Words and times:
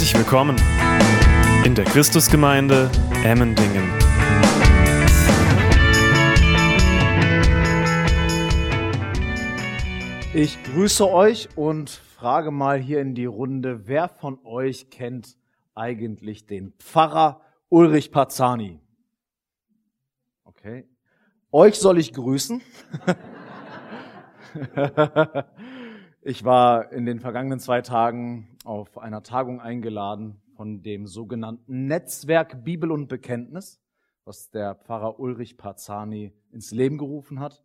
Herzlich 0.00 0.16
willkommen 0.16 0.56
in 1.66 1.74
der 1.74 1.84
Christusgemeinde 1.84 2.90
Emmendingen. 3.22 3.86
Ich 10.32 10.56
grüße 10.62 11.06
euch 11.06 11.50
und 11.54 11.90
frage 11.90 12.50
mal 12.50 12.78
hier 12.78 13.02
in 13.02 13.14
die 13.14 13.26
Runde, 13.26 13.88
wer 13.88 14.08
von 14.08 14.38
euch 14.42 14.88
kennt 14.88 15.36
eigentlich 15.74 16.46
den 16.46 16.72
Pfarrer 16.78 17.42
Ulrich 17.68 18.10
Pazzani? 18.10 18.80
Okay. 20.44 20.88
Euch 21.52 21.74
soll 21.74 21.98
ich 21.98 22.14
grüßen. 22.14 22.62
Ich 26.22 26.44
war 26.44 26.92
in 26.92 27.06
den 27.06 27.18
vergangenen 27.18 27.60
zwei 27.60 27.80
Tagen 27.80 28.49
auf 28.64 28.98
einer 28.98 29.22
Tagung 29.22 29.60
eingeladen 29.60 30.40
von 30.56 30.82
dem 30.82 31.06
sogenannten 31.06 31.86
Netzwerk 31.86 32.64
Bibel 32.64 32.90
und 32.90 33.08
Bekenntnis, 33.08 33.80
was 34.24 34.50
der 34.50 34.74
Pfarrer 34.74 35.18
Ulrich 35.18 35.56
Parzani 35.56 36.32
ins 36.52 36.70
Leben 36.70 36.98
gerufen 36.98 37.40
hat. 37.40 37.62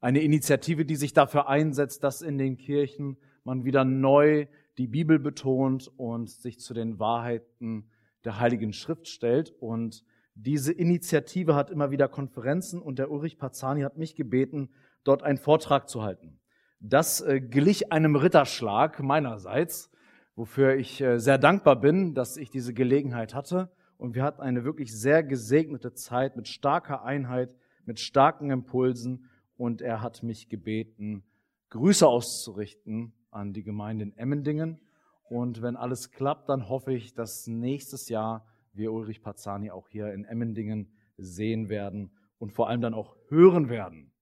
Eine 0.00 0.20
Initiative, 0.20 0.84
die 0.84 0.96
sich 0.96 1.14
dafür 1.14 1.48
einsetzt, 1.48 2.04
dass 2.04 2.20
in 2.20 2.36
den 2.36 2.58
Kirchen 2.58 3.16
man 3.44 3.64
wieder 3.64 3.84
neu 3.84 4.46
die 4.76 4.86
Bibel 4.86 5.18
betont 5.18 5.90
und 5.96 6.28
sich 6.28 6.58
zu 6.60 6.74
den 6.74 6.98
Wahrheiten 6.98 7.90
der 8.24 8.38
Heiligen 8.38 8.72
Schrift 8.72 9.08
stellt. 9.08 9.50
Und 9.60 10.04
diese 10.34 10.72
Initiative 10.72 11.54
hat 11.54 11.70
immer 11.70 11.90
wieder 11.90 12.08
Konferenzen 12.08 12.82
und 12.82 12.98
der 12.98 13.10
Ulrich 13.10 13.38
Parzani 13.38 13.82
hat 13.82 13.96
mich 13.96 14.14
gebeten, 14.16 14.70
dort 15.04 15.22
einen 15.22 15.38
Vortrag 15.38 15.88
zu 15.88 16.02
halten. 16.02 16.40
Das 16.80 17.20
äh, 17.20 17.40
glich 17.40 17.92
einem 17.92 18.16
Ritterschlag 18.16 19.02
meinerseits, 19.02 19.90
wofür 20.36 20.76
ich 20.76 21.00
äh, 21.00 21.18
sehr 21.18 21.38
dankbar 21.38 21.80
bin, 21.80 22.14
dass 22.14 22.36
ich 22.36 22.50
diese 22.50 22.74
Gelegenheit 22.74 23.34
hatte. 23.34 23.70
Und 23.96 24.14
wir 24.14 24.22
hatten 24.22 24.42
eine 24.42 24.64
wirklich 24.64 24.92
sehr 24.92 25.22
gesegnete 25.22 25.94
Zeit 25.94 26.36
mit 26.36 26.48
starker 26.48 27.04
Einheit, 27.04 27.54
mit 27.84 28.00
starken 28.00 28.50
Impulsen. 28.50 29.28
Und 29.56 29.82
er 29.82 30.02
hat 30.02 30.22
mich 30.22 30.48
gebeten, 30.48 31.22
Grüße 31.70 32.06
auszurichten 32.06 33.12
an 33.30 33.52
die 33.52 33.62
Gemeinde 33.62 34.04
in 34.04 34.16
Emmendingen. 34.16 34.80
Und 35.28 35.62
wenn 35.62 35.76
alles 35.76 36.10
klappt, 36.10 36.48
dann 36.48 36.68
hoffe 36.68 36.92
ich, 36.92 37.14
dass 37.14 37.46
nächstes 37.46 38.08
Jahr 38.08 38.46
wir 38.72 38.92
Ulrich 38.92 39.22
Pazzani 39.22 39.70
auch 39.70 39.88
hier 39.88 40.12
in 40.12 40.24
Emmendingen 40.24 40.92
sehen 41.16 41.68
werden 41.68 42.10
und 42.38 42.52
vor 42.52 42.68
allem 42.68 42.80
dann 42.80 42.94
auch 42.94 43.16
hören 43.28 43.68
werden. 43.68 44.12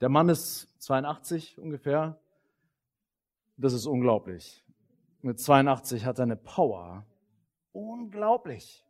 Der 0.00 0.08
Mann 0.08 0.28
ist 0.28 0.68
82 0.80 1.58
ungefähr. 1.58 2.20
Das 3.56 3.72
ist 3.72 3.86
unglaublich. 3.86 4.64
Mit 5.20 5.40
82 5.40 6.04
hat 6.04 6.18
er 6.18 6.24
eine 6.24 6.36
Power. 6.36 7.06
Unglaublich. 7.72 8.84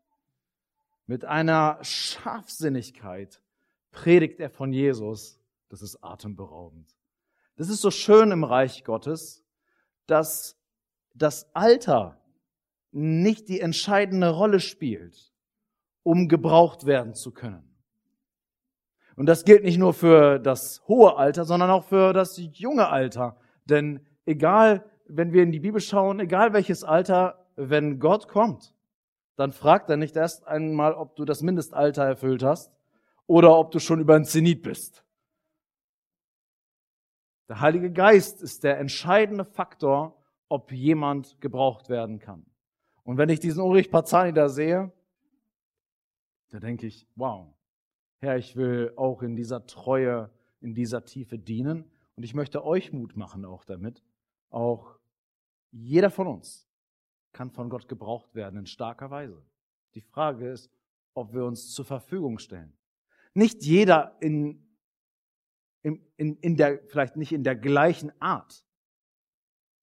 Mit 1.07 1.25
einer 1.25 1.79
Scharfsinnigkeit 1.83 3.41
predigt 3.91 4.41
er 4.41 4.51
von 4.51 4.73
Jesus. 4.73 5.41
Das 5.69 5.83
ist 5.83 6.03
atemberaubend. 6.03 6.95
Das 7.57 7.69
ist 7.69 7.81
so 7.81 7.91
schön 7.91 8.31
im 8.31 8.45
Reich 8.45 8.85
Gottes, 8.85 9.45
dass 10.07 10.57
das 11.15 11.55
Alter 11.55 12.21
nicht 12.93 13.49
die 13.49 13.61
entscheidende 13.61 14.31
Rolle 14.31 14.61
spielt, 14.61 15.33
um 16.03 16.29
gebraucht 16.29 16.87
werden 16.87 17.15
zu 17.15 17.33
können. 17.33 17.69
Und 19.17 19.27
das 19.27 19.45
gilt 19.45 19.65
nicht 19.65 19.79
nur 19.79 19.95
für 19.95 20.39
das 20.39 20.87
hohe 20.87 21.17
Alter, 21.17 21.45
sondern 21.45 21.71
auch 21.71 21.85
für 21.85 22.13
das 22.13 22.41
junge 22.53 22.89
Alter. 22.89 23.37
Denn 23.65 24.07
egal, 24.25 24.89
wenn 25.09 25.33
wir 25.33 25.43
in 25.43 25.53
die 25.53 25.61
Bibel 25.61 25.81
schauen, 25.81 26.21
egal 26.21 26.53
welches 26.53 26.85
Alter, 26.85 27.47
wenn 27.57 27.99
Gott 27.99 28.29
kommt, 28.29 28.75
dann 29.37 29.53
fragt 29.53 29.91
er 29.91 29.97
nicht 29.97 30.17
erst 30.17 30.47
einmal, 30.47 30.95
ob 30.95 31.17
du 31.17 31.25
das 31.25 31.43
Mindestalter 31.43 32.05
erfüllt 32.05 32.43
hast 32.43 32.73
oder 33.27 33.57
ob 33.57 33.71
du 33.71 33.79
schon 33.79 34.01
über 34.01 34.15
ein 34.15 34.25
Zenit 34.25 34.63
bist. 34.63 35.05
Der 37.49 37.61
Heilige 37.61 37.91
Geist 37.91 38.43
ist 38.43 38.65
der 38.65 38.79
entscheidende 38.79 39.45
Faktor, 39.45 40.23
ob 40.49 40.71
jemand 40.73 41.41
gebraucht 41.41 41.89
werden 41.89 42.19
kann. 42.19 42.45
Und 43.05 43.17
wenn 43.17 43.31
ich 43.31 43.41
diesen 43.41 43.63
Ulrich 43.63 43.91
Pazzani 43.91 44.33
da 44.33 44.49
sehe, 44.49 44.93
da 46.51 46.59
denke 46.59 46.87
ich, 46.87 47.07
wow, 47.15 47.55
Herr, 48.19 48.37
ich 48.37 48.57
will 48.57 48.93
auch 48.97 49.23
in 49.23 49.37
dieser 49.37 49.67
Treue, 49.67 50.31
in 50.61 50.75
dieser 50.75 51.05
Tiefe 51.05 51.39
dienen. 51.39 51.91
Und 52.17 52.25
ich 52.25 52.35
möchte 52.35 52.65
euch 52.65 52.93
Mut 52.93 53.17
machen 53.17 53.45
auch 53.45 53.65
damit. 53.65 54.03
Auch 54.51 54.98
jeder 55.71 56.11
von 56.11 56.27
uns 56.27 56.69
kann 57.33 57.51
von 57.51 57.69
Gott 57.71 57.89
gebraucht 57.89 58.35
werden 58.35 58.59
in 58.59 58.67
starker 58.67 59.11
Weise. 59.11 59.43
Die 59.95 60.01
Frage 60.01 60.51
ist, 60.51 60.71
ob 61.15 61.33
wir 61.35 61.45
uns 61.45 61.73
zur 61.73 61.85
Verfügung 61.85 62.39
stellen. 62.39 62.77
Nicht 63.35 63.63
jeder 63.63 64.17
in, 64.21 64.67
in, 65.83 66.07
in, 66.17 66.57
der, 66.57 66.83
vielleicht 66.89 67.17
nicht 67.17 67.33
in 67.33 67.45
der 67.45 67.57
gleichen 67.57 68.13
Art. 68.21 68.65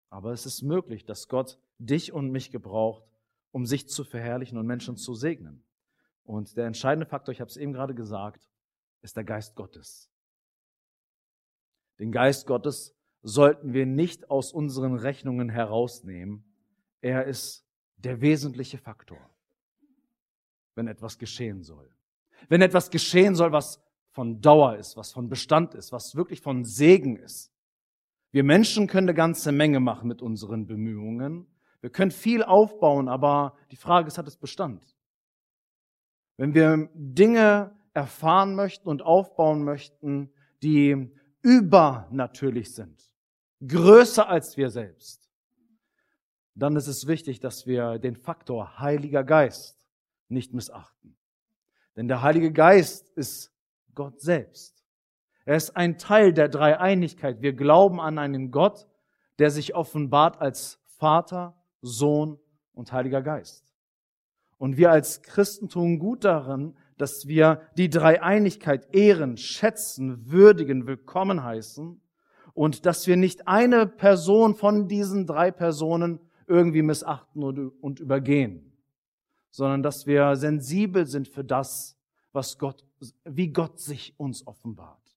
Aber 0.10 0.32
es 0.32 0.46
ist 0.46 0.62
möglich, 0.62 1.06
dass 1.06 1.28
Gott 1.28 1.60
dich 1.78 2.14
und 2.14 2.32
mich 2.32 2.52
gebraucht, 2.52 3.04
um 3.52 3.66
sich 3.66 3.88
zu 3.88 4.04
verherrlichen 4.04 4.58
und 4.58 4.66
Menschen 4.66 4.98
zu 4.98 5.14
segnen. 5.14 5.64
Und 6.24 6.58
der 6.58 6.66
entscheidende 6.66 7.06
Faktor, 7.06 7.32
ich 7.32 7.42
habe 7.42 7.50
es 7.50 7.58
eben 7.58 7.74
gerade 7.74 7.94
gesagt, 7.94 8.50
ist 9.02 9.16
der 9.16 9.24
Geist 9.24 9.56
Gottes. 9.56 10.12
Den 12.00 12.12
Geist 12.12 12.48
Gottes 12.48 12.96
sollten 13.26 13.74
wir 13.74 13.86
nicht 13.86 14.30
aus 14.30 14.54
unseren 14.54 14.96
Rechnungen 14.96 15.50
herausnehmen. 15.50 16.44
Er 17.02 17.26
ist 17.26 17.66
der 17.98 18.22
wesentliche 18.22 18.78
Faktor, 18.78 19.20
wenn 20.76 20.88
etwas 20.88 21.18
geschehen 21.18 21.64
soll. 21.64 21.90
Wenn 22.50 22.62
etwas 22.62 22.90
geschehen 22.90 23.36
soll, 23.36 23.52
was 23.52 23.82
von 24.12 24.42
Dauer 24.42 24.78
ist, 24.78 24.96
was 24.96 25.12
von 25.12 25.28
Bestand 25.28 25.74
ist, 25.74 25.92
was 25.92 26.16
wirklich 26.16 26.42
von 26.42 26.64
Segen 26.64 27.18
ist. 27.18 27.52
Wir 28.32 28.44
Menschen 28.44 28.88
können 28.88 29.10
eine 29.10 29.16
ganze 29.16 29.52
Menge 29.52 29.80
machen 29.80 30.08
mit 30.08 30.22
unseren 30.22 30.68
Bemühungen. 30.68 31.48
Wir 31.82 31.90
können 31.90 32.12
viel 32.12 32.44
aufbauen, 32.44 33.10
aber 33.10 33.58
die 33.72 33.76
Frage 33.78 34.08
ist, 34.08 34.18
hat 34.18 34.28
es 34.28 34.38
Bestand? 34.38 34.96
wenn 36.38 36.54
wir 36.54 36.90
Dinge 36.94 37.76
erfahren 37.94 38.56
möchten 38.56 38.90
und 38.90 39.02
aufbauen 39.02 39.64
möchten, 39.64 40.32
die 40.62 41.12
übernatürlich 41.42 42.74
sind, 42.74 43.12
größer 43.68 44.28
als 44.28 44.58
wir 44.58 44.70
selbst, 44.70 45.30
dann 46.56 46.76
ist 46.76 46.88
es 46.88 47.08
wichtig, 47.08 47.40
dass 47.40 47.66
wir 47.66 48.00
den 48.00 48.16
Faktor 48.16 48.80
Heiliger 48.80 49.24
Geist 49.24 49.86
nicht 50.30 50.54
missachten. 50.54 51.18
Denn 51.96 52.08
der 52.08 52.22
Heilige 52.22 52.52
Geist 52.52 53.10
ist 53.10 53.52
Gott 53.94 54.22
selbst. 54.22 54.84
Er 55.46 55.56
ist 55.58 55.76
ein 55.78 55.98
Teil 55.98 56.34
der 56.34 56.50
Dreieinigkeit. 56.50 57.42
Wir 57.42 57.54
glauben 57.54 58.00
an 58.00 58.18
einen 58.18 58.52
Gott, 58.52 58.88
der 59.38 59.52
sich 59.52 59.76
offenbart 59.76 60.42
als 60.42 60.80
Vater, 60.86 61.56
Sohn 61.82 62.40
und 62.74 62.92
Heiliger 62.92 63.22
Geist. 63.22 63.74
Und 64.58 64.78
wir 64.78 64.92
als 64.92 65.22
Christen 65.22 65.70
tun 65.70 66.00
gut 66.00 66.24
darin, 66.24 66.76
dass 66.98 67.28
wir 67.28 67.62
die 67.78 67.90
Dreieinigkeit 67.90 68.94
ehren, 68.96 69.38
schätzen, 69.38 70.32
würdigen, 70.32 70.88
willkommen 70.88 71.44
heißen 71.44 72.02
und 72.56 72.88
dass 72.88 73.06
wir 73.06 73.18
nicht 73.18 73.48
eine 73.48 73.86
Person 73.86 74.56
von 74.56 74.88
diesen 74.88 75.28
drei 75.28 75.52
Personen 75.52 76.20
irgendwie 76.48 76.82
missachten 76.82 77.44
und 77.44 78.00
übergehen, 78.00 78.74
sondern 79.52 79.84
dass 79.84 80.08
wir 80.08 80.36
sensibel 80.36 81.06
sind 81.06 81.28
für 81.28 81.44
das, 81.44 81.96
was 82.32 82.58
Gott, 82.58 82.84
wie 83.24 83.50
Gott 83.50 83.80
sich 83.80 84.16
uns 84.18 84.48
offenbart. 84.48 85.16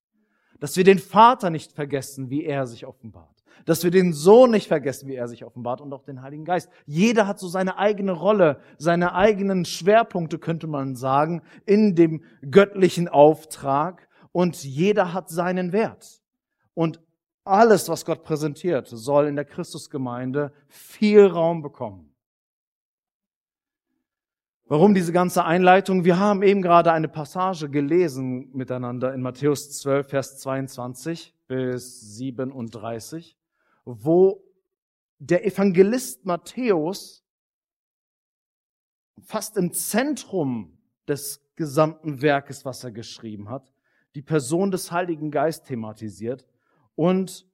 Dass 0.61 0.77
wir 0.77 0.85
den 0.85 0.99
Vater 0.99 1.49
nicht 1.49 1.73
vergessen, 1.73 2.29
wie 2.29 2.45
er 2.45 2.67
sich 2.67 2.85
offenbart 2.85 3.39
dass 3.65 3.85
wir 3.85 3.91
den 3.91 4.13
Sohn 4.13 4.51
nicht 4.51 4.69
vergessen, 4.69 5.09
wie 5.09 5.15
er 5.15 5.29
sich 5.29 5.45
offenbart 5.45 5.81
und 5.81 5.93
auch 5.93 6.03
den 6.03 6.23
Heiligen 6.23 6.45
Geist. 6.45 6.71
Jeder 6.87 7.27
hat 7.27 7.39
so 7.39 7.49
seine 7.49 7.77
eigene 7.77 8.13
Rolle, 8.13 8.61
seine 8.79 9.15
eigenen 9.15 9.65
Schwerpunkte, 9.65 10.39
könnte 10.39 10.67
man 10.67 10.97
sagen, 10.97 11.43
in 11.67 11.95
dem 11.95 12.23
göttlichen 12.51 13.09
Auftrag 13.09 14.09
und 14.33 14.63
jeder 14.65 15.13
hat 15.13 15.29
seinen 15.29 15.73
Wert. 15.73 16.23
Und 16.75 17.01
alles, 17.49 17.89
was 17.89 18.05
Gott 18.05 18.23
präsentiert, 18.25 18.89
soll 18.89 19.27
in 19.27 19.37
der 19.37 19.45
Christusgemeinde 19.45 20.53
viel 20.69 21.27
Raum 21.27 21.63
bekommen. 21.63 22.15
Warum 24.67 24.95
diese 24.95 25.13
ganze 25.13 25.45
Einleitung? 25.45 26.05
Wir 26.05 26.19
haben 26.19 26.43
eben 26.43 26.61
gerade 26.61 26.93
eine 26.93 27.09
Passage 27.09 27.71
gelesen 27.71 28.51
miteinander 28.53 29.15
in 29.15 29.23
Matthäus 29.23 29.71
12, 29.79 30.09
Vers 30.09 30.39
22 30.39 31.35
bis 31.47 32.17
37 32.17 33.39
wo 33.89 34.45
der 35.19 35.47
Evangelist 35.47 36.27
Matthäus 36.27 37.25
fast 39.21 39.57
im 39.57 39.73
Zentrum 39.73 40.79
des 41.09 41.43
gesamten 41.57 42.21
Werkes, 42.21 42.67
was 42.67 42.85
er 42.85 42.93
geschrieben 42.93 43.49
hat, 43.49 43.73
die 44.15 44.23
Person 44.23 44.71
des 44.71 44.93
Heiligen 44.93 45.31
Geist 45.31 45.67
thematisiert 45.67 46.47
und 46.99 47.47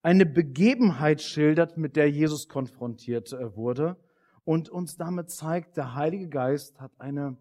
eine 0.00 0.24
Begebenheit 0.26 1.20
schildert, 1.20 1.76
mit 1.76 1.96
der 1.96 2.08
Jesus 2.08 2.48
konfrontiert 2.48 3.32
äh, 3.32 3.56
wurde 3.56 3.96
und 4.44 4.68
uns 4.68 4.96
damit 4.96 5.28
zeigt, 5.28 5.76
der 5.76 5.96
Heilige 5.96 6.28
Geist 6.28 6.80
hat 6.80 6.92
eine 7.00 7.36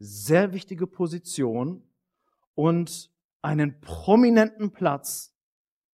sehr 0.00 0.52
wichtige 0.52 0.88
Position 0.88 1.84
und 2.56 3.12
einen 3.42 3.80
prominenten 3.80 4.72
Platz 4.72 5.32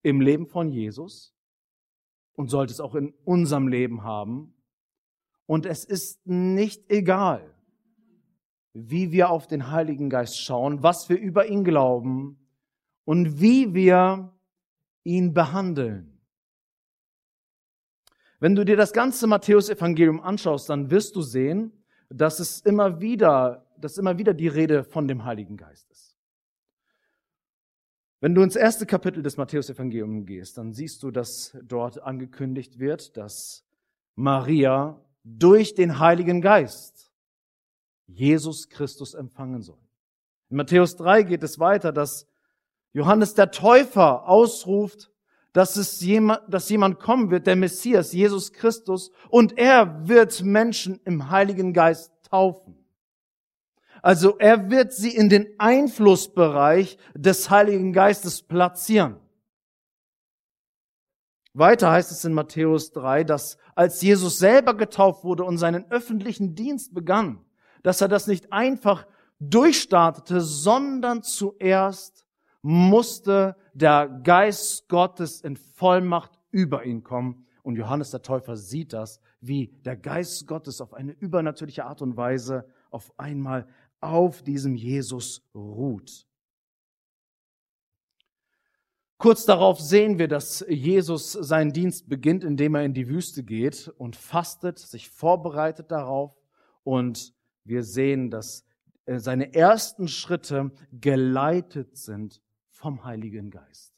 im 0.03 0.21
Leben 0.21 0.47
von 0.47 0.71
Jesus 0.71 1.35
und 2.35 2.51
sollte 2.51 2.75
es 2.75 2.81
auch 2.81 2.95
in 2.95 3.15
unserem 3.25 3.69
Leben 3.69 4.03
haben. 4.03 4.53
Und 5.47 5.65
es 5.65 5.83
ist 5.87 6.27
nicht 6.27 6.91
egal, 6.91 7.55
wie 8.75 9.13
wir 9.13 9.31
auf 9.31 9.47
den 9.47 9.71
Heiligen 9.71 10.11
Geist 10.11 10.39
schauen, 10.39 10.83
was 10.83 11.09
wir 11.09 11.19
über 11.19 11.47
ihn 11.47 11.65
glauben 11.65 12.46
und 13.07 13.41
wie 13.41 13.73
wir 13.73 14.33
ihn 15.05 15.33
behandeln. 15.33 16.21
Wenn 18.39 18.55
du 18.55 18.65
dir 18.65 18.77
das 18.77 18.93
ganze 18.93 19.27
Matthäusevangelium 19.27 20.21
anschaust, 20.21 20.69
dann 20.69 20.91
wirst 20.91 21.17
du 21.17 21.23
sehen, 21.23 21.73
dass 22.11 22.39
es 22.41 22.61
immer 22.61 23.01
wieder, 23.01 23.65
dass 23.79 23.97
immer 23.97 24.19
wieder 24.19 24.35
die 24.35 24.49
Rede 24.49 24.85
von 24.85 25.09
dem 25.09 25.25
Heiligen 25.25 25.57
Geist 25.57 25.91
ist. 25.91 26.19
Wenn 28.21 28.35
du 28.35 28.43
ins 28.43 28.57
erste 28.57 28.87
Kapitel 28.87 29.23
des 29.23 29.37
Matthäusevangeliums 29.37 30.27
gehst, 30.27 30.59
dann 30.59 30.73
siehst 30.73 31.03
du, 31.03 31.11
dass 31.11 31.57
dort 31.63 32.03
angekündigt 32.03 32.79
wird, 32.79 33.17
dass 33.17 33.65
Maria 34.17 35.01
durch 35.23 35.75
den 35.75 35.99
Heiligen 35.99 36.41
Geist 36.41 37.13
Jesus 38.07 38.69
Christus 38.69 39.15
empfangen 39.15 39.63
soll. 39.63 39.79
In 40.51 40.57
Matthäus 40.57 40.97
3 40.97 41.23
geht 41.23 41.43
es 41.43 41.59
weiter, 41.59 41.93
dass 41.93 42.27
Johannes 42.97 43.35
der 43.35 43.51
Täufer 43.51 44.27
ausruft, 44.27 45.11
dass 45.53 45.77
es 45.77 46.01
jemand, 46.01 46.41
dass 46.49 46.71
jemand 46.71 46.99
kommen 46.99 47.31
wird, 47.31 47.47
der 47.47 47.55
Messias, 47.55 48.15
Jesus 48.15 48.55
Christus, 48.55 49.11
und 49.29 49.59
er 49.59 50.09
wird 50.09 50.43
Menschen 50.43 50.99
im 51.05 51.29
Heiligen 51.29 51.75
Geist 51.75 52.11
taufen. 52.31 52.75
Also 54.01 54.39
er 54.39 54.71
wird 54.71 54.95
sie 54.95 55.15
in 55.15 55.29
den 55.29 55.47
Einflussbereich 55.59 56.97
des 57.13 57.51
Heiligen 57.51 57.93
Geistes 57.93 58.41
platzieren. 58.41 59.21
Weiter 61.53 61.91
heißt 61.91 62.11
es 62.11 62.25
in 62.25 62.33
Matthäus 62.33 62.93
3, 62.93 63.25
dass 63.25 63.59
als 63.75 64.01
Jesus 64.01 64.39
selber 64.39 64.73
getauft 64.73 65.23
wurde 65.23 65.45
und 65.45 65.59
seinen 65.59 65.85
öffentlichen 65.91 66.55
Dienst 66.55 66.95
begann, 66.95 67.45
dass 67.83 68.01
er 68.01 68.09
das 68.09 68.27
nicht 68.27 68.55
einfach 68.55 69.07
durchstartete, 69.39 70.41
sondern 70.41 71.23
zuerst 71.23 72.26
musste 72.69 73.55
der 73.75 74.09
Geist 74.09 74.89
Gottes 74.89 75.41
in 75.41 75.57
Vollmacht 75.57 76.33
über 76.51 76.85
ihn 76.85 77.05
kommen. 77.05 77.47
Und 77.63 77.77
Johannes 77.77 78.11
der 78.11 78.23
Täufer 78.23 78.57
sieht 78.57 78.93
das, 78.93 79.21
wie 79.41 79.69
der 79.85 79.97
Geist 79.97 80.49
Gottes 80.49 80.81
auf 80.81 80.93
eine 80.93 81.13
übernatürliche 81.13 81.85
Art 81.85 82.03
und 82.03 82.17
Weise 82.17 82.67
auf 82.91 83.17
einmal 83.21 83.69
auf 84.01 84.43
diesem 84.43 84.75
Jesus 84.75 85.49
ruht. 85.55 86.27
Kurz 89.17 89.45
darauf 89.45 89.79
sehen 89.81 90.19
wir, 90.19 90.27
dass 90.27 90.65
Jesus 90.69 91.31
seinen 91.31 91.73
Dienst 91.73 92.09
beginnt, 92.09 92.43
indem 92.43 92.75
er 92.75 92.83
in 92.83 92.95
die 92.95 93.09
Wüste 93.09 93.45
geht 93.45 93.95
und 93.97 94.17
fastet, 94.17 94.81
sich 94.81 95.09
vorbereitet 95.09 95.93
darauf 95.93 96.37
und 96.83 97.33
wir 97.63 97.85
sehen, 97.85 98.29
dass 98.29 98.65
äh, 99.05 99.21
seine 99.21 99.55
ersten 99.55 100.09
Schritte 100.09 100.73
geleitet 100.91 101.97
sind 101.97 102.43
vom 102.87 103.05
Heiligen 103.05 103.51
Geist. 103.51 103.93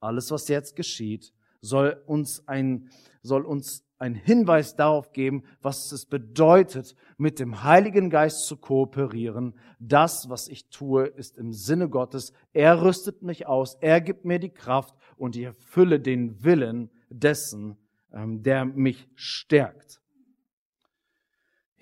Alles, 0.00 0.30
was 0.30 0.48
jetzt 0.48 0.76
geschieht, 0.76 1.34
soll 1.60 2.02
uns 2.06 2.48
ein, 2.48 2.88
soll 3.20 3.44
uns 3.44 3.84
ein 3.98 4.14
Hinweis 4.14 4.76
darauf 4.76 5.12
geben, 5.12 5.44
was 5.60 5.92
es 5.92 6.06
bedeutet, 6.06 6.96
mit 7.18 7.38
dem 7.38 7.64
Heiligen 7.64 8.08
Geist 8.08 8.46
zu 8.46 8.56
kooperieren. 8.56 9.52
Das, 9.78 10.30
was 10.30 10.48
ich 10.48 10.70
tue, 10.70 11.04
ist 11.04 11.36
im 11.36 11.52
Sinne 11.52 11.90
Gottes. 11.90 12.32
Er 12.54 12.80
rüstet 12.80 13.20
mich 13.20 13.46
aus, 13.46 13.76
er 13.82 14.00
gibt 14.00 14.24
mir 14.24 14.38
die 14.38 14.54
Kraft 14.54 14.94
und 15.18 15.36
ich 15.36 15.42
erfülle 15.42 16.00
den 16.00 16.42
Willen 16.42 16.88
dessen, 17.10 17.76
ähm, 18.10 18.42
der 18.42 18.64
mich 18.64 19.06
stärkt. 19.16 20.00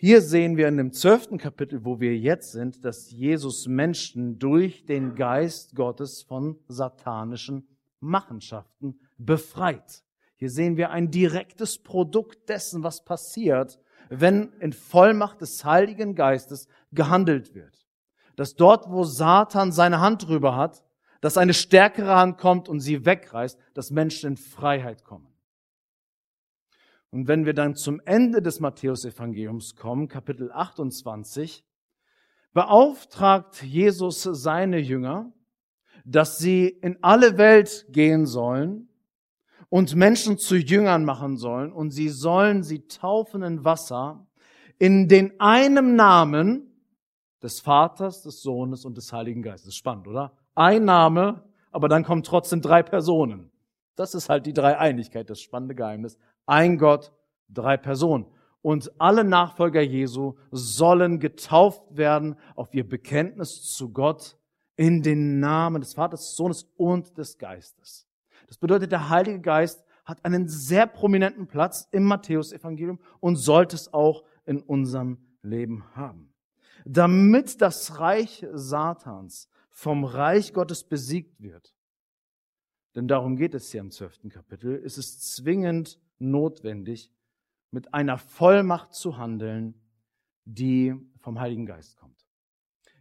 Hier 0.04 0.20
sehen 0.20 0.56
wir 0.56 0.66
in 0.66 0.78
dem 0.78 0.92
zwölften 0.92 1.38
Kapitel, 1.38 1.84
wo 1.84 2.00
wir 2.00 2.18
jetzt 2.18 2.50
sind, 2.50 2.84
dass 2.84 3.12
Jesus 3.12 3.68
Menschen 3.68 4.36
durch 4.40 4.84
den 4.84 5.14
Geist 5.14 5.76
Gottes 5.76 6.22
von 6.22 6.58
satanischen 6.66 7.68
Machenschaften 8.00 8.98
befreit. 9.16 10.02
Hier 10.34 10.50
sehen 10.50 10.76
wir 10.76 10.90
ein 10.90 11.12
direktes 11.12 11.80
Produkt 11.80 12.48
dessen, 12.48 12.82
was 12.82 13.04
passiert, 13.04 13.78
wenn 14.10 14.52
in 14.58 14.72
Vollmacht 14.72 15.40
des 15.40 15.64
Heiligen 15.64 16.16
Geistes 16.16 16.66
gehandelt 16.90 17.54
wird. 17.54 17.86
Dass 18.34 18.56
dort, 18.56 18.90
wo 18.90 19.04
Satan 19.04 19.70
seine 19.70 20.00
Hand 20.00 20.26
drüber 20.26 20.56
hat, 20.56 20.82
dass 21.20 21.38
eine 21.38 21.54
stärkere 21.54 22.16
Hand 22.16 22.38
kommt 22.38 22.68
und 22.68 22.80
sie 22.80 23.06
wegreißt, 23.06 23.56
dass 23.72 23.92
Menschen 23.92 24.30
in 24.30 24.36
Freiheit 24.36 25.04
kommen. 25.04 25.31
Und 27.12 27.28
wenn 27.28 27.44
wir 27.44 27.52
dann 27.52 27.74
zum 27.74 28.00
Ende 28.06 28.40
des 28.40 28.58
Matthäusevangeliums 28.58 29.76
kommen, 29.76 30.08
Kapitel 30.08 30.50
28, 30.50 31.62
beauftragt 32.54 33.62
Jesus 33.62 34.22
seine 34.22 34.78
Jünger, 34.78 35.30
dass 36.06 36.38
sie 36.38 36.68
in 36.68 36.96
alle 37.02 37.36
Welt 37.36 37.86
gehen 37.90 38.24
sollen 38.24 38.88
und 39.68 39.94
Menschen 39.94 40.38
zu 40.38 40.56
Jüngern 40.56 41.04
machen 41.04 41.36
sollen 41.36 41.70
und 41.70 41.90
sie 41.90 42.08
sollen 42.08 42.62
sie 42.62 42.86
taufen 42.88 43.42
in 43.42 43.62
Wasser 43.62 44.26
in 44.78 45.06
den 45.06 45.38
einem 45.38 45.94
Namen 45.94 46.72
des 47.42 47.60
Vaters, 47.60 48.22
des 48.22 48.40
Sohnes 48.40 48.86
und 48.86 48.96
des 48.96 49.12
Heiligen 49.12 49.42
Geistes. 49.42 49.76
Spannend, 49.76 50.08
oder? 50.08 50.32
Ein 50.54 50.86
Name, 50.86 51.44
aber 51.72 51.88
dann 51.88 52.04
kommen 52.04 52.22
trotzdem 52.22 52.62
drei 52.62 52.82
Personen. 52.82 53.50
Das 53.96 54.14
ist 54.14 54.30
halt 54.30 54.46
die 54.46 54.54
Dreieinigkeit, 54.54 55.28
das 55.28 55.40
spannende 55.40 55.74
Geheimnis. 55.74 56.16
Ein 56.46 56.78
Gott, 56.78 57.12
drei 57.48 57.76
Personen. 57.76 58.26
Und 58.62 58.92
alle 59.00 59.24
Nachfolger 59.24 59.82
Jesu 59.82 60.34
sollen 60.50 61.18
getauft 61.18 61.82
werden 61.90 62.36
auf 62.54 62.72
ihr 62.74 62.88
Bekenntnis 62.88 63.62
zu 63.62 63.92
Gott 63.92 64.38
in 64.76 65.02
den 65.02 65.40
Namen 65.40 65.80
des 65.80 65.94
Vaters, 65.94 66.20
des 66.20 66.36
Sohnes 66.36 66.64
und 66.76 67.18
des 67.18 67.38
Geistes. 67.38 68.06
Das 68.46 68.58
bedeutet, 68.58 68.92
der 68.92 69.08
Heilige 69.08 69.40
Geist 69.40 69.84
hat 70.04 70.24
einen 70.24 70.48
sehr 70.48 70.86
prominenten 70.86 71.46
Platz 71.46 71.88
im 71.90 72.04
Matthäusevangelium 72.04 73.00
und 73.20 73.36
sollte 73.36 73.76
es 73.76 73.92
auch 73.92 74.24
in 74.44 74.60
unserem 74.60 75.18
Leben 75.42 75.84
haben. 75.94 76.32
Damit 76.84 77.60
das 77.60 77.98
Reich 77.98 78.46
Satans 78.52 79.48
vom 79.70 80.04
Reich 80.04 80.52
Gottes 80.52 80.84
besiegt 80.84 81.40
wird, 81.40 81.74
denn 82.94 83.08
darum 83.08 83.36
geht 83.36 83.54
es 83.54 83.70
hier 83.70 83.80
im 83.80 83.90
zwölften 83.90 84.28
Kapitel, 84.28 84.76
ist 84.76 84.98
es 84.98 85.20
zwingend 85.34 85.98
notwendig, 86.22 87.12
mit 87.70 87.92
einer 87.94 88.18
Vollmacht 88.18 88.94
zu 88.94 89.18
handeln, 89.18 89.74
die 90.44 90.94
vom 91.18 91.40
Heiligen 91.40 91.66
Geist 91.66 91.96
kommt. 91.96 92.26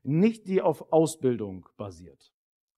Nicht 0.04 0.48
die 0.48 0.62
auf 0.62 0.92
Ausbildung 0.92 1.68
basiert, 1.78 2.34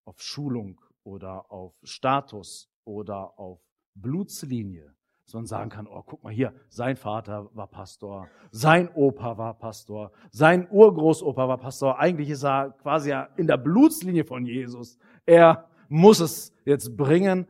auf 0.05 0.21
Schulung 0.21 0.81
oder 1.03 1.51
auf 1.51 1.73
Status 1.83 2.69
oder 2.85 3.39
auf 3.39 3.61
Blutslinie, 3.95 4.93
man 5.33 5.45
sagen 5.45 5.69
kann, 5.69 5.87
oh, 5.87 6.03
guck 6.05 6.23
mal 6.23 6.33
hier, 6.33 6.53
sein 6.69 6.95
Vater 6.95 7.49
war 7.53 7.67
Pastor, 7.67 8.27
sein 8.51 8.89
Opa 8.93 9.37
war 9.37 9.57
Pastor, 9.57 10.11
sein 10.31 10.67
Urgroßopa 10.69 11.47
war 11.47 11.57
Pastor. 11.57 11.99
Eigentlich 11.99 12.29
ist 12.29 12.43
er 12.43 12.71
quasi 12.81 13.13
in 13.37 13.47
der 13.47 13.57
Blutslinie 13.57 14.25
von 14.25 14.45
Jesus. 14.45 14.97
Er 15.25 15.67
muss 15.89 16.19
es 16.19 16.53
jetzt 16.65 16.95
bringen, 16.95 17.47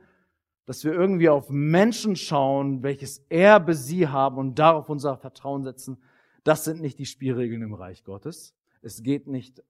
dass 0.65 0.83
wir 0.83 0.93
irgendwie 0.93 1.29
auf 1.29 1.49
Menschen 1.49 2.15
schauen, 2.15 2.83
welches 2.83 3.19
Erbe 3.29 3.73
sie 3.73 4.07
haben 4.07 4.37
und 4.37 4.59
darauf 4.59 4.89
unser 4.89 5.17
Vertrauen 5.17 5.63
setzen. 5.63 6.01
Das 6.43 6.63
sind 6.63 6.81
nicht 6.81 6.99
die 6.99 7.05
Spielregeln 7.05 7.61
im 7.61 7.73
Reich 7.73 8.03
Gottes. 8.03 8.55
Es 8.81 9.03
geht 9.03 9.27
nicht 9.27 9.61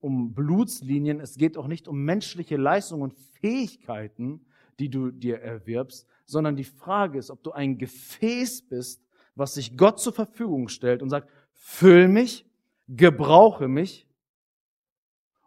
um 0.00 0.34
Blutslinien, 0.34 1.20
es 1.20 1.36
geht 1.36 1.56
auch 1.56 1.66
nicht 1.66 1.86
um 1.86 2.04
menschliche 2.04 2.56
Leistungen 2.56 3.02
und 3.02 3.14
Fähigkeiten, 3.14 4.46
die 4.78 4.88
du 4.88 5.10
dir 5.10 5.40
erwirbst, 5.40 6.06
sondern 6.24 6.56
die 6.56 6.64
Frage 6.64 7.18
ist, 7.18 7.30
ob 7.30 7.42
du 7.42 7.52
ein 7.52 7.76
Gefäß 7.78 8.62
bist, 8.62 9.04
was 9.34 9.54
sich 9.54 9.76
Gott 9.76 10.00
zur 10.00 10.12
Verfügung 10.12 10.68
stellt 10.68 11.02
und 11.02 11.10
sagt, 11.10 11.28
füll 11.52 12.08
mich, 12.08 12.46
gebrauche 12.88 13.68
mich 13.68 14.06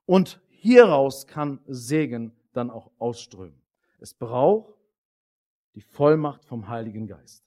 und 0.05 0.39
hieraus 0.50 1.27
kann 1.27 1.60
Segen 1.67 2.31
dann 2.53 2.69
auch 2.69 2.91
ausströmen. 3.00 3.60
Es 4.00 4.13
braucht 4.13 4.74
die 5.75 5.81
Vollmacht 5.81 6.45
vom 6.45 6.67
Heiligen 6.67 7.07
Geist. 7.07 7.43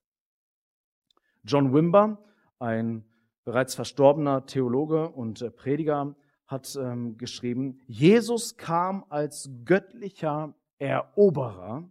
John 1.45 1.73
Wimber, 1.73 2.25
ein 2.59 3.05
bereits 3.45 3.75
verstorbener 3.75 4.47
Theologe 4.47 5.09
und 5.09 5.43
äh, 5.43 5.51
Prediger, 5.51 6.17
hat 6.47 6.77
ähm, 6.81 7.17
geschrieben, 7.17 7.81
Jesus 7.87 8.57
kam 8.57 9.05
als 9.09 9.51
göttlicher 9.65 10.55
Eroberer 10.79 11.91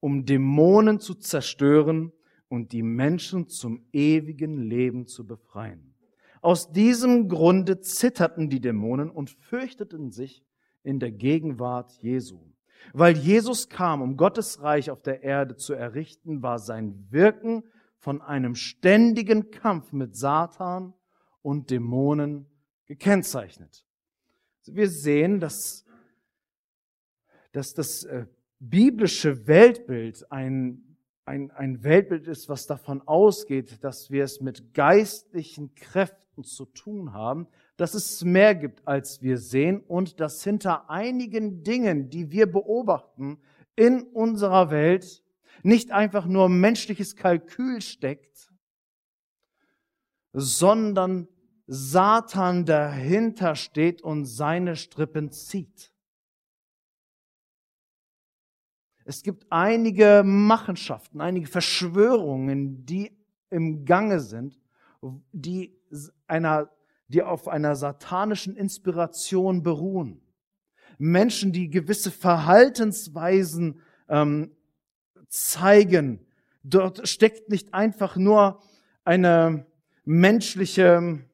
um 0.00 0.24
Dämonen 0.24 1.00
zu 1.00 1.14
zerstören 1.14 2.12
und 2.48 2.72
die 2.72 2.82
Menschen 2.82 3.48
zum 3.48 3.84
ewigen 3.92 4.58
Leben 4.58 5.06
zu 5.06 5.26
befreien. 5.26 5.94
Aus 6.40 6.70
diesem 6.72 7.28
Grunde 7.28 7.80
zitterten 7.80 8.48
die 8.48 8.60
Dämonen 8.60 9.10
und 9.10 9.30
fürchteten 9.30 10.12
sich 10.12 10.44
in 10.84 11.00
der 11.00 11.10
Gegenwart 11.10 11.92
Jesu. 12.00 12.38
Weil 12.92 13.16
Jesus 13.16 13.68
kam, 13.68 14.02
um 14.02 14.16
Gottes 14.16 14.62
Reich 14.62 14.90
auf 14.90 15.02
der 15.02 15.22
Erde 15.22 15.56
zu 15.56 15.74
errichten, 15.74 16.42
war 16.42 16.58
sein 16.58 17.06
Wirken 17.10 17.64
von 17.98 18.22
einem 18.22 18.54
ständigen 18.54 19.50
Kampf 19.50 19.92
mit 19.92 20.16
Satan 20.16 20.94
und 21.42 21.70
Dämonen 21.70 22.46
gekennzeichnet. 22.86 23.84
Wir 24.66 24.88
sehen, 24.88 25.40
dass, 25.40 25.84
dass 27.52 27.74
das 27.74 28.04
äh, 28.04 28.26
biblische 28.58 29.46
Weltbild 29.46 30.30
ein, 30.30 30.96
ein, 31.24 31.50
ein 31.52 31.82
Weltbild 31.82 32.26
ist, 32.26 32.48
was 32.48 32.66
davon 32.66 33.06
ausgeht, 33.06 33.82
dass 33.82 34.10
wir 34.10 34.24
es 34.24 34.40
mit 34.40 34.74
geistlichen 34.74 35.74
Kräften 35.74 36.44
zu 36.44 36.66
tun 36.66 37.12
haben, 37.12 37.48
dass 37.78 37.94
es 37.94 38.24
mehr 38.24 38.54
gibt, 38.54 38.86
als 38.86 39.22
wir 39.22 39.38
sehen 39.38 39.80
und 39.80 40.20
dass 40.20 40.42
hinter 40.42 40.90
einigen 40.90 41.62
Dingen, 41.62 42.10
die 42.10 42.30
wir 42.32 42.50
beobachten 42.50 43.38
in 43.76 44.02
unserer 44.02 44.70
Welt, 44.70 45.22
nicht 45.62 45.92
einfach 45.92 46.26
nur 46.26 46.48
menschliches 46.48 47.14
Kalkül 47.14 47.80
steckt, 47.80 48.52
sondern 50.32 51.28
Satan 51.68 52.64
dahinter 52.64 53.54
steht 53.54 54.02
und 54.02 54.24
seine 54.24 54.74
Strippen 54.74 55.30
zieht. 55.30 55.92
Es 59.04 59.22
gibt 59.22 59.46
einige 59.50 60.22
Machenschaften, 60.24 61.20
einige 61.20 61.46
Verschwörungen, 61.46 62.84
die 62.84 63.16
im 63.50 63.84
Gange 63.84 64.18
sind, 64.18 64.58
die 65.32 65.80
einer, 66.26 66.70
die 67.08 67.22
auf 67.22 67.48
einer 67.48 67.76
satanischen 67.76 68.56
Inspiration 68.56 69.62
beruhen. 69.62 70.20
Menschen, 70.98 71.52
die 71.52 71.70
gewisse 71.70 72.10
Verhaltensweisen 72.10 73.80
ähm, 74.08 74.52
zeigen. 75.28 76.26
Dort 76.62 77.08
steckt 77.08 77.48
nicht 77.50 77.74
einfach 77.74 78.16
nur 78.16 78.60
eine 79.04 79.66
menschliche 80.04 81.24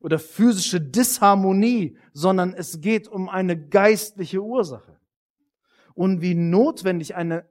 oder 0.00 0.18
physische 0.18 0.80
Disharmonie, 0.80 1.96
sondern 2.12 2.54
es 2.54 2.80
geht 2.80 3.08
um 3.08 3.28
eine 3.28 3.56
geistliche 3.56 4.42
Ursache 4.42 4.98
und 5.94 6.20
wie 6.20 6.34
notwendig 6.34 7.14
eine 7.14 7.48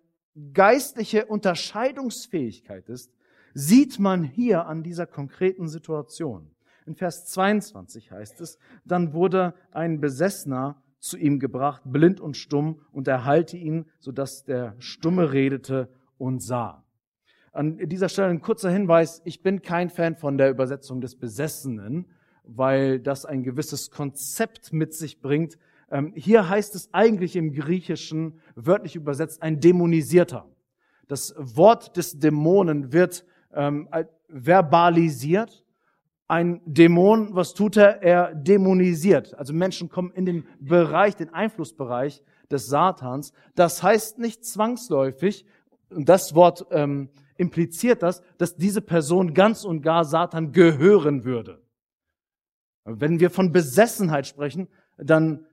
geistliche 0.53 1.25
Unterscheidungsfähigkeit 1.25 2.89
ist, 2.89 3.13
sieht 3.53 3.99
man 3.99 4.23
hier 4.23 4.65
an 4.65 4.83
dieser 4.83 5.05
konkreten 5.05 5.67
Situation. 5.67 6.49
In 6.85 6.95
Vers 6.95 7.25
22 7.27 8.11
heißt 8.11 8.41
es, 8.41 8.57
dann 8.85 9.13
wurde 9.13 9.53
ein 9.71 9.99
Besessener 10.01 10.81
zu 10.99 11.17
ihm 11.17 11.39
gebracht, 11.39 11.81
blind 11.85 12.19
und 12.19 12.37
stumm, 12.37 12.81
und 12.91 13.07
er 13.07 13.25
halte 13.25 13.57
ihn, 13.57 13.85
sodass 13.99 14.43
der 14.43 14.75
Stumme 14.79 15.31
redete 15.31 15.89
und 16.17 16.41
sah. 16.41 16.83
An 17.53 17.77
dieser 17.77 18.07
Stelle 18.07 18.29
ein 18.29 18.41
kurzer 18.41 18.69
Hinweis, 18.69 19.21
ich 19.25 19.41
bin 19.41 19.61
kein 19.61 19.89
Fan 19.89 20.15
von 20.15 20.37
der 20.37 20.49
Übersetzung 20.49 21.01
des 21.01 21.15
Besessenen, 21.15 22.05
weil 22.43 22.99
das 22.99 23.25
ein 23.25 23.43
gewisses 23.43 23.91
Konzept 23.91 24.73
mit 24.73 24.93
sich 24.93 25.21
bringt, 25.21 25.57
ähm, 25.91 26.13
hier 26.15 26.47
heißt 26.47 26.73
es 26.75 26.93
eigentlich 26.93 27.35
im 27.35 27.51
Griechischen, 27.51 28.39
wörtlich 28.55 28.95
übersetzt, 28.95 29.43
ein 29.43 29.59
Dämonisierter. 29.59 30.47
Das 31.07 31.35
Wort 31.37 31.97
des 31.97 32.17
Dämonen 32.17 32.93
wird 32.93 33.25
ähm, 33.53 33.89
verbalisiert. 34.29 35.60
Ein 36.31 36.61
Dämon, 36.63 37.35
was 37.35 37.53
tut 37.53 37.75
er? 37.75 38.01
Er 38.03 38.33
dämonisiert. 38.33 39.33
Also 39.33 39.51
Menschen 39.51 39.89
kommen 39.89 40.11
in 40.11 40.25
den 40.25 40.47
Bereich, 40.61 41.17
den 41.17 41.33
Einflussbereich 41.33 42.23
des 42.49 42.67
Satans. 42.67 43.33
Das 43.55 43.83
heißt 43.83 44.17
nicht 44.17 44.45
zwangsläufig, 44.45 45.45
und 45.89 46.07
das 46.07 46.33
Wort 46.33 46.67
ähm, 46.71 47.09
impliziert 47.35 48.01
das, 48.01 48.21
dass 48.37 48.55
diese 48.55 48.79
Person 48.79 49.33
ganz 49.33 49.65
und 49.65 49.81
gar 49.81 50.05
Satan 50.05 50.53
gehören 50.53 51.25
würde. 51.25 51.61
Wenn 52.85 53.19
wir 53.19 53.29
von 53.29 53.51
Besessenheit 53.51 54.25
sprechen, 54.25 54.69
dann 54.97 55.45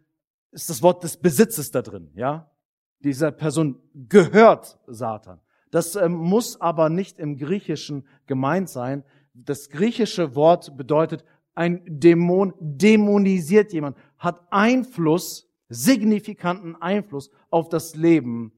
ist 0.52 0.70
das 0.70 0.80
Wort 0.80 1.02
des 1.02 1.16
Besitzes 1.16 1.72
da 1.72 1.82
drin, 1.82 2.12
ja? 2.14 2.52
Dieser 3.00 3.32
Person 3.32 3.82
gehört 4.08 4.78
Satan. 4.86 5.40
Das 5.70 5.96
ähm, 5.96 6.12
muss 6.12 6.60
aber 6.60 6.88
nicht 6.88 7.18
im 7.18 7.36
Griechischen 7.36 8.06
gemeint 8.26 8.68
sein. 8.68 9.02
Das 9.44 9.68
griechische 9.68 10.34
Wort 10.34 10.76
bedeutet, 10.76 11.24
ein 11.54 11.82
Dämon 11.86 12.54
dämonisiert 12.58 13.72
jemand, 13.72 13.96
hat 14.16 14.46
Einfluss, 14.50 15.48
signifikanten 15.68 16.76
Einfluss 16.76 17.30
auf 17.50 17.68
das 17.68 17.94
Leben 17.94 18.52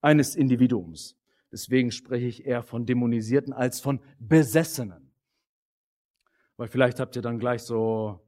eines 0.00 0.34
Individuums. 0.34 1.16
Deswegen 1.52 1.92
spreche 1.92 2.26
ich 2.26 2.46
eher 2.46 2.62
von 2.62 2.84
Dämonisierten 2.84 3.52
als 3.52 3.80
von 3.80 4.00
Besessenen. 4.18 5.12
Weil 6.56 6.68
vielleicht 6.68 6.98
habt 6.98 7.14
ihr 7.16 7.22
dann 7.22 7.38
gleich 7.38 7.62
so 7.62 8.20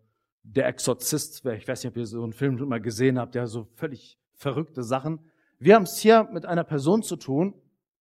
der 0.42 0.68
Exorzist, 0.68 1.44
ich 1.44 1.66
weiß 1.66 1.82
nicht, 1.82 1.90
ob 1.90 1.96
ihr 1.96 2.06
so 2.06 2.22
einen 2.22 2.32
Film 2.32 2.56
mal 2.68 2.80
gesehen 2.80 3.18
habt, 3.18 3.34
der 3.34 3.48
so 3.48 3.64
völlig 3.74 4.18
verrückte 4.34 4.84
Sachen. 4.84 5.18
Wir 5.58 5.74
haben 5.74 5.84
es 5.84 5.98
hier 5.98 6.28
mit 6.32 6.46
einer 6.46 6.64
Person 6.64 7.02
zu 7.02 7.16
tun. 7.16 7.54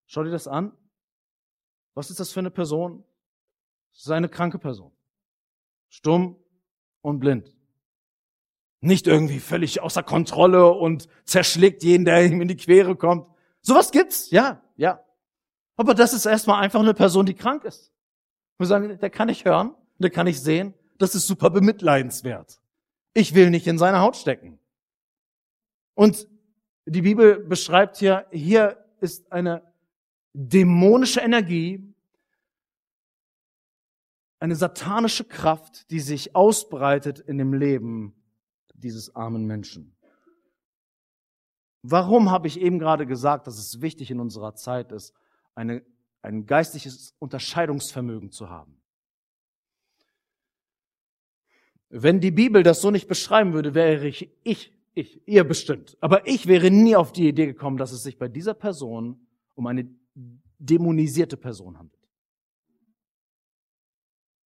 Schau 0.06 0.24
dir 0.24 0.32
das 0.32 0.48
an. 0.48 0.74
Was 1.96 2.12
ist 2.12 2.20
das 2.20 2.32
für 2.32 2.42
eine 2.42 2.52
Person? 2.52 3.04
Das 3.96 4.04
ist 4.04 4.12
eine 4.12 4.30
kranke 4.30 4.60
Person. 4.60 4.92
Stumm 5.90 6.36
und 7.02 7.20
blind. 7.20 7.56
Nicht 8.82 9.08
irgendwie 9.08 9.40
völlig 9.40 9.82
außer 9.82 10.04
Kontrolle 10.04 10.70
und 10.72 11.08
zerschlägt 11.24 11.82
jeden, 11.82 12.06
der 12.06 12.24
ihm 12.26 12.42
in 12.42 12.50
die 12.50 12.58
Quere 12.58 12.96
kommt. 12.96 13.28
Sowas 13.62 13.92
gibt's, 13.92 14.30
ja, 14.32 14.62
ja. 14.76 15.04
Aber 15.78 15.94
das 15.94 16.14
ist 16.14 16.26
erstmal 16.26 16.62
einfach 16.62 16.82
eine 16.82 16.94
Person, 16.94 17.26
die 17.26 17.34
krank 17.34 17.64
ist. 17.64 17.92
Wir 18.58 18.68
sagen, 18.68 19.00
der 19.00 19.10
kann 19.10 19.28
nicht 19.28 19.46
hören, 19.46 19.74
der 19.98 20.10
kann 20.10 20.26
nicht 20.26 20.42
sehen, 20.42 20.74
das 20.98 21.16
ist 21.16 21.26
super 21.26 21.50
bemitleidenswert. 21.50 22.62
Ich 23.14 23.34
will 23.34 23.50
nicht 23.50 23.66
in 23.66 23.78
seine 23.78 24.02
Haut 24.02 24.18
stecken. 24.18 24.60
Und 25.94 26.28
die 26.86 27.02
Bibel 27.02 27.40
beschreibt 27.40 27.98
hier, 27.98 28.28
hier 28.32 28.86
ist 29.00 29.32
eine 29.32 29.64
dämonische 30.34 31.22
Energie, 31.22 31.95
eine 34.40 34.56
satanische 34.56 35.24
Kraft, 35.24 35.90
die 35.92 36.00
sich 36.00 36.36
ausbreitet 36.36 37.20
in 37.20 37.38
dem 37.38 37.54
Leben 37.54 38.16
dieses 38.74 39.16
armen 39.16 39.46
Menschen. 39.46 39.96
Warum 41.82 42.32
habe 42.32 42.48
ich 42.48 42.60
eben 42.60 42.80
gerade 42.80 43.06
gesagt, 43.06 43.48
dass 43.48 43.58
es 43.58 43.82
wichtig 43.82 44.12
in 44.12 44.20
unserer 44.20 44.56
Zeit 44.56 44.92
ist, 44.92 45.14
eine, 45.54 45.84
ein 46.22 46.46
geistliches 46.46 47.16
Unterscheidungsvermögen 47.20 48.32
zu 48.32 48.50
haben? 48.50 48.82
Wenn 51.90 52.20
die 52.20 52.32
Bibel 52.32 52.64
das 52.64 52.82
so 52.82 52.92
nicht 52.92 53.08
beschreiben 53.08 53.54
würde, 53.54 53.76
wäre 53.76 54.08
ich, 54.08 54.30
ich, 54.44 54.74
ich, 54.96 55.28
ihr 55.28 55.44
bestimmt. 55.44 55.96
Aber 56.02 56.28
ich 56.28 56.48
wäre 56.48 56.72
nie 56.72 56.96
auf 56.96 57.12
die 57.12 57.28
Idee 57.28 57.46
gekommen, 57.46 57.78
dass 57.78 57.92
es 57.92 58.04
sich 58.04 58.18
bei 58.18 58.28
dieser 58.28 58.56
Person 58.56 59.28
um 59.54 59.68
eine 59.68 59.88
dämonisierte 60.58 61.38
Person 61.38 61.78
handelt. 61.78 62.05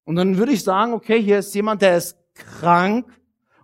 Und 0.06 0.16
dann 0.16 0.38
würde 0.38 0.52
ich 0.52 0.62
sagen, 0.62 0.92
okay, 0.92 1.20
hier 1.20 1.40
ist 1.40 1.54
jemand, 1.54 1.82
der 1.82 1.96
ist 1.96 2.16
krank 2.32 3.12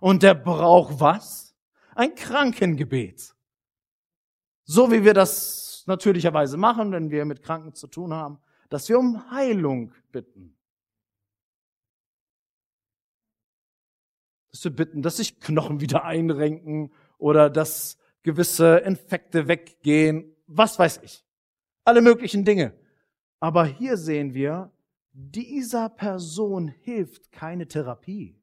und 0.01 0.23
der 0.23 0.33
braucht 0.33 0.99
was? 0.99 1.55
Ein 1.95 2.13
Krankengebet. 2.13 3.33
So 4.65 4.91
wie 4.91 5.03
wir 5.03 5.13
das 5.13 5.83
natürlicherweise 5.87 6.57
machen, 6.57 6.91
wenn 6.91 7.09
wir 7.09 7.23
mit 7.23 7.41
Kranken 7.41 7.73
zu 7.73 7.87
tun 7.87 8.13
haben, 8.13 8.39
dass 8.69 8.89
wir 8.89 8.99
um 8.99 9.31
Heilung 9.31 9.93
bitten. 10.11 10.57
dass 14.51 14.63
wir 14.65 14.71
bitten, 14.71 15.01
dass 15.01 15.17
sich 15.17 15.39
Knochen 15.39 15.81
wieder 15.81 16.05
einrenken 16.05 16.93
oder 17.17 17.49
dass 17.49 17.97
gewisse 18.21 18.77
Infekte 18.77 19.47
weggehen, 19.47 20.35
was 20.45 20.77
weiß 20.77 20.99
ich. 21.01 21.25
Alle 21.85 22.01
möglichen 22.01 22.45
Dinge. 22.45 22.73
Aber 23.39 23.65
hier 23.65 23.97
sehen 23.97 24.35
wir, 24.35 24.71
dieser 25.13 25.89
Person 25.89 26.67
hilft 26.67 27.31
keine 27.31 27.67
Therapie, 27.67 28.39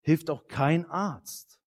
hilft 0.00 0.30
auch 0.30 0.46
kein 0.48 0.86
Arzt. 0.86 1.60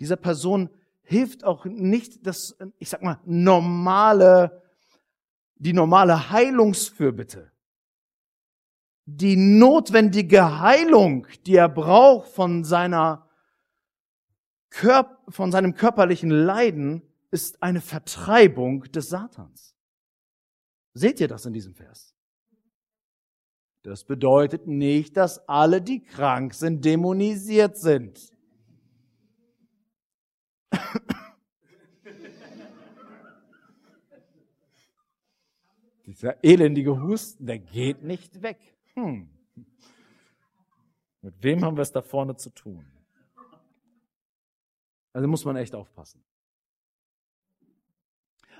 Dieser 0.00 0.16
Person 0.16 0.68
hilft 1.02 1.44
auch 1.44 1.64
nicht 1.64 2.26
das, 2.26 2.56
ich 2.78 2.90
sag 2.90 3.02
mal, 3.02 3.20
normale, 3.24 4.62
die 5.54 5.72
normale 5.72 6.30
Heilungsfürbitte 6.30 7.52
die 9.06 9.36
notwendige 9.36 10.58
Heilung, 10.58 11.28
die 11.46 11.54
er 11.54 11.68
braucht 11.68 12.28
von 12.28 12.64
seiner 12.64 13.28
Körp 14.68 15.16
von 15.28 15.52
seinem 15.52 15.74
körperlichen 15.74 16.28
Leiden, 16.28 17.02
ist 17.30 17.62
eine 17.62 17.80
Vertreibung 17.80 18.82
des 18.92 19.08
Satans. 19.08 19.74
Seht 20.92 21.20
ihr 21.20 21.28
das 21.28 21.46
in 21.46 21.52
diesem 21.52 21.74
Vers? 21.74 22.15
Das 23.86 24.02
bedeutet 24.02 24.66
nicht, 24.66 25.16
dass 25.16 25.48
alle, 25.48 25.80
die 25.80 26.02
krank 26.02 26.54
sind, 26.54 26.84
dämonisiert 26.84 27.76
sind. 27.76 28.32
Dieser 36.04 36.42
elendige 36.42 37.00
Husten, 37.00 37.46
der 37.46 37.60
geht 37.60 38.02
nicht 38.02 38.42
weg. 38.42 38.58
Hm. 38.94 39.30
Mit 41.22 41.40
wem 41.44 41.64
haben 41.64 41.76
wir 41.76 41.82
es 41.82 41.92
da 41.92 42.02
vorne 42.02 42.34
zu 42.34 42.50
tun? 42.50 42.84
Also 45.12 45.28
muss 45.28 45.44
man 45.44 45.54
echt 45.54 45.76
aufpassen. 45.76 46.24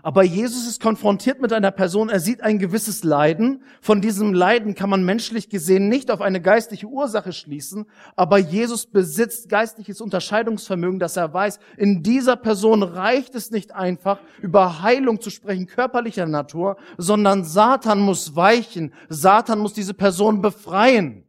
Aber 0.07 0.23
Jesus 0.23 0.69
ist 0.69 0.81
konfrontiert 0.81 1.41
mit 1.41 1.53
einer 1.53 1.73
Person, 1.73 2.11
er 2.11 2.21
sieht 2.21 2.41
ein 2.41 2.61
gewisses 2.61 3.03
Leiden. 3.03 3.65
Von 3.81 4.01
diesem 4.01 4.33
Leiden 4.33 4.77
kann 4.77 4.89
man 4.89 5.05
menschlich 5.05 5.49
gesehen 5.49 5.89
nicht 5.89 6.13
auf 6.13 6.21
eine 6.21 6.41
geistliche 6.41 6.87
Ursache 6.87 7.33
schließen, 7.33 7.87
aber 8.15 8.39
Jesus 8.39 8.87
besitzt 8.87 9.49
geistliches 9.49 10.01
Unterscheidungsvermögen, 10.01 11.01
dass 11.01 11.17
er 11.17 11.35
weiß, 11.35 11.59
in 11.77 12.05
dieser 12.05 12.37
Person 12.37 12.85
reicht 12.85 13.35
es 13.35 13.51
nicht 13.51 13.75
einfach, 13.75 14.21
über 14.41 14.81
Heilung 14.81 15.21
zu 15.21 15.31
sprechen, 15.31 15.67
körperlicher 15.67 16.27
Natur, 16.27 16.77
sondern 16.97 17.43
Satan 17.43 17.99
muss 17.99 18.37
weichen, 18.37 18.93
Satan 19.09 19.59
muss 19.59 19.73
diese 19.73 19.93
Person 19.93 20.41
befreien. 20.41 21.25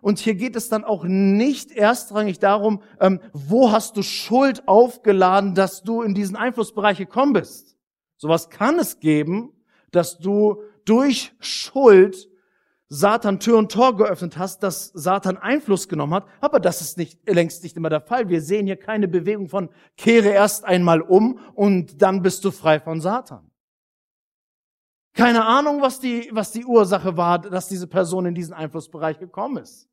Und 0.00 0.18
hier 0.18 0.36
geht 0.36 0.56
es 0.56 0.70
dann 0.70 0.84
auch 0.84 1.04
nicht 1.04 1.70
erstrangig 1.70 2.38
darum, 2.38 2.80
ähm, 2.98 3.20
wo 3.34 3.72
hast 3.72 3.98
du 3.98 4.02
Schuld 4.02 4.66
aufgeladen, 4.66 5.54
dass 5.54 5.82
du 5.82 6.00
in 6.00 6.14
diesen 6.14 6.36
Einflussbereich 6.36 6.96
gekommen 6.96 7.34
bist 7.34 7.71
Sowas 8.22 8.50
kann 8.50 8.78
es 8.78 9.00
geben, 9.00 9.52
dass 9.90 10.20
du 10.20 10.62
durch 10.84 11.34
Schuld 11.40 12.28
Satan 12.88 13.40
Tür 13.40 13.58
und 13.58 13.72
Tor 13.72 13.96
geöffnet 13.96 14.38
hast, 14.38 14.62
dass 14.62 14.92
Satan 14.94 15.38
Einfluss 15.38 15.88
genommen 15.88 16.14
hat, 16.14 16.28
aber 16.40 16.60
das 16.60 16.80
ist 16.82 16.98
nicht, 16.98 17.28
längst 17.28 17.64
nicht 17.64 17.76
immer 17.76 17.90
der 17.90 18.00
Fall. 18.00 18.28
Wir 18.28 18.40
sehen 18.40 18.66
hier 18.66 18.76
keine 18.76 19.08
Bewegung 19.08 19.48
von 19.48 19.70
kehre 19.96 20.28
erst 20.28 20.64
einmal 20.64 21.00
um 21.00 21.40
und 21.54 22.00
dann 22.00 22.22
bist 22.22 22.44
du 22.44 22.52
frei 22.52 22.78
von 22.78 23.00
Satan. 23.00 23.50
Keine 25.14 25.44
Ahnung, 25.44 25.80
was 25.80 25.98
die, 25.98 26.28
was 26.30 26.52
die 26.52 26.64
Ursache 26.64 27.16
war, 27.16 27.40
dass 27.40 27.66
diese 27.66 27.88
Person 27.88 28.26
in 28.26 28.36
diesen 28.36 28.54
Einflussbereich 28.54 29.18
gekommen 29.18 29.64
ist. 29.64 29.88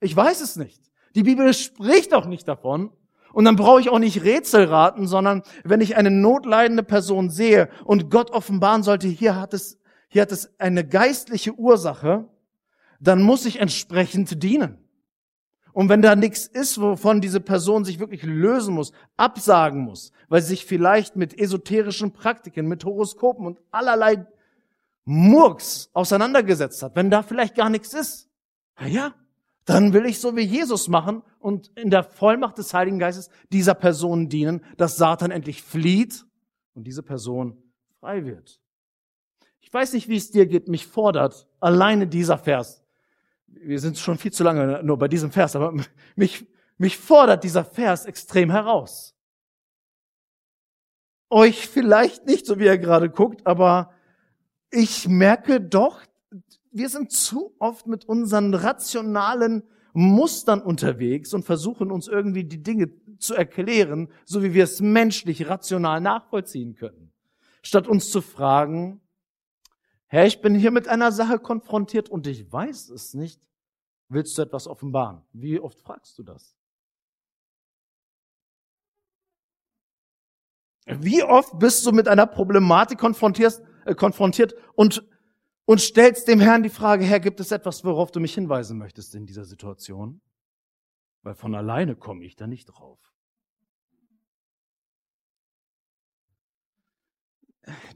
Ich 0.00 0.16
weiß 0.16 0.40
es 0.40 0.56
nicht. 0.56 0.90
Die 1.14 1.22
Bibel 1.22 1.52
spricht 1.52 2.14
auch 2.14 2.24
nicht 2.24 2.48
davon. 2.48 2.96
Und 3.36 3.44
dann 3.44 3.56
brauche 3.56 3.82
ich 3.82 3.90
auch 3.90 3.98
nicht 3.98 4.24
Rätsel 4.24 4.64
raten, 4.64 5.06
sondern 5.06 5.42
wenn 5.62 5.82
ich 5.82 5.94
eine 5.94 6.10
notleidende 6.10 6.82
Person 6.82 7.28
sehe 7.28 7.68
und 7.84 8.10
Gott 8.10 8.30
offenbaren 8.30 8.82
sollte, 8.82 9.08
hier 9.08 9.38
hat 9.38 9.52
es, 9.52 9.78
hier 10.08 10.22
hat 10.22 10.32
es 10.32 10.58
eine 10.58 10.88
geistliche 10.88 11.52
Ursache, 11.52 12.30
dann 12.98 13.20
muss 13.20 13.44
ich 13.44 13.60
entsprechend 13.60 14.42
dienen. 14.42 14.78
Und 15.74 15.90
wenn 15.90 16.00
da 16.00 16.16
nichts 16.16 16.46
ist, 16.46 16.80
wovon 16.80 17.20
diese 17.20 17.40
Person 17.40 17.84
sich 17.84 17.98
wirklich 17.98 18.22
lösen 18.22 18.72
muss, 18.74 18.92
absagen 19.18 19.84
muss, 19.84 20.12
weil 20.30 20.40
sie 20.40 20.48
sich 20.48 20.64
vielleicht 20.64 21.16
mit 21.16 21.38
esoterischen 21.38 22.12
Praktiken, 22.12 22.66
mit 22.66 22.86
Horoskopen 22.86 23.44
und 23.46 23.60
allerlei 23.70 24.24
Murks 25.04 25.90
auseinandergesetzt 25.92 26.82
hat, 26.82 26.96
wenn 26.96 27.10
da 27.10 27.22
vielleicht 27.22 27.54
gar 27.54 27.68
nichts 27.68 27.92
ist, 27.92 28.30
na 28.80 28.86
ja, 28.86 29.14
dann 29.66 29.92
will 29.92 30.06
ich 30.06 30.20
so 30.20 30.34
wie 30.36 30.42
Jesus 30.42 30.88
machen 30.88 31.22
und 31.46 31.68
in 31.76 31.90
der 31.90 32.02
Vollmacht 32.02 32.58
des 32.58 32.74
Heiligen 32.74 32.98
Geistes 32.98 33.30
dieser 33.52 33.74
Person 33.74 34.28
dienen, 34.28 34.64
dass 34.78 34.96
Satan 34.96 35.30
endlich 35.30 35.62
flieht 35.62 36.26
und 36.74 36.88
diese 36.88 37.04
Person 37.04 37.56
frei 38.00 38.24
wird. 38.24 38.60
Ich 39.60 39.72
weiß 39.72 39.92
nicht, 39.92 40.08
wie 40.08 40.16
es 40.16 40.32
dir 40.32 40.46
geht, 40.46 40.66
mich 40.66 40.88
fordert 40.88 41.46
alleine 41.60 42.08
dieser 42.08 42.36
Vers. 42.36 42.84
Wir 43.46 43.78
sind 43.78 43.96
schon 43.96 44.18
viel 44.18 44.32
zu 44.32 44.42
lange 44.42 44.82
nur 44.82 44.98
bei 44.98 45.06
diesem 45.06 45.30
Vers, 45.30 45.54
aber 45.54 45.72
mich, 46.16 46.44
mich 46.78 46.98
fordert 46.98 47.44
dieser 47.44 47.64
Vers 47.64 48.06
extrem 48.06 48.50
heraus. 48.50 49.14
Euch 51.30 51.68
vielleicht 51.68 52.26
nicht, 52.26 52.44
so 52.44 52.58
wie 52.58 52.66
er 52.66 52.76
gerade 52.76 53.08
guckt, 53.08 53.46
aber 53.46 53.92
ich 54.72 55.06
merke 55.06 55.60
doch, 55.60 56.00
wir 56.72 56.88
sind 56.88 57.12
zu 57.12 57.54
oft 57.60 57.86
mit 57.86 58.04
unseren 58.04 58.52
rationalen 58.52 59.62
Mustern 59.96 60.60
unterwegs 60.60 61.32
und 61.32 61.44
versuchen 61.44 61.90
uns 61.90 62.06
irgendwie 62.06 62.44
die 62.44 62.62
Dinge 62.62 62.90
zu 63.18 63.34
erklären, 63.34 64.12
so 64.26 64.42
wie 64.42 64.52
wir 64.52 64.64
es 64.64 64.82
menschlich 64.82 65.48
rational 65.48 66.02
nachvollziehen 66.02 66.74
können. 66.74 67.14
Statt 67.62 67.88
uns 67.88 68.10
zu 68.10 68.20
fragen, 68.20 69.00
Herr, 70.08 70.26
ich 70.26 70.42
bin 70.42 70.54
hier 70.54 70.70
mit 70.70 70.86
einer 70.86 71.12
Sache 71.12 71.38
konfrontiert 71.38 72.10
und 72.10 72.26
ich 72.26 72.52
weiß 72.52 72.90
es 72.90 73.14
nicht. 73.14 73.40
Willst 74.08 74.36
du 74.36 74.42
etwas 74.42 74.68
offenbaren? 74.68 75.22
Wie 75.32 75.58
oft 75.58 75.80
fragst 75.80 76.18
du 76.18 76.22
das? 76.22 76.54
Wie 80.84 81.24
oft 81.24 81.58
bist 81.58 81.86
du 81.86 81.92
mit 81.92 82.06
einer 82.06 82.26
Problematik 82.26 82.98
konfrontiert, 82.98 83.62
äh, 83.86 83.94
konfrontiert 83.94 84.54
und 84.74 85.04
und 85.66 85.80
stellst 85.80 86.28
dem 86.28 86.40
Herrn 86.40 86.62
die 86.62 86.70
Frage, 86.70 87.04
Herr, 87.04 87.20
gibt 87.20 87.40
es 87.40 87.50
etwas, 87.50 87.84
worauf 87.84 88.10
du 88.10 88.20
mich 88.20 88.34
hinweisen 88.34 88.78
möchtest 88.78 89.14
in 89.14 89.26
dieser 89.26 89.44
Situation? 89.44 90.22
Weil 91.22 91.34
von 91.34 91.54
alleine 91.54 91.96
komme 91.96 92.24
ich 92.24 92.36
da 92.36 92.46
nicht 92.46 92.66
drauf. 92.66 93.00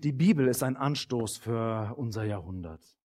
Die 0.00 0.12
Bibel 0.12 0.48
ist 0.48 0.64
ein 0.64 0.76
Anstoß 0.76 1.38
für 1.38 1.94
unser 1.96 2.24
Jahrhundert. 2.24 2.96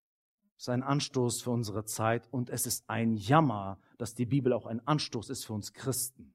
Ist 0.57 0.69
ein 0.69 0.81
Anstoß 0.81 1.43
für 1.43 1.51
unsere 1.51 1.85
Zeit 1.85 2.27
und 2.31 2.49
es 2.49 2.65
ist 2.65 2.89
ein 2.89 3.17
Jammer, 3.17 3.79
dass 3.99 4.15
die 4.15 4.25
Bibel 4.25 4.51
auch 4.51 4.65
ein 4.65 4.85
Anstoß 4.87 5.29
ist 5.29 5.45
für 5.45 5.53
uns 5.53 5.73
Christen. 5.73 6.33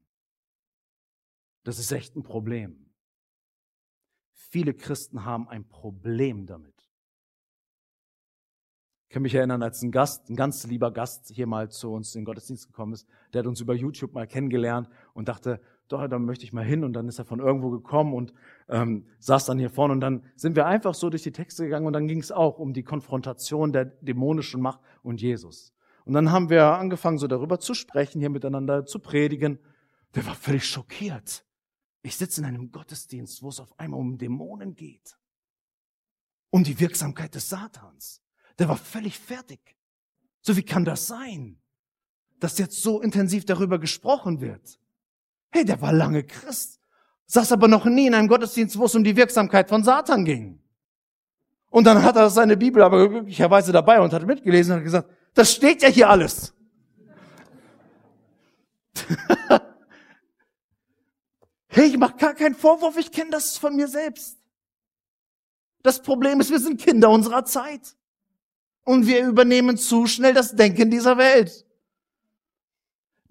Das 1.63 1.79
ist 1.79 1.91
echt 1.91 2.15
ein 2.15 2.23
Problem. 2.23 2.93
Viele 4.31 4.73
Christen 4.73 5.25
haben 5.25 5.49
ein 5.49 5.67
Problem 5.67 6.45
damit. 6.45 6.80
Ich 9.11 9.13
kann 9.13 9.23
mich 9.23 9.35
erinnern, 9.35 9.61
als 9.61 9.81
ein 9.81 9.91
Gast, 9.91 10.29
ein 10.29 10.37
ganz 10.37 10.65
lieber 10.65 10.89
Gast 10.89 11.31
hier 11.33 11.45
mal 11.45 11.69
zu 11.69 11.91
uns 11.91 12.15
in 12.15 12.21
den 12.21 12.25
Gottesdienst 12.25 12.67
gekommen 12.67 12.93
ist, 12.93 13.05
der 13.33 13.39
hat 13.39 13.45
uns 13.45 13.59
über 13.59 13.73
YouTube 13.73 14.13
mal 14.13 14.25
kennengelernt 14.25 14.87
und 15.13 15.27
dachte, 15.27 15.59
doch, 15.89 16.07
da 16.07 16.17
möchte 16.17 16.45
ich 16.45 16.53
mal 16.53 16.63
hin. 16.63 16.85
Und 16.85 16.93
dann 16.93 17.09
ist 17.09 17.19
er 17.19 17.25
von 17.25 17.41
irgendwo 17.41 17.71
gekommen 17.71 18.13
und 18.13 18.33
ähm, 18.69 19.05
saß 19.19 19.47
dann 19.47 19.59
hier 19.59 19.69
vorne. 19.69 19.91
Und 19.91 19.99
dann 19.99 20.23
sind 20.37 20.55
wir 20.55 20.65
einfach 20.65 20.93
so 20.93 21.09
durch 21.09 21.23
die 21.23 21.33
Texte 21.33 21.65
gegangen 21.65 21.87
und 21.87 21.91
dann 21.91 22.07
ging 22.07 22.19
es 22.19 22.31
auch 22.31 22.57
um 22.57 22.71
die 22.71 22.83
Konfrontation 22.83 23.73
der 23.73 23.83
dämonischen 23.83 24.61
Macht 24.61 24.79
und 25.03 25.21
Jesus. 25.21 25.73
Und 26.05 26.13
dann 26.13 26.31
haben 26.31 26.49
wir 26.49 26.67
angefangen, 26.67 27.17
so 27.17 27.27
darüber 27.27 27.59
zu 27.59 27.73
sprechen, 27.73 28.21
hier 28.21 28.29
miteinander 28.29 28.85
zu 28.85 28.99
predigen. 28.99 29.59
Der 30.15 30.25
war 30.25 30.35
völlig 30.35 30.65
schockiert. 30.65 31.43
Ich 32.01 32.15
sitze 32.15 32.39
in 32.39 32.47
einem 32.47 32.71
Gottesdienst, 32.71 33.43
wo 33.43 33.49
es 33.49 33.59
auf 33.59 33.77
einmal 33.77 33.99
um 33.99 34.17
Dämonen 34.17 34.73
geht. 34.73 35.17
Um 36.49 36.63
die 36.63 36.79
Wirksamkeit 36.79 37.35
des 37.35 37.49
Satans. 37.49 38.21
Der 38.61 38.69
war 38.69 38.77
völlig 38.77 39.17
fertig. 39.17 39.59
So 40.41 40.55
wie 40.55 40.61
kann 40.61 40.85
das 40.85 41.07
sein, 41.07 41.59
dass 42.39 42.59
jetzt 42.59 42.83
so 42.83 43.01
intensiv 43.01 43.43
darüber 43.43 43.79
gesprochen 43.79 44.39
wird? 44.39 44.77
Hey, 45.49 45.65
der 45.65 45.81
war 45.81 45.91
lange 45.91 46.23
Christ, 46.23 46.79
saß 47.25 47.53
aber 47.53 47.67
noch 47.67 47.85
nie 47.85 48.05
in 48.05 48.13
einem 48.13 48.27
Gottesdienst, 48.27 48.77
wo 48.77 48.85
es 48.85 48.93
um 48.93 49.03
die 49.03 49.15
Wirksamkeit 49.15 49.67
von 49.67 49.83
Satan 49.83 50.25
ging. 50.25 50.61
Und 51.71 51.85
dann 51.85 52.03
hat 52.03 52.15
er 52.17 52.29
seine 52.29 52.55
Bibel 52.55 52.83
aber 52.83 53.09
glücklicherweise 53.09 53.71
dabei 53.71 53.99
und 53.99 54.13
hat 54.13 54.27
mitgelesen 54.27 54.73
und 54.73 54.77
hat 54.77 54.83
gesagt, 54.83 55.09
das 55.33 55.51
steht 55.51 55.81
ja 55.81 55.89
hier 55.89 56.07
alles. 56.07 56.53
hey, 61.67 61.87
ich 61.87 61.97
mache 61.97 62.15
gar 62.15 62.35
keinen 62.35 62.53
Vorwurf, 62.53 62.95
ich 62.97 63.11
kenne 63.11 63.31
das 63.31 63.57
von 63.57 63.75
mir 63.75 63.87
selbst. 63.87 64.37
Das 65.81 65.99
Problem 65.99 66.39
ist, 66.39 66.51
wir 66.51 66.59
sind 66.59 66.79
Kinder 66.79 67.09
unserer 67.09 67.43
Zeit. 67.43 67.95
Und 68.83 69.07
wir 69.07 69.25
übernehmen 69.25 69.77
zu 69.77 70.07
schnell 70.07 70.33
das 70.33 70.55
Denken 70.55 70.89
dieser 70.89 71.17
Welt. 71.17 71.65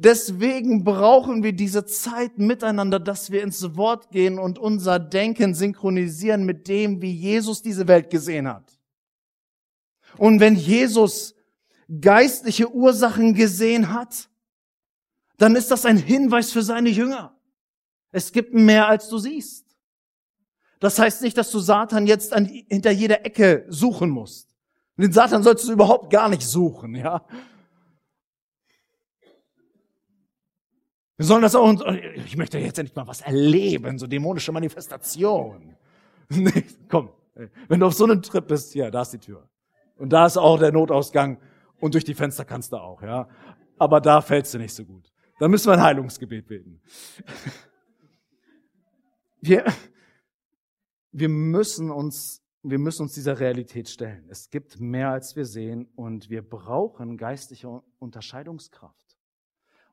Deswegen 0.03 0.83
brauchen 0.83 1.43
wir 1.43 1.53
diese 1.53 1.85
Zeit 1.85 2.39
miteinander, 2.39 2.99
dass 2.99 3.31
wir 3.31 3.43
ins 3.43 3.77
Wort 3.77 4.11
gehen 4.11 4.39
und 4.39 4.59
unser 4.59 4.99
Denken 4.99 5.55
synchronisieren 5.55 6.45
mit 6.45 6.69
dem, 6.69 7.03
wie 7.03 7.13
Jesus 7.13 7.61
diese 7.61 7.87
Welt 7.87 8.09
gesehen 8.09 8.49
hat. 8.49 8.81
Und 10.17 10.41
wenn 10.41 10.57
Jesus 10.57 11.35
geistliche 12.01 12.73
Ursachen 12.73 13.35
gesehen 13.35 13.93
hat, 13.93 14.31
dann 15.37 15.57
ist 15.57 15.71
das 15.71 15.85
ein 15.85 15.97
Hinweis 15.97 16.53
für 16.53 16.63
seine 16.63 16.91
Jünger. 16.91 17.37
Es 18.13 18.33
gibt 18.33 18.55
mehr, 18.55 18.89
als 18.89 19.09
du 19.09 19.19
siehst. 19.19 19.67
Das 20.81 20.99
heißt 20.99 21.23
nicht, 21.23 21.37
dass 21.37 21.51
du 21.51 21.59
Satan 21.59 22.07
jetzt 22.07 22.33
an, 22.33 22.47
hinter 22.47 22.91
jeder 22.91 23.25
Ecke 23.25 23.67
suchen 23.69 24.11
musst. 24.11 24.50
Den 25.01 25.13
Satan 25.13 25.43
sollst 25.43 25.67
du 25.67 25.73
überhaupt 25.73 26.11
gar 26.11 26.29
nicht 26.29 26.43
suchen, 26.43 26.95
ja. 26.95 27.25
Wir 31.17 31.27
sollen 31.27 31.43
das 31.43 31.55
auch, 31.55 31.71
ich 32.25 32.37
möchte 32.37 32.59
jetzt 32.59 32.79
endlich 32.79 32.97
mal 32.97 33.07
was 33.07 33.21
erleben, 33.21 33.99
so 33.99 34.07
dämonische 34.07 34.53
Manifestation. 34.53 35.77
Nee, 36.33 36.65
komm, 36.89 37.09
wenn 37.67 37.81
du 37.81 37.87
auf 37.87 37.95
so 37.95 38.05
einem 38.05 38.23
Trip 38.23 38.47
bist, 38.47 38.73
hier, 38.73 38.89
da 38.93 39.03
ist 39.03 39.13
die 39.13 39.19
Tür. 39.19 39.49
Und 39.97 40.11
da 40.11 40.27
ist 40.27 40.37
auch 40.37 40.61
der 40.61 40.71
Notausgang 40.71 41.39
und 41.81 41.95
durch 41.95 42.05
die 42.05 42.15
Fenster 42.15 42.45
kannst 42.45 42.73
du 42.73 42.77
auch, 42.77 43.03
ja. 43.03 43.29
Aber 43.79 44.01
da 44.01 44.21
fällst 44.21 44.55
du 44.55 44.59
nicht 44.59 44.73
so 44.73 44.85
gut. 44.85 45.13
Da 45.41 45.49
müssen 45.49 45.67
wir 45.67 45.73
ein 45.73 45.83
Heilungsgebet 45.83 46.47
beten. 46.47 46.81
Wir, 49.43 49.65
wir 51.13 51.31
müssen 51.31 51.91
uns, 51.91 52.43
wir 52.63 52.79
müssen 52.79 53.03
uns 53.03 53.15
dieser 53.15 53.41
Realität 53.41 53.89
stellen. 53.89 54.27
Es 54.29 54.51
gibt 54.51 54.81
mehr 54.81 55.11
als 55.11 55.35
wir 55.37 55.47
sehen 55.47 55.89
und 55.97 56.29
wir 56.29 56.43
brauchen 56.43 57.17
geistliche 57.17 57.83
Unterscheidungskraft. 57.99 59.17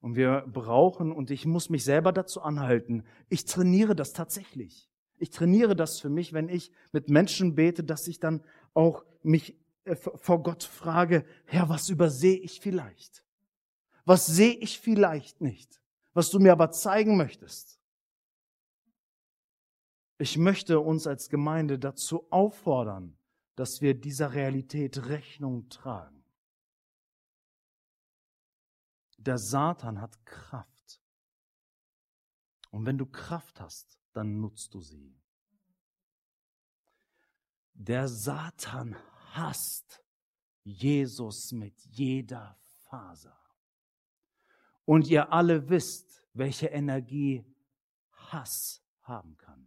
Und 0.02 0.16
wir 0.16 0.46
brauchen, 0.48 1.12
und 1.12 1.32
ich 1.32 1.46
muss 1.46 1.70
mich 1.70 1.84
selber 1.84 2.12
dazu 2.12 2.42
anhalten, 2.42 3.04
ich 3.30 3.46
trainiere 3.46 3.96
das 3.96 4.14
tatsächlich. 4.14 4.90
Ich 5.18 5.32
trainiere 5.32 5.76
das 5.76 6.00
für 6.00 6.10
mich, 6.10 6.34
wenn 6.34 6.50
ich 6.50 6.72
mit 6.92 7.10
Menschen 7.10 7.56
bete, 7.56 7.84
dass 7.84 8.08
ich 8.08 8.20
dann 8.20 8.44
auch 8.74 9.04
mich 9.24 9.58
äh, 9.86 9.96
vor 9.96 10.44
Gott 10.44 10.64
frage, 10.64 11.26
Herr, 11.46 11.70
was 11.70 11.90
übersehe 11.90 12.38
ich 12.38 12.60
vielleicht? 12.60 13.24
Was 14.06 14.28
sehe 14.28 14.54
ich 14.54 14.80
vielleicht 14.80 15.42
nicht? 15.42 15.82
Was 16.14 16.30
du 16.30 16.40
mir 16.40 16.52
aber 16.52 16.72
zeigen 16.72 17.18
möchtest? 17.18 17.77
Ich 20.20 20.38
möchte 20.38 20.80
uns 20.80 21.06
als 21.06 21.30
Gemeinde 21.30 21.78
dazu 21.78 22.26
auffordern, 22.32 23.18
dass 23.56 23.82
wir 23.82 23.94
dieser 23.94 24.34
Realität 24.34 25.08
Rechnung 25.08 25.70
tragen. 25.70 26.24
Der 29.18 29.38
Satan 29.38 30.02
hat 30.02 30.26
Kraft. 30.26 31.02
Und 32.72 32.86
wenn 32.86 32.98
du 32.98 33.06
Kraft 33.06 33.60
hast, 33.60 34.00
dann 34.14 34.40
nutzt 34.40 34.74
du 34.74 34.82
sie. 34.82 35.16
Der 37.74 38.08
Satan 38.08 38.96
hasst 39.34 40.04
Jesus 40.64 41.52
mit 41.52 41.80
jeder 41.86 42.58
Faser. 42.90 43.38
Und 44.86 45.08
ihr 45.08 45.32
alle 45.32 45.70
wisst, 45.70 46.24
welche 46.34 46.68
Energie 46.68 47.46
Hass 48.12 48.84
haben 49.02 49.38
kann. 49.38 49.67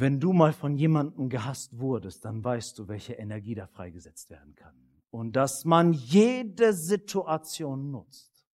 Wenn 0.00 0.20
du 0.20 0.32
mal 0.32 0.52
von 0.52 0.76
jemandem 0.76 1.28
gehasst 1.28 1.76
wurdest, 1.76 2.24
dann 2.24 2.44
weißt 2.44 2.78
du, 2.78 2.86
welche 2.86 3.14
Energie 3.14 3.56
da 3.56 3.66
freigesetzt 3.66 4.30
werden 4.30 4.54
kann. 4.54 4.74
Und 5.10 5.34
dass 5.34 5.64
man 5.64 5.92
jede 5.92 6.72
Situation 6.72 7.90
nutzt, 7.90 8.46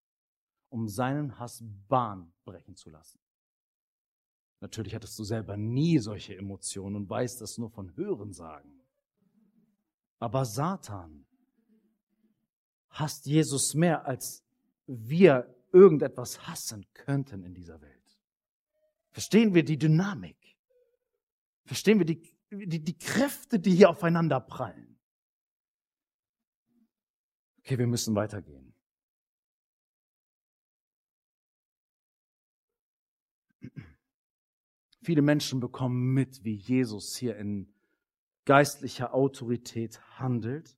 um 0.69 0.87
seinen 0.87 1.37
Hass 1.37 1.63
Bahn 1.87 2.33
brechen 2.45 2.75
zu 2.75 2.89
lassen. 2.89 3.19
Natürlich 4.59 4.95
hattest 4.95 5.19
du 5.19 5.23
selber 5.23 5.55
nie 5.55 5.99
solche 5.99 6.35
Emotionen 6.35 6.95
und 6.95 7.09
weißt 7.09 7.41
das 7.41 7.59
nur 7.59 7.69
von 7.69 7.95
Hören 7.95 8.33
sagen. 8.33 8.81
Aber 10.17 10.45
Satan 10.45 11.27
hasst 12.89 13.27
Jesus 13.27 13.75
mehr, 13.75 14.07
als 14.07 14.43
wir 14.87 15.53
irgendetwas 15.71 16.47
hassen 16.47 16.87
könnten 16.93 17.43
in 17.43 17.53
dieser 17.53 17.81
Welt. 17.81 18.19
Verstehen 19.11 19.53
wir 19.53 19.63
die 19.63 19.77
Dynamik? 19.77 20.44
Verstehen 21.65 21.99
wir 21.99 22.05
die, 22.05 22.21
die, 22.51 22.83
die 22.83 22.97
Kräfte, 22.97 23.59
die 23.59 23.75
hier 23.75 23.89
aufeinander 23.89 24.39
prallen? 24.39 24.97
Okay, 27.59 27.79
wir 27.79 27.87
müssen 27.87 28.15
weitergehen. 28.15 28.73
Viele 35.01 35.21
Menschen 35.21 35.59
bekommen 35.59 36.13
mit, 36.13 36.43
wie 36.43 36.55
Jesus 36.55 37.15
hier 37.15 37.37
in 37.37 37.71
geistlicher 38.45 39.13
Autorität 39.13 39.99
handelt. 40.19 40.77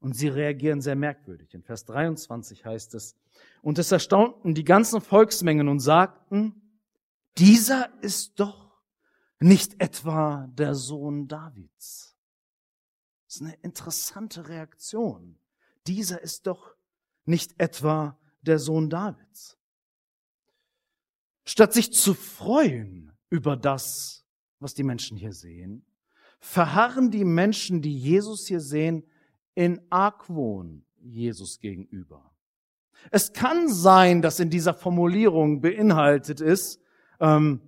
Und 0.00 0.14
sie 0.14 0.28
reagieren 0.28 0.82
sehr 0.82 0.94
merkwürdig. 0.94 1.54
In 1.54 1.62
Vers 1.62 1.84
23 1.86 2.64
heißt 2.64 2.94
es, 2.94 3.16
und 3.62 3.78
es 3.78 3.90
erstaunten 3.90 4.54
die 4.54 4.64
ganzen 4.64 5.00
Volksmengen 5.00 5.68
und 5.68 5.80
sagten, 5.80 6.54
dieser 7.38 7.90
ist 8.02 8.38
doch 8.38 8.65
nicht 9.38 9.80
etwa 9.80 10.48
der 10.52 10.74
Sohn 10.74 11.28
Davids. 11.28 12.16
Das 13.26 13.36
ist 13.36 13.42
eine 13.42 13.56
interessante 13.62 14.48
Reaktion. 14.48 15.38
Dieser 15.86 16.20
ist 16.22 16.46
doch 16.46 16.74
nicht 17.24 17.54
etwa 17.58 18.18
der 18.40 18.58
Sohn 18.58 18.88
Davids. 18.88 19.58
Statt 21.44 21.72
sich 21.72 21.92
zu 21.92 22.14
freuen 22.14 23.12
über 23.28 23.56
das, 23.56 24.24
was 24.58 24.74
die 24.74 24.82
Menschen 24.82 25.16
hier 25.16 25.32
sehen, 25.32 25.84
verharren 26.40 27.10
die 27.10 27.24
Menschen, 27.24 27.82
die 27.82 27.96
Jesus 27.96 28.46
hier 28.46 28.60
sehen, 28.60 29.04
in 29.54 29.80
Argwohn 29.90 30.84
Jesus 31.00 31.60
gegenüber. 31.60 32.32
Es 33.10 33.32
kann 33.32 33.68
sein, 33.68 34.22
dass 34.22 34.40
in 34.40 34.50
dieser 34.50 34.74
Formulierung 34.74 35.60
beinhaltet 35.60 36.40
ist, 36.40 36.80
ähm, 37.20 37.60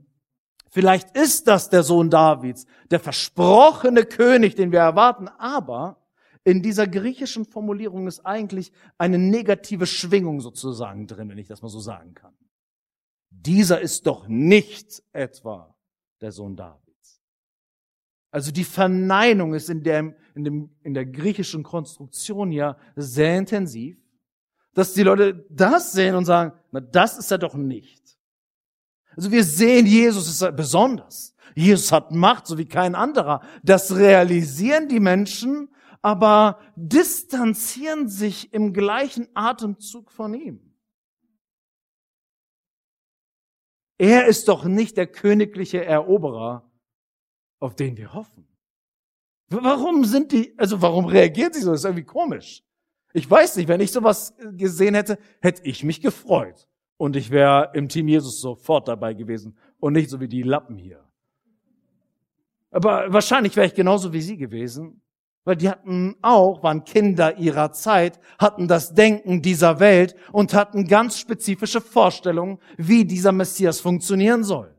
vielleicht 0.70 1.16
ist 1.16 1.48
das 1.48 1.70
der 1.70 1.82
Sohn 1.82 2.10
Davids, 2.10 2.66
der 2.90 3.00
versprochene 3.00 4.04
König, 4.04 4.54
den 4.56 4.72
wir 4.72 4.80
erwarten, 4.80 5.28
aber 5.28 5.98
in 6.44 6.62
dieser 6.62 6.86
griechischen 6.86 7.44
Formulierung 7.44 8.06
ist 8.06 8.24
eigentlich 8.24 8.72
eine 8.96 9.18
negative 9.18 9.86
Schwingung 9.86 10.40
sozusagen 10.40 11.06
drin, 11.06 11.28
wenn 11.28 11.38
ich 11.38 11.48
das 11.48 11.62
mal 11.62 11.68
so 11.68 11.80
sagen 11.80 12.14
kann. 12.14 12.34
Dieser 13.30 13.80
ist 13.80 14.06
doch 14.06 14.26
nicht 14.28 15.02
etwa 15.12 15.76
der 16.20 16.32
Sohn 16.32 16.56
Davids. 16.56 17.20
Also 18.30 18.50
die 18.50 18.64
Verneinung 18.64 19.54
ist 19.54 19.70
in 19.70 19.82
der, 19.82 20.14
in, 20.34 20.44
dem, 20.44 20.70
in 20.82 20.94
der 20.94 21.06
griechischen 21.06 21.62
Konstruktion 21.62 22.52
ja 22.52 22.76
sehr 22.96 23.38
intensiv, 23.38 23.98
dass 24.74 24.94
die 24.94 25.02
Leute 25.02 25.46
das 25.50 25.92
sehen 25.92 26.14
und 26.14 26.24
sagen, 26.24 26.52
na, 26.70 26.80
das 26.80 27.18
ist 27.18 27.30
er 27.30 27.38
doch 27.38 27.54
nicht. 27.54 28.17
Also 29.18 29.32
wir 29.32 29.42
sehen, 29.42 29.84
Jesus 29.84 30.28
ist 30.28 30.54
besonders. 30.54 31.34
Jesus 31.56 31.90
hat 31.90 32.12
Macht, 32.12 32.46
so 32.46 32.56
wie 32.56 32.68
kein 32.68 32.94
anderer. 32.94 33.42
Das 33.64 33.96
realisieren 33.96 34.88
die 34.88 35.00
Menschen, 35.00 35.74
aber 36.02 36.60
distanzieren 36.76 38.08
sich 38.08 38.52
im 38.52 38.72
gleichen 38.72 39.26
Atemzug 39.34 40.12
von 40.12 40.34
ihm. 40.34 40.72
Er 43.98 44.26
ist 44.26 44.46
doch 44.46 44.64
nicht 44.64 44.96
der 44.96 45.08
königliche 45.08 45.84
Eroberer, 45.84 46.70
auf 47.58 47.74
den 47.74 47.96
wir 47.96 48.14
hoffen. 48.14 48.46
Warum 49.48 50.04
sind 50.04 50.30
die, 50.30 50.56
also 50.56 50.80
warum 50.80 51.06
reagieren 51.06 51.52
sie 51.52 51.62
so? 51.62 51.72
Das 51.72 51.80
ist 51.80 51.86
irgendwie 51.86 52.04
komisch. 52.04 52.62
Ich 53.12 53.28
weiß 53.28 53.56
nicht, 53.56 53.66
wenn 53.66 53.80
ich 53.80 53.90
sowas 53.90 54.32
gesehen 54.52 54.94
hätte, 54.94 55.18
hätte 55.40 55.62
ich 55.64 55.82
mich 55.82 56.00
gefreut. 56.00 56.68
Und 56.98 57.16
ich 57.16 57.30
wäre 57.30 57.70
im 57.72 57.88
Team 57.88 58.08
Jesus 58.08 58.42
sofort 58.42 58.88
dabei 58.88 59.14
gewesen 59.14 59.56
und 59.80 59.94
nicht 59.94 60.10
so 60.10 60.20
wie 60.20 60.28
die 60.28 60.42
Lappen 60.42 60.76
hier. 60.76 61.02
Aber 62.70 63.10
wahrscheinlich 63.10 63.56
wäre 63.56 63.66
ich 63.66 63.74
genauso 63.74 64.12
wie 64.12 64.20
sie 64.20 64.36
gewesen 64.36 65.00
weil 65.48 65.56
die 65.56 65.70
hatten 65.70 66.14
auch, 66.20 66.62
waren 66.62 66.84
Kinder 66.84 67.38
ihrer 67.38 67.72
Zeit, 67.72 68.20
hatten 68.38 68.68
das 68.68 68.92
Denken 68.92 69.40
dieser 69.40 69.80
Welt 69.80 70.14
und 70.30 70.52
hatten 70.52 70.86
ganz 70.86 71.18
spezifische 71.18 71.80
Vorstellungen, 71.80 72.58
wie 72.76 73.06
dieser 73.06 73.32
Messias 73.32 73.80
funktionieren 73.80 74.44
soll. 74.44 74.74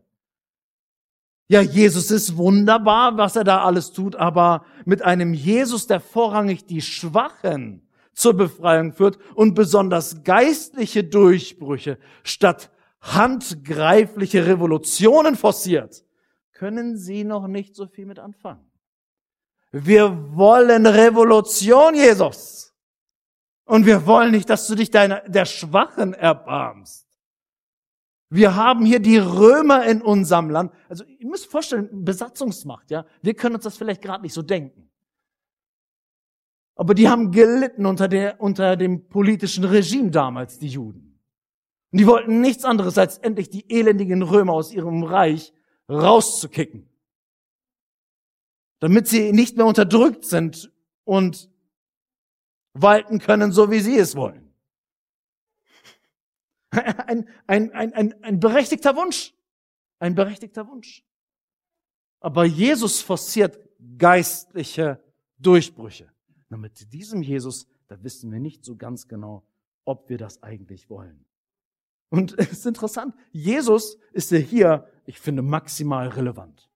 Ja, 1.47 1.61
Jesus 1.61 2.11
ist 2.11 2.37
wunderbar, 2.37 3.17
was 3.17 3.35
er 3.35 3.45
da 3.45 3.63
alles 3.63 3.93
tut, 3.93 4.15
aber 4.15 4.63
mit 4.85 5.01
einem 5.01 5.33
Jesus, 5.33 5.87
der 5.87 5.99
vorrangig 5.99 6.67
die 6.67 6.81
Schwachen 6.81 7.88
zur 8.19 8.33
Befreiung 8.33 8.91
führt 8.91 9.17
und 9.33 9.53
besonders 9.53 10.23
geistliche 10.23 11.03
Durchbrüche 11.03 11.97
statt 12.23 12.69
handgreifliche 13.01 14.45
Revolutionen 14.45 15.35
forciert, 15.35 16.03
können 16.51 16.97
Sie 16.97 17.23
noch 17.23 17.47
nicht 17.47 17.75
so 17.75 17.87
viel 17.87 18.05
mit 18.05 18.19
anfangen. 18.19 18.69
Wir 19.71 20.35
wollen 20.35 20.85
Revolution, 20.85 21.95
Jesus. 21.95 22.75
Und 23.63 23.85
wir 23.85 24.05
wollen 24.05 24.31
nicht, 24.31 24.49
dass 24.49 24.67
du 24.67 24.75
dich 24.75 24.91
deiner, 24.91 25.21
der 25.21 25.45
Schwachen 25.45 26.13
erbarmst. 26.13 27.07
Wir 28.29 28.55
haben 28.55 28.85
hier 28.85 28.99
die 28.99 29.17
Römer 29.17 29.85
in 29.85 30.01
unserem 30.01 30.49
Land. 30.49 30.73
Also, 30.89 31.03
ihr 31.05 31.27
müsst 31.27 31.45
vorstellen, 31.45 32.03
Besatzungsmacht, 32.03 32.91
ja. 32.91 33.05
Wir 33.21 33.33
können 33.33 33.55
uns 33.55 33.63
das 33.63 33.77
vielleicht 33.77 34.01
gerade 34.01 34.23
nicht 34.23 34.33
so 34.33 34.41
denken. 34.41 34.88
Aber 36.79 36.93
die 36.93 37.09
haben 37.09 37.31
gelitten 37.31 37.85
unter 37.85 38.07
der, 38.07 38.39
unter 38.39 38.77
dem 38.77 39.09
politischen 39.09 39.65
Regime 39.65 40.11
damals, 40.11 40.59
die 40.59 40.69
Juden. 40.69 41.19
Und 41.91 41.99
die 41.99 42.07
wollten 42.07 42.39
nichts 42.39 42.63
anderes, 42.63 42.97
als 42.97 43.17
endlich 43.17 43.49
die 43.49 43.69
elendigen 43.69 44.21
Römer 44.21 44.53
aus 44.53 44.71
ihrem 44.71 45.03
Reich 45.03 45.51
rauszukicken 45.89 46.89
damit 48.79 49.07
sie 49.07 49.31
nicht 49.31 49.57
mehr 49.57 49.65
unterdrückt 49.65 50.25
sind 50.25 50.71
und 51.03 51.49
walten 52.73 53.19
können, 53.19 53.51
so 53.51 53.69
wie 53.69 53.79
sie 53.79 53.97
es 53.97 54.15
wollen. 54.15 54.53
ein, 56.71 57.27
ein, 57.47 57.71
ein, 57.73 57.93
ein, 57.93 58.23
ein 58.23 58.39
berechtigter 58.39 58.95
Wunsch. 58.95 59.33
Ein 59.99 60.15
berechtigter 60.15 60.67
Wunsch. 60.67 61.03
Aber 62.21 62.45
Jesus 62.45 63.01
forciert 63.01 63.59
geistliche 63.97 65.03
Durchbrüche. 65.37 66.11
Na, 66.49 66.57
mit 66.57 66.91
diesem 66.93 67.21
Jesus, 67.21 67.67
da 67.87 68.03
wissen 68.03 68.31
wir 68.31 68.39
nicht 68.39 68.65
so 68.65 68.75
ganz 68.75 69.07
genau, 69.07 69.43
ob 69.85 70.09
wir 70.09 70.17
das 70.17 70.43
eigentlich 70.43 70.89
wollen. 70.89 71.25
Und 72.09 72.33
es 72.37 72.51
ist 72.51 72.65
interessant, 72.65 73.15
Jesus 73.31 73.97
ist 74.11 74.31
ja 74.31 74.39
hier, 74.39 74.87
ich 75.05 75.19
finde, 75.19 75.41
maximal 75.41 76.07
relevant. 76.09 76.69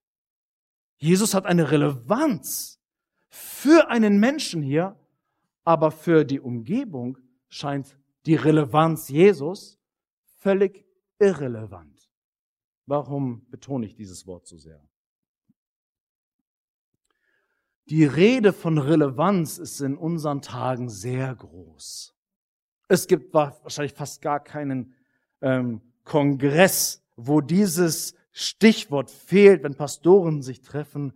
Jesus 0.98 1.34
hat 1.34 1.46
eine 1.46 1.72
Relevanz 1.72 2.80
für 3.30 3.90
einen 3.90 4.20
Menschen 4.20 4.62
hier, 4.62 4.98
aber 5.64 5.92
für 5.92 6.24
die 6.24 6.40
Umgebung 6.40 7.18
scheint 7.50 7.98
die 8.26 8.36
Relevanz 8.36 9.10
Jesus 9.10 9.80
völlig 10.38 10.86
irrelevant. 11.20 12.10
Warum 12.86 13.50
betone 13.50 13.86
ich 13.86 13.96
dieses 13.96 14.28
Wort 14.28 14.46
so 14.46 14.58
sehr? 14.58 14.82
Die 17.90 18.06
Rede 18.06 18.54
von 18.54 18.78
Relevanz 18.78 19.58
ist 19.58 19.82
in 19.82 19.98
unseren 19.98 20.42
Tagen 20.42 20.90
sehr 20.90 21.36
groß. 21.36 22.16
Es 22.88 23.08
gibt 23.08 23.34
wahrscheinlich 23.34 23.94
fast 23.94 24.22
gar 24.22 24.40
keinen 24.40 24.94
ähm, 25.42 25.82
Kongress, 26.04 27.04
wo 27.16 27.42
dieses 27.42 28.16
Stichwort 28.32 29.12
fehlt, 29.12 29.64
wenn 29.64 29.76
Pastoren 29.76 30.42
sich 30.42 30.62
treffen, 30.62 31.14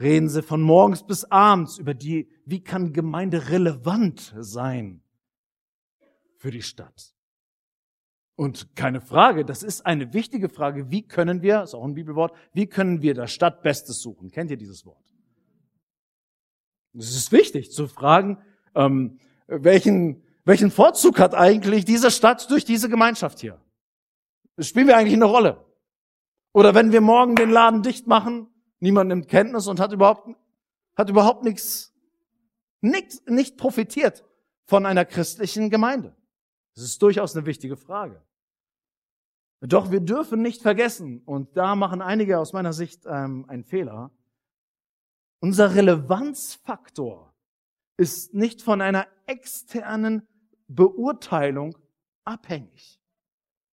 reden 0.00 0.28
sie 0.28 0.42
von 0.42 0.62
morgens 0.62 1.06
bis 1.06 1.24
abends 1.24 1.78
über 1.78 1.94
die, 1.94 2.28
wie 2.44 2.62
kann 2.62 2.92
Gemeinde 2.92 3.48
relevant 3.50 4.34
sein 4.38 5.02
für 6.36 6.50
die 6.50 6.62
Stadt. 6.62 7.14
Und 8.34 8.74
keine 8.74 9.00
Frage, 9.02 9.44
das 9.44 9.62
ist 9.62 9.84
eine 9.84 10.14
wichtige 10.14 10.48
Frage. 10.48 10.90
Wie 10.90 11.06
können 11.06 11.42
wir, 11.42 11.62
ist 11.62 11.74
auch 11.74 11.84
ein 11.84 11.94
Bibelwort, 11.94 12.34
wie 12.54 12.66
können 12.66 13.02
wir 13.02 13.14
das 13.14 13.32
Stadtbestes 13.32 14.00
suchen? 14.00 14.30
Kennt 14.30 14.50
ihr 14.50 14.56
dieses 14.56 14.86
Wort? 14.86 15.09
Es 16.96 17.14
ist 17.14 17.32
wichtig 17.32 17.72
zu 17.72 17.86
fragen, 17.86 18.38
ähm, 18.74 19.18
welchen, 19.46 20.22
welchen 20.44 20.70
Vorzug 20.70 21.18
hat 21.18 21.34
eigentlich 21.34 21.84
diese 21.84 22.10
Stadt 22.10 22.50
durch 22.50 22.64
diese 22.64 22.88
Gemeinschaft 22.88 23.40
hier? 23.40 23.60
Spielen 24.58 24.86
wir 24.86 24.96
eigentlich 24.96 25.14
eine 25.14 25.24
Rolle. 25.24 25.64
Oder 26.52 26.74
wenn 26.74 26.92
wir 26.92 27.00
morgen 27.00 27.36
den 27.36 27.50
Laden 27.50 27.82
dicht 27.82 28.06
machen, 28.06 28.48
niemand 28.80 29.08
nimmt 29.08 29.28
Kenntnis 29.28 29.66
und 29.66 29.78
hat 29.80 29.92
überhaupt, 29.92 30.28
hat 30.96 31.08
überhaupt 31.08 31.44
nichts, 31.44 31.94
nichts, 32.80 33.22
nicht 33.26 33.56
profitiert 33.56 34.24
von 34.66 34.86
einer 34.86 35.04
christlichen 35.04 35.70
Gemeinde. 35.70 36.16
Das 36.74 36.84
ist 36.84 37.00
durchaus 37.02 37.36
eine 37.36 37.46
wichtige 37.46 37.76
Frage. 37.76 38.22
Doch 39.60 39.90
wir 39.90 40.00
dürfen 40.00 40.40
nicht 40.40 40.62
vergessen, 40.62 41.22
und 41.24 41.56
da 41.56 41.76
machen 41.76 42.00
einige 42.00 42.38
aus 42.38 42.52
meiner 42.52 42.72
Sicht 42.72 43.04
ähm, 43.06 43.44
einen 43.48 43.64
Fehler, 43.64 44.10
unser 45.40 45.74
Relevanzfaktor 45.74 47.34
ist 47.96 48.34
nicht 48.34 48.62
von 48.62 48.80
einer 48.80 49.06
externen 49.26 50.26
Beurteilung 50.68 51.76
abhängig. 52.24 53.00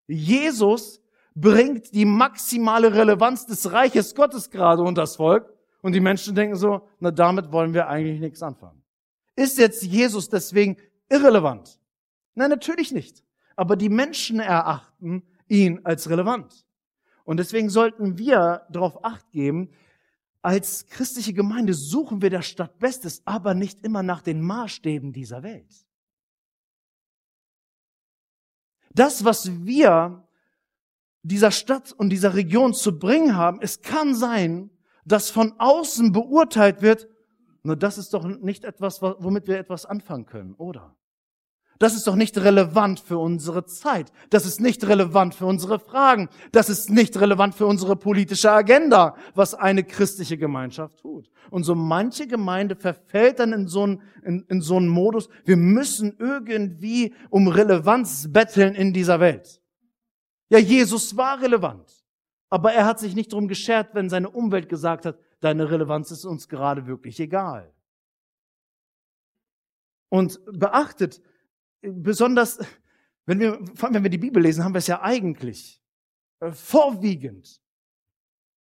Jesus 0.08 1.02
bringt 1.36 1.94
die 1.94 2.06
maximale 2.06 2.94
Relevanz 2.94 3.46
des 3.46 3.72
Reiches 3.72 4.16
Gottes 4.16 4.50
gerade 4.50 4.82
unter 4.82 5.04
das 5.04 5.18
Volk 5.18 5.54
und 5.82 5.94
die 5.94 6.00
Menschen 6.00 6.34
denken 6.34 6.56
so, 6.56 6.88
na 7.00 7.12
damit 7.12 7.52
wollen 7.52 7.74
wir 7.74 7.88
eigentlich 7.88 8.20
nichts 8.20 8.42
anfangen. 8.42 8.82
Ist 9.36 9.58
jetzt 9.60 9.84
Jesus 9.84 10.30
deswegen 10.30 10.78
irrelevant? 11.10 11.80
Nein, 12.34 12.50
natürlich 12.50 12.92
nicht. 12.92 13.24
Aber 13.56 13.76
die 13.76 13.90
Menschen 13.90 14.40
erachten 14.40 15.24
ihn 15.48 15.82
als 15.84 16.10
relevant. 16.10 16.66
Und 17.24 17.38
deswegen 17.38 17.70
sollten 17.70 18.18
wir 18.18 18.66
darauf 18.70 19.04
acht 19.04 19.32
geben, 19.32 19.70
als 20.42 20.86
christliche 20.88 21.34
Gemeinde 21.34 21.74
suchen 21.74 22.22
wir 22.22 22.30
der 22.30 22.42
Stadt 22.42 22.80
Bestes, 22.80 23.22
aber 23.26 23.54
nicht 23.54 23.84
immer 23.84 24.04
nach 24.04 24.22
den 24.22 24.42
Maßstäben 24.42 25.12
dieser 25.14 25.44
Welt. 25.44 25.86
Das, 28.94 29.24
was 29.24 29.66
wir 29.66 30.28
dieser 31.22 31.52
Stadt 31.52 31.92
und 31.92 32.10
dieser 32.10 32.36
Region 32.36 32.74
zu 32.74 32.98
bringen 32.98 33.36
haben, 33.36 33.60
es 33.62 33.82
kann 33.82 34.16
sein, 34.16 34.70
dass 35.06 35.30
von 35.30 35.54
außen 35.60 36.12
beurteilt 36.12 36.82
wird, 36.82 37.08
nur 37.64 37.76
das 37.76 37.98
ist 37.98 38.14
doch 38.14 38.26
nicht 38.26 38.64
etwas, 38.64 39.02
womit 39.02 39.48
wir 39.48 39.58
etwas 39.58 39.86
anfangen 39.86 40.26
können, 40.26 40.56
oder? 40.56 40.96
Das 41.80 41.94
ist 41.94 42.08
doch 42.08 42.16
nicht 42.16 42.38
relevant 42.38 43.00
für 43.00 43.20
unsere 43.20 43.66
Zeit. 43.66 44.12
Das 44.30 44.46
ist 44.46 44.60
nicht 44.60 44.88
relevant 44.88 45.36
für 45.36 45.46
unsere 45.46 45.80
Fragen. 45.80 46.30
Das 46.52 46.70
ist 46.70 46.90
nicht 46.90 47.20
relevant 47.20 47.54
für 47.54 47.68
unsere 47.68 47.96
politische 47.96 48.52
Agenda, 48.52 49.16
was 49.36 49.54
eine 49.54 49.84
christliche 49.84 50.38
Gemeinschaft 50.38 51.00
tut. 51.00 51.30
Und 51.52 51.64
so 51.64 51.76
manche 51.76 52.28
Gemeinde 52.28 52.76
verfällt 52.76 53.40
dann 53.40 53.54
in 53.54 53.68
so 53.68 53.84
einen, 53.84 54.02
in, 54.24 54.44
in 54.50 54.62
so 54.62 54.78
einen 54.78 54.88
Modus, 54.88 55.30
wir 55.46 55.58
müssen 55.58 56.16
irgendwie 56.18 57.14
um 57.30 57.48
Relevanz 57.48 58.32
betteln 58.32 58.74
in 58.74 58.92
dieser 58.92 59.20
Welt. 59.20 59.62
Ja, 60.50 60.58
Jesus 60.58 61.16
war 61.16 61.42
relevant. 61.42 61.92
Aber 62.50 62.74
er 62.74 62.86
hat 62.86 63.00
sich 63.00 63.14
nicht 63.14 63.34
darum 63.34 63.48
geschert, 63.48 63.90
wenn 63.94 64.10
seine 64.10 64.30
Umwelt 64.30 64.70
gesagt 64.70 65.06
hat, 65.06 65.20
deine 65.42 65.70
Relevanz 65.70 66.12
ist 66.12 66.26
uns 66.26 66.48
gerade 66.48 66.88
wirklich 66.88 67.20
egal. 67.20 67.74
Und 70.10 70.40
beachtet, 70.46 71.22
besonders, 71.82 72.60
wenn 73.26 73.40
wir, 73.40 73.60
vor 73.76 73.86
allem 73.86 73.96
wenn 73.96 74.04
wir 74.04 74.10
die 74.10 74.18
Bibel 74.18 74.42
lesen, 74.42 74.64
haben 74.64 74.74
wir 74.74 74.80
es 74.80 74.88
ja 74.88 75.02
eigentlich 75.02 75.82
äh, 76.40 76.52
vorwiegend 76.52 77.62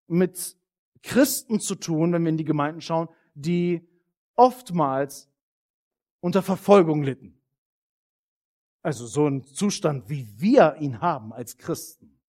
mit 0.08 0.58
Christen 1.01 1.60
zu 1.60 1.75
tun, 1.75 2.13
wenn 2.13 2.23
wir 2.23 2.30
in 2.30 2.38
die 2.38 2.45
Gemeinden 2.45 2.82
schauen, 2.82 3.10
die 3.34 3.88
oftmals 4.36 5.30
unter 6.19 6.41
Verfolgung 6.41 7.04
litten. 7.04 7.39
Also 8.82 9.08
so 9.08 9.28
ein 9.28 9.43
Zustand, 9.43 10.10
wie 10.10 10.28
wir 10.39 10.75
ihn 10.80 11.01
haben 11.01 11.34
als 11.34 11.58
Christen. 11.58 12.19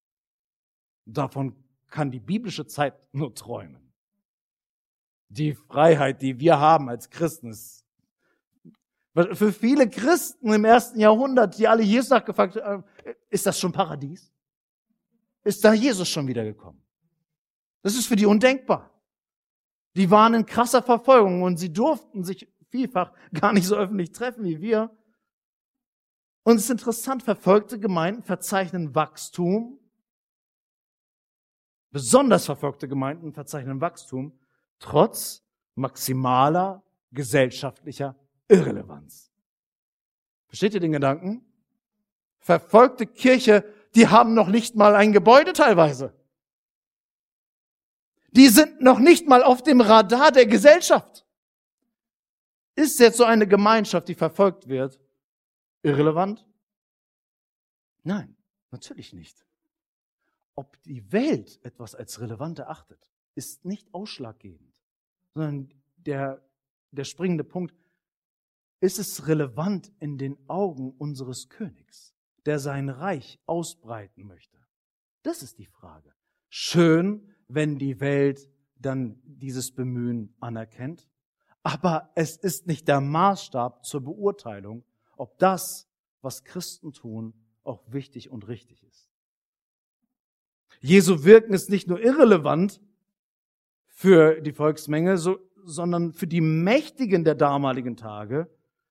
Davon 1.05 1.55
kann 1.87 2.11
die 2.11 2.19
biblische 2.19 2.65
Zeit 2.67 2.95
nur 3.13 3.33
träumen. 3.33 3.93
Die 5.29 5.53
Freiheit, 5.53 6.21
die 6.21 6.39
wir 6.39 6.59
haben 6.59 6.89
als 6.89 7.09
Christen, 7.09 7.49
ist 7.49 7.86
für 9.33 9.51
viele 9.51 9.89
Christen 9.89 10.53
im 10.53 10.63
ersten 10.63 10.99
Jahrhundert, 10.99 11.57
die 11.57 11.67
alle 11.67 11.81
Jesus 11.81 12.11
nachgefragt 12.11 12.55
haben, 12.57 12.83
äh, 13.03 13.15
ist 13.29 13.45
das 13.45 13.59
schon 13.59 13.71
Paradies? 13.71 14.31
Ist 15.43 15.63
da 15.63 15.73
Jesus 15.73 16.07
schon 16.07 16.27
wiedergekommen? 16.27 16.81
Das 17.81 17.95
ist 17.95 18.07
für 18.07 18.15
die 18.15 18.25
undenkbar. 18.25 18.91
Die 19.95 20.11
waren 20.11 20.33
in 20.35 20.45
krasser 20.45 20.83
Verfolgung 20.83 21.41
und 21.41 21.57
sie 21.57 21.73
durften 21.73 22.23
sich 22.23 22.47
vielfach 22.69 23.11
gar 23.33 23.53
nicht 23.53 23.65
so 23.65 23.75
öffentlich 23.75 24.11
treffen 24.11 24.43
wie 24.43 24.61
wir. 24.61 24.95
Und 26.43 26.57
es 26.57 26.65
ist 26.65 26.69
interessant, 26.69 27.23
verfolgte 27.23 27.79
Gemeinden 27.79 28.23
verzeichnen 28.23 28.93
Wachstum. 28.93 29.79
Besonders 31.91 32.45
verfolgte 32.45 32.87
Gemeinden 32.87 33.33
verzeichnen 33.33 33.81
Wachstum 33.81 34.37
trotz 34.79 35.43
maximaler 35.75 36.83
gesellschaftlicher 37.11 38.15
Irrelevanz. 38.47 39.31
Versteht 40.47 40.73
ihr 40.73 40.79
den 40.79 40.93
Gedanken? 40.93 41.45
Verfolgte 42.39 43.05
Kirche, 43.05 43.65
die 43.95 44.07
haben 44.07 44.33
noch 44.33 44.47
nicht 44.47 44.75
mal 44.75 44.95
ein 44.95 45.11
Gebäude 45.11 45.53
teilweise. 45.53 46.13
Die 48.31 48.47
sind 48.47 48.81
noch 48.81 48.99
nicht 48.99 49.27
mal 49.27 49.43
auf 49.43 49.63
dem 49.63 49.81
Radar 49.81 50.31
der 50.31 50.45
Gesellschaft. 50.45 51.25
Ist 52.75 52.99
jetzt 52.99 53.17
so 53.17 53.23
eine 53.23 53.47
Gemeinschaft, 53.47 54.07
die 54.07 54.13
verfolgt 54.13 54.67
wird, 54.67 54.99
irrelevant? 55.81 56.45
Nein, 58.03 58.37
natürlich 58.71 59.13
nicht. 59.13 59.45
Ob 60.55 60.81
die 60.83 61.11
Welt 61.11 61.59
etwas 61.63 61.95
als 61.95 62.21
relevant 62.21 62.59
erachtet, 62.59 63.11
ist 63.35 63.65
nicht 63.65 63.93
ausschlaggebend, 63.93 64.73
sondern 65.33 65.73
der, 65.97 66.41
der 66.91 67.03
springende 67.03 67.43
Punkt, 67.43 67.75
ist 68.79 68.99
es 68.99 69.27
relevant 69.27 69.91
in 69.99 70.17
den 70.17 70.37
Augen 70.47 70.91
unseres 70.91 71.49
Königs, 71.49 72.13
der 72.45 72.59
sein 72.59 72.89
Reich 72.89 73.39
ausbreiten 73.45 74.25
möchte? 74.27 74.57
Das 75.23 75.41
ist 75.41 75.57
die 75.57 75.65
Frage. 75.65 76.13
Schön, 76.49 77.33
wenn 77.47 77.77
die 77.77 77.99
Welt 77.99 78.49
dann 78.79 79.19
dieses 79.23 79.71
Bemühen 79.71 80.35
anerkennt, 80.39 81.07
aber 81.63 82.11
es 82.15 82.37
ist 82.37 82.67
nicht 82.67 82.87
der 82.87 83.01
Maßstab 83.01 83.83
zur 83.85 84.01
Beurteilung, 84.01 84.85
ob 85.17 85.37
das, 85.39 85.89
was 86.21 86.43
Christen 86.43 86.93
tun, 86.93 87.33
auch 87.63 87.83
wichtig 87.91 88.29
und 88.29 88.47
richtig 88.47 88.83
ist. 88.83 89.09
Jesu 90.79 91.23
Wirken 91.23 91.53
ist 91.53 91.69
nicht 91.69 91.87
nur 91.87 91.99
irrelevant 91.99 92.79
für 93.87 94.39
die 94.41 94.53
Volksmenge, 94.53 95.17
so, 95.17 95.39
sondern 95.65 96.13
für 96.13 96.27
die 96.27 96.41
Mächtigen 96.41 97.23
der 97.23 97.35
damaligen 97.35 97.97
Tage 97.97 98.49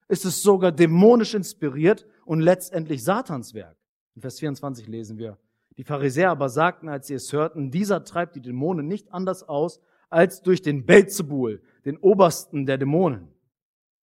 ist 0.08 0.24
es 0.24 0.42
sogar 0.42 0.72
dämonisch 0.72 1.34
inspiriert 1.34 2.06
und 2.24 2.40
letztendlich 2.40 3.02
Satans 3.02 3.54
Werk. 3.54 3.76
In 4.14 4.22
Vers 4.22 4.38
24 4.38 4.86
lesen 4.86 5.18
wir, 5.18 5.38
die 5.76 5.84
Pharisäer 5.84 6.30
aber 6.30 6.48
sagten, 6.48 6.88
als 6.88 7.06
sie 7.06 7.14
es 7.14 7.32
hörten, 7.32 7.70
dieser 7.70 8.04
treibt 8.04 8.36
die 8.36 8.40
Dämonen 8.40 8.86
nicht 8.86 9.12
anders 9.12 9.42
aus 9.42 9.80
als 10.08 10.40
durch 10.42 10.62
den 10.62 10.86
Belzebul, 10.86 11.62
den 11.84 11.98
Obersten 11.98 12.64
der 12.64 12.78
Dämonen. 12.78 13.28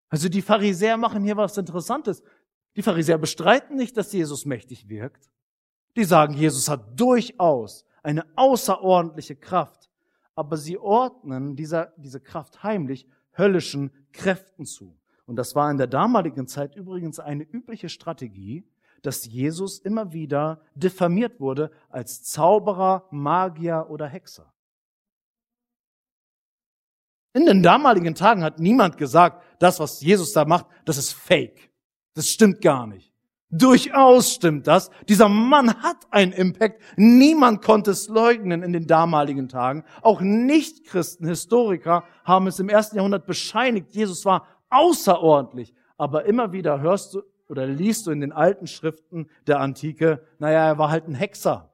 Also 0.08 0.28
die 0.28 0.42
Pharisäer 0.42 0.98
machen 0.98 1.24
hier 1.24 1.36
was 1.36 1.56
Interessantes. 1.56 2.22
Die 2.76 2.82
Pharisäer 2.82 3.18
bestreiten 3.18 3.76
nicht, 3.76 3.96
dass 3.96 4.12
Jesus 4.12 4.44
mächtig 4.44 4.88
wirkt. 4.88 5.30
Die 5.96 6.04
sagen, 6.04 6.34
Jesus 6.34 6.68
hat 6.68 7.00
durchaus 7.00 7.86
eine 8.02 8.26
außerordentliche 8.36 9.36
Kraft, 9.36 9.90
aber 10.34 10.56
sie 10.56 10.76
ordnen 10.76 11.56
dieser, 11.56 11.92
diese 11.96 12.20
Kraft 12.20 12.62
heimlich 12.62 13.06
höllischen 13.32 13.90
Kräften 14.12 14.66
zu. 14.66 14.98
Und 15.26 15.36
das 15.36 15.54
war 15.54 15.70
in 15.70 15.78
der 15.78 15.86
damaligen 15.86 16.46
Zeit 16.46 16.74
übrigens 16.76 17.20
eine 17.20 17.44
übliche 17.44 17.88
Strategie, 17.88 18.64
dass 19.02 19.24
Jesus 19.26 19.78
immer 19.78 20.12
wieder 20.12 20.60
diffamiert 20.74 21.40
wurde 21.40 21.70
als 21.88 22.22
Zauberer, 22.22 23.06
Magier 23.10 23.86
oder 23.88 24.06
Hexer. 24.06 24.52
In 27.34 27.46
den 27.46 27.62
damaligen 27.62 28.14
Tagen 28.14 28.44
hat 28.44 28.58
niemand 28.58 28.98
gesagt, 28.98 29.42
das, 29.58 29.80
was 29.80 30.00
Jesus 30.00 30.32
da 30.32 30.44
macht, 30.44 30.66
das 30.84 30.98
ist 30.98 31.12
fake. 31.12 31.70
Das 32.14 32.28
stimmt 32.28 32.60
gar 32.60 32.86
nicht. 32.86 33.12
Durchaus 33.54 34.32
stimmt 34.32 34.66
das. 34.66 34.90
Dieser 35.08 35.28
Mann 35.28 35.82
hat 35.82 36.06
einen 36.10 36.32
Impact. 36.32 36.80
Niemand 36.96 37.62
konnte 37.62 37.90
es 37.90 38.08
leugnen 38.08 38.62
in 38.62 38.72
den 38.72 38.86
damaligen 38.86 39.48
Tagen. 39.48 39.84
Auch 40.00 40.22
Nicht-Christen, 40.22 41.26
Historiker 41.26 42.04
haben 42.24 42.46
es 42.46 42.58
im 42.58 42.70
ersten 42.70 42.96
Jahrhundert 42.96 43.26
bescheinigt. 43.26 43.94
Jesus 43.94 44.24
war 44.24 44.46
außerordentlich. 44.72 45.74
Aber 45.96 46.24
immer 46.24 46.52
wieder 46.52 46.80
hörst 46.80 47.14
du 47.14 47.22
oder 47.48 47.66
liest 47.66 48.06
du 48.06 48.10
in 48.10 48.20
den 48.20 48.32
alten 48.32 48.66
Schriften 48.66 49.28
der 49.46 49.60
Antike, 49.60 50.26
naja, 50.38 50.68
er 50.68 50.78
war 50.78 50.90
halt 50.90 51.06
ein 51.06 51.14
Hexer 51.14 51.70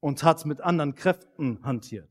und 0.00 0.22
hat 0.22 0.46
mit 0.46 0.60
anderen 0.60 0.94
Kräften 0.94 1.58
hantiert. 1.64 2.08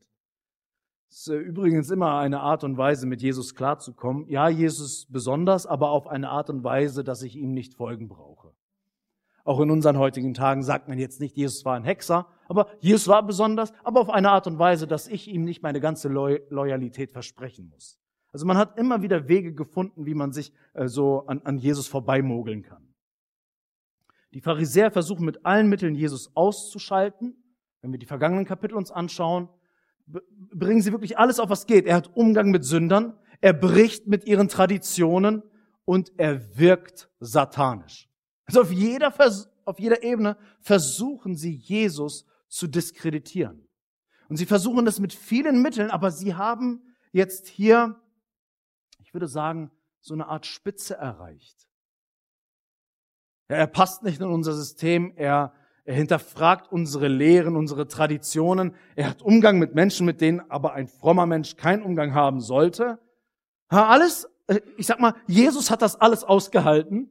Es 1.08 1.26
ist 1.26 1.28
übrigens 1.28 1.90
immer 1.90 2.18
eine 2.18 2.40
Art 2.40 2.64
und 2.64 2.76
Weise, 2.76 3.06
mit 3.06 3.22
Jesus 3.22 3.54
klarzukommen. 3.54 4.28
Ja, 4.28 4.48
Jesus 4.48 5.06
besonders, 5.08 5.64
aber 5.64 5.90
auf 5.90 6.06
eine 6.06 6.28
Art 6.28 6.50
und 6.50 6.62
Weise, 6.64 7.02
dass 7.04 7.22
ich 7.22 7.36
ihm 7.36 7.52
nicht 7.52 7.74
folgen 7.74 8.08
brauche. 8.08 8.52
Auch 9.44 9.60
in 9.60 9.70
unseren 9.70 9.96
heutigen 9.96 10.34
Tagen 10.34 10.62
sagt 10.62 10.88
man 10.88 10.98
jetzt 10.98 11.20
nicht, 11.20 11.36
Jesus 11.36 11.64
war 11.64 11.76
ein 11.76 11.84
Hexer, 11.84 12.26
aber 12.48 12.66
Jesus 12.80 13.08
war 13.08 13.24
besonders, 13.24 13.72
aber 13.84 14.00
auf 14.00 14.10
eine 14.10 14.30
Art 14.30 14.46
und 14.48 14.58
Weise, 14.58 14.86
dass 14.86 15.06
ich 15.06 15.28
ihm 15.28 15.44
nicht 15.44 15.62
meine 15.62 15.80
ganze 15.80 16.08
Loyalität 16.08 17.12
versprechen 17.12 17.70
muss. 17.70 17.98
Also 18.36 18.44
man 18.44 18.58
hat 18.58 18.76
immer 18.78 19.00
wieder 19.00 19.28
Wege 19.28 19.54
gefunden, 19.54 20.04
wie 20.04 20.12
man 20.12 20.30
sich 20.30 20.52
äh, 20.74 20.88
so 20.88 21.26
an, 21.26 21.40
an 21.44 21.56
Jesus 21.56 21.88
vorbeimogeln 21.88 22.62
kann. 22.62 22.86
Die 24.34 24.42
Pharisäer 24.42 24.90
versuchen 24.90 25.24
mit 25.24 25.46
allen 25.46 25.70
Mitteln 25.70 25.94
Jesus 25.94 26.36
auszuschalten. 26.36 27.42
Wenn 27.80 27.92
wir 27.92 27.98
die 27.98 28.04
vergangenen 28.04 28.44
Kapitel 28.44 28.74
uns 28.74 28.90
anschauen, 28.90 29.48
bringen 30.52 30.82
sie 30.82 30.92
wirklich 30.92 31.16
alles 31.16 31.40
auf, 31.40 31.48
was 31.48 31.64
geht. 31.64 31.86
Er 31.86 31.96
hat 31.96 32.14
Umgang 32.14 32.50
mit 32.50 32.66
Sündern, 32.66 33.18
er 33.40 33.54
bricht 33.54 34.06
mit 34.06 34.26
ihren 34.26 34.48
Traditionen 34.48 35.42
und 35.86 36.12
er 36.18 36.58
wirkt 36.58 37.08
satanisch. 37.20 38.10
Also 38.44 38.60
auf 38.60 38.70
jeder, 38.70 39.14
auf 39.64 39.80
jeder 39.80 40.02
Ebene 40.02 40.36
versuchen 40.60 41.36
sie 41.36 41.54
Jesus 41.54 42.26
zu 42.48 42.66
diskreditieren. 42.66 43.66
Und 44.28 44.36
sie 44.36 44.44
versuchen 44.44 44.84
das 44.84 45.00
mit 45.00 45.14
vielen 45.14 45.62
Mitteln, 45.62 45.90
aber 45.90 46.10
sie 46.10 46.34
haben 46.34 46.82
jetzt 47.12 47.46
hier 47.46 47.98
würde 49.14 49.28
sagen, 49.28 49.70
so 50.00 50.14
eine 50.14 50.28
Art 50.28 50.46
Spitze 50.46 50.96
erreicht. 50.96 51.68
Er 53.48 53.66
passt 53.66 54.02
nicht 54.02 54.20
in 54.20 54.26
unser 54.26 54.52
System, 54.52 55.12
er, 55.16 55.52
er 55.84 55.94
hinterfragt 55.94 56.70
unsere 56.72 57.08
Lehren, 57.08 57.56
unsere 57.56 57.86
Traditionen, 57.86 58.74
er 58.96 59.10
hat 59.10 59.22
Umgang 59.22 59.58
mit 59.58 59.74
Menschen, 59.74 60.04
mit 60.06 60.20
denen 60.20 60.50
aber 60.50 60.72
ein 60.72 60.88
frommer 60.88 61.26
Mensch 61.26 61.56
keinen 61.56 61.82
Umgang 61.82 62.14
haben 62.14 62.40
sollte. 62.40 62.98
Alles, 63.68 64.28
äh, 64.46 64.60
ich 64.76 64.86
sag 64.86 65.00
mal, 65.00 65.14
Jesus 65.26 65.70
hat 65.70 65.82
das 65.82 66.00
alles 66.00 66.24
ausgehalten. 66.24 67.10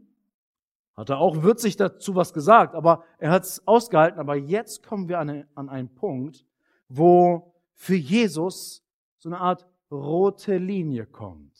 Hat 0.95 1.09
er 1.09 1.19
auch 1.19 1.43
würzig 1.43 1.75
dazu 1.75 2.15
was 2.15 2.33
gesagt, 2.33 2.73
aber 2.73 3.03
er 3.17 3.31
hat 3.31 3.43
es 3.43 3.67
ausgehalten. 3.67 4.19
Aber 4.19 4.35
jetzt 4.35 4.83
kommen 4.83 5.09
wir 5.09 5.19
an, 5.19 5.45
an 5.53 5.69
einen 5.69 5.93
Punkt, 5.93 6.45
wo 6.87 7.53
für 7.73 7.95
Jesus 7.95 8.85
so 9.17 9.27
eine 9.27 9.39
Art 9.39 9.67
rote 9.91 10.57
Linie 10.57 11.05
kommt. 11.05 11.54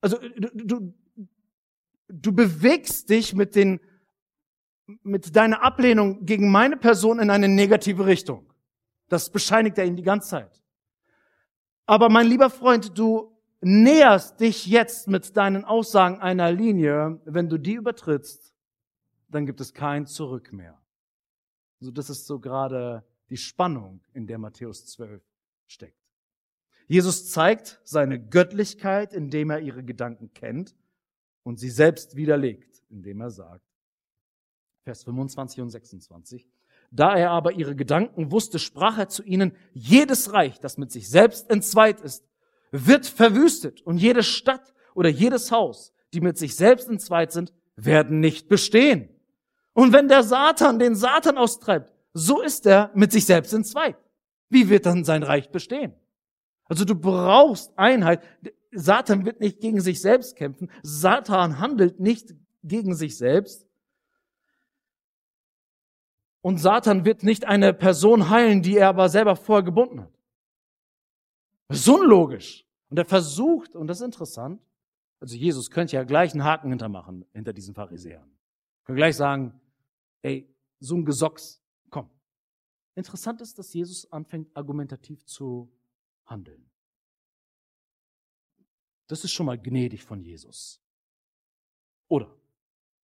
Also 0.00 0.18
du, 0.18 0.48
du, 0.54 0.94
du 2.08 2.32
bewegst 2.32 3.10
dich 3.10 3.34
mit 3.34 3.54
den, 3.54 3.80
mit 5.02 5.36
deiner 5.36 5.62
Ablehnung 5.62 6.24
gegen 6.24 6.50
meine 6.50 6.76
Person 6.76 7.18
in 7.18 7.30
eine 7.30 7.48
negative 7.48 8.06
Richtung. 8.06 8.52
Das 9.08 9.30
bescheinigt 9.30 9.78
er 9.78 9.84
ihm 9.84 9.96
die 9.96 10.02
ganze 10.02 10.28
Zeit. 10.30 10.62
Aber 11.86 12.08
mein 12.08 12.26
lieber 12.26 12.50
Freund, 12.50 12.96
du 12.96 13.36
näherst 13.60 14.40
dich 14.40 14.66
jetzt 14.66 15.08
mit 15.08 15.36
deinen 15.36 15.64
Aussagen 15.64 16.20
einer 16.20 16.52
Linie. 16.52 17.20
Wenn 17.24 17.48
du 17.48 17.58
die 17.58 17.74
übertrittst, 17.74 18.54
dann 19.28 19.46
gibt 19.46 19.60
es 19.60 19.74
kein 19.74 20.06
Zurück 20.06 20.52
mehr. 20.52 20.80
Also 21.80 21.90
das 21.90 22.10
ist 22.10 22.26
so 22.26 22.38
gerade 22.38 23.04
die 23.28 23.36
Spannung, 23.36 24.00
in 24.12 24.26
der 24.26 24.38
Matthäus 24.38 24.86
12 24.86 25.22
steckt. 25.66 25.99
Jesus 26.90 27.30
zeigt 27.30 27.80
seine 27.84 28.18
Göttlichkeit, 28.18 29.14
indem 29.14 29.50
er 29.50 29.60
ihre 29.60 29.84
Gedanken 29.84 30.32
kennt 30.34 30.74
und 31.44 31.60
sie 31.60 31.70
selbst 31.70 32.16
widerlegt, 32.16 32.82
indem 32.88 33.20
er 33.20 33.30
sagt, 33.30 33.64
Vers 34.82 35.04
25 35.04 35.60
und 35.60 35.70
26, 35.70 36.50
da 36.90 37.14
er 37.14 37.30
aber 37.30 37.52
ihre 37.52 37.76
Gedanken 37.76 38.32
wusste, 38.32 38.58
sprach 38.58 38.98
er 38.98 39.08
zu 39.08 39.22
ihnen, 39.22 39.52
jedes 39.72 40.32
Reich, 40.32 40.58
das 40.58 40.78
mit 40.78 40.90
sich 40.90 41.08
selbst 41.08 41.48
entzweit 41.48 42.00
ist, 42.00 42.28
wird 42.72 43.06
verwüstet 43.06 43.82
und 43.82 43.98
jede 43.98 44.24
Stadt 44.24 44.74
oder 44.96 45.10
jedes 45.10 45.52
Haus, 45.52 45.92
die 46.12 46.20
mit 46.20 46.38
sich 46.38 46.56
selbst 46.56 46.88
entzweit 46.88 47.30
sind, 47.30 47.52
werden 47.76 48.18
nicht 48.18 48.48
bestehen. 48.48 49.08
Und 49.74 49.92
wenn 49.92 50.08
der 50.08 50.24
Satan 50.24 50.80
den 50.80 50.96
Satan 50.96 51.38
austreibt, 51.38 51.94
so 52.14 52.42
ist 52.42 52.66
er 52.66 52.90
mit 52.96 53.12
sich 53.12 53.26
selbst 53.26 53.52
entzweit. 53.52 53.96
Wie 54.48 54.68
wird 54.68 54.86
dann 54.86 55.04
sein 55.04 55.22
Reich 55.22 55.50
bestehen? 55.50 55.94
Also 56.70 56.84
du 56.84 56.94
brauchst 56.94 57.76
Einheit. 57.76 58.22
Satan 58.70 59.26
wird 59.26 59.40
nicht 59.40 59.58
gegen 59.58 59.80
sich 59.80 60.00
selbst 60.00 60.36
kämpfen. 60.36 60.70
Satan 60.84 61.58
handelt 61.58 61.98
nicht 61.98 62.32
gegen 62.62 62.94
sich 62.94 63.18
selbst. 63.18 63.66
Und 66.42 66.58
Satan 66.58 67.04
wird 67.04 67.24
nicht 67.24 67.44
eine 67.44 67.74
Person 67.74 68.30
heilen, 68.30 68.62
die 68.62 68.76
er 68.76 68.90
aber 68.90 69.08
selber 69.08 69.34
vorher 69.34 69.64
gebunden 69.64 70.02
hat. 70.02 70.12
Das 71.66 71.80
ist 71.80 71.88
unlogisch. 71.88 72.64
Und 72.88 72.98
er 72.98 73.04
versucht, 73.04 73.74
und 73.74 73.88
das 73.88 73.98
ist 73.98 74.04
interessant, 74.04 74.62
also 75.18 75.34
Jesus 75.34 75.72
könnte 75.72 75.96
ja 75.96 76.04
gleich 76.04 76.32
einen 76.32 76.44
Haken 76.44 76.70
hintermachen 76.70 77.26
hinter 77.32 77.52
diesen 77.52 77.74
Pharisäern. 77.74 78.30
Könnte 78.84 78.96
gleich 78.96 79.16
sagen, 79.16 79.60
ey, 80.22 80.48
so 80.78 80.94
ein 80.94 81.04
Gesocks, 81.04 81.60
komm. 81.90 82.08
Interessant 82.94 83.40
ist, 83.40 83.58
dass 83.58 83.74
Jesus 83.74 84.10
anfängt, 84.12 84.56
argumentativ 84.56 85.24
zu 85.26 85.68
handeln. 86.30 86.70
Das 89.08 89.24
ist 89.24 89.32
schon 89.32 89.46
mal 89.46 89.58
gnädig 89.58 90.04
von 90.04 90.20
Jesus. 90.20 90.80
Oder? 92.08 92.34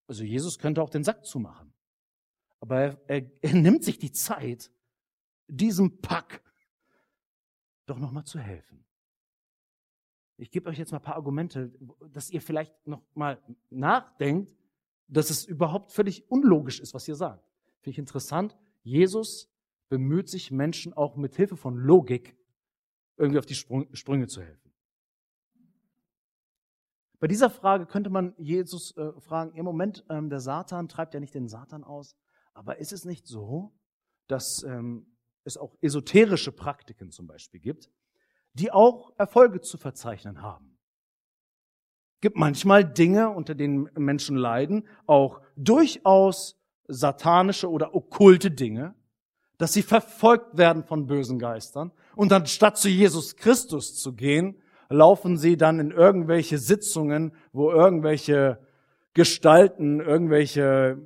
Also 0.07 0.23
Jesus 0.23 0.59
könnte 0.59 0.81
auch 0.81 0.91
den 0.91 1.05
Sack 1.05 1.27
zumachen. 1.27 1.73
Aber 2.61 2.81
er, 2.81 3.01
er, 3.09 3.31
er 3.43 3.55
nimmt 3.55 3.85
sich 3.85 3.99
die 3.99 4.13
Zeit, 4.13 4.71
diesem 5.49 6.01
Pack 6.01 6.43
doch 7.87 7.99
nochmal 7.99 8.25
zu 8.25 8.39
helfen. 8.39 8.85
Ich 10.39 10.51
gebe 10.51 10.69
euch 10.69 10.79
jetzt 10.79 10.93
mal 10.93 10.99
ein 10.99 11.05
paar 11.05 11.17
Argumente, 11.17 11.73
dass 12.11 12.31
ihr 12.31 12.43
vielleicht 12.43 12.87
noch 12.87 13.03
mal 13.15 13.43
nachdenkt, 13.71 14.55
dass 15.09 15.31
es 15.31 15.45
überhaupt 15.45 15.93
völlig 15.93 16.31
unlogisch 16.31 16.81
ist, 16.81 16.95
was 16.95 17.09
ihr 17.09 17.15
sagt. 17.15 17.45
Finde 17.81 17.91
ich 17.91 17.99
interessant. 17.99 18.57
Jesus 18.83 19.49
bemüht 19.89 20.29
sich 20.29 20.51
Menschen 20.51 20.93
auch 20.93 21.17
mit 21.17 21.37
Hilfe 21.37 21.57
von 21.57 21.77
Logik 21.77 22.37
irgendwie 23.17 23.39
auf 23.39 23.47
die 23.47 23.55
Sprünge 23.55 24.27
zu 24.27 24.43
helfen. 24.43 24.73
Bei 27.19 27.27
dieser 27.27 27.49
Frage 27.49 27.87
könnte 27.87 28.11
man 28.11 28.35
Jesus 28.37 28.95
äh, 28.97 29.13
fragen, 29.21 29.55
im 29.55 29.65
Moment, 29.65 30.05
ähm, 30.11 30.29
der 30.29 30.41
Satan 30.41 30.89
treibt 30.89 31.15
ja 31.15 31.21
nicht 31.21 31.35
den 31.35 31.49
Satan 31.49 31.83
aus, 31.83 32.15
aber 32.53 32.79
ist 32.79 32.93
es 32.93 33.05
nicht 33.05 33.27
so, 33.27 33.73
dass 34.27 34.63
ähm, 34.65 35.07
es 35.45 35.57
auch 35.57 35.77
esoterische 35.81 36.53
Praktiken 36.53 37.11
zum 37.11 37.27
Beispiel 37.27 37.61
gibt, 37.61 37.91
die 38.53 38.71
auch 38.71 39.13
Erfolge 39.19 39.61
zu 39.61 39.79
verzeichnen 39.79 40.43
haben? 40.43 40.79
Gibt 42.21 42.37
manchmal 42.37 42.85
Dinge, 42.85 43.31
unter 43.31 43.55
denen 43.55 43.89
Menschen 43.97 44.37
leiden, 44.37 44.87
auch 45.07 45.41
durchaus 45.57 46.59
satanische 46.89 47.71
oder 47.71 47.95
okkulte 47.95 48.51
Dinge, 48.51 48.95
dass 49.59 49.73
sie 49.73 49.83
verfolgt 49.83 50.57
werden 50.59 50.85
von 50.85 51.07
bösen 51.07 51.39
Geistern 51.39 51.93
und 52.15 52.33
anstatt 52.33 52.79
zu 52.79 52.89
Jesus 52.89 53.37
Christus 53.37 53.95
zu 53.97 54.13
gehen, 54.13 54.61
laufen 54.89 55.37
sie 55.37 55.57
dann 55.57 55.81
in 55.81 55.91
irgendwelche 55.91 56.59
Sitzungen, 56.59 57.33
wo 57.53 57.71
irgendwelche 57.71 58.61
Gestalten, 59.15 60.01
irgendwelche 60.01 60.99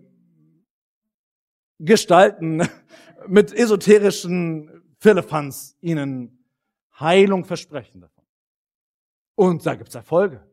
Gestalten 1.79 2.69
mit 3.27 3.53
esoterischen 3.53 4.83
Firlefanz 4.99 5.77
ihnen 5.81 6.45
Heilung 6.99 7.45
versprechen. 7.45 8.05
Und 9.35 9.65
da 9.65 9.75
gibt's 9.75 9.95
Erfolge. 9.95 10.45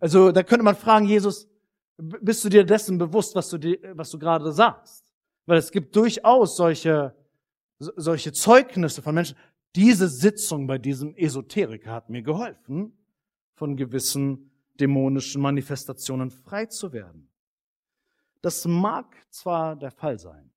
Also 0.00 0.32
da 0.32 0.42
könnte 0.42 0.64
man 0.64 0.76
fragen, 0.76 1.06
Jesus, 1.06 1.48
bist 1.96 2.44
du 2.44 2.48
dir 2.48 2.64
dessen 2.64 2.98
bewusst, 2.98 3.34
was 3.34 3.48
du, 3.48 3.58
dir, 3.58 3.78
was 3.94 4.10
du 4.10 4.18
gerade 4.18 4.52
sagst? 4.52 5.04
Weil 5.46 5.58
es 5.58 5.70
gibt 5.70 5.96
durchaus 5.96 6.56
solche, 6.56 7.14
solche 7.78 8.32
Zeugnisse 8.32 9.02
von 9.02 9.14
Menschen. 9.14 9.36
Diese 9.74 10.08
Sitzung 10.08 10.66
bei 10.66 10.78
diesem 10.78 11.14
Esoteriker 11.14 11.92
hat 11.92 12.10
mir 12.10 12.22
geholfen, 12.22 12.96
von 13.54 13.76
gewissen 13.76 14.50
dämonischen 14.80 15.42
Manifestationen 15.42 16.30
frei 16.30 16.66
zu 16.66 16.92
werden. 16.92 17.28
Das 18.40 18.64
mag 18.66 19.16
zwar 19.30 19.76
der 19.76 19.90
Fall 19.90 20.18
sein, 20.18 20.50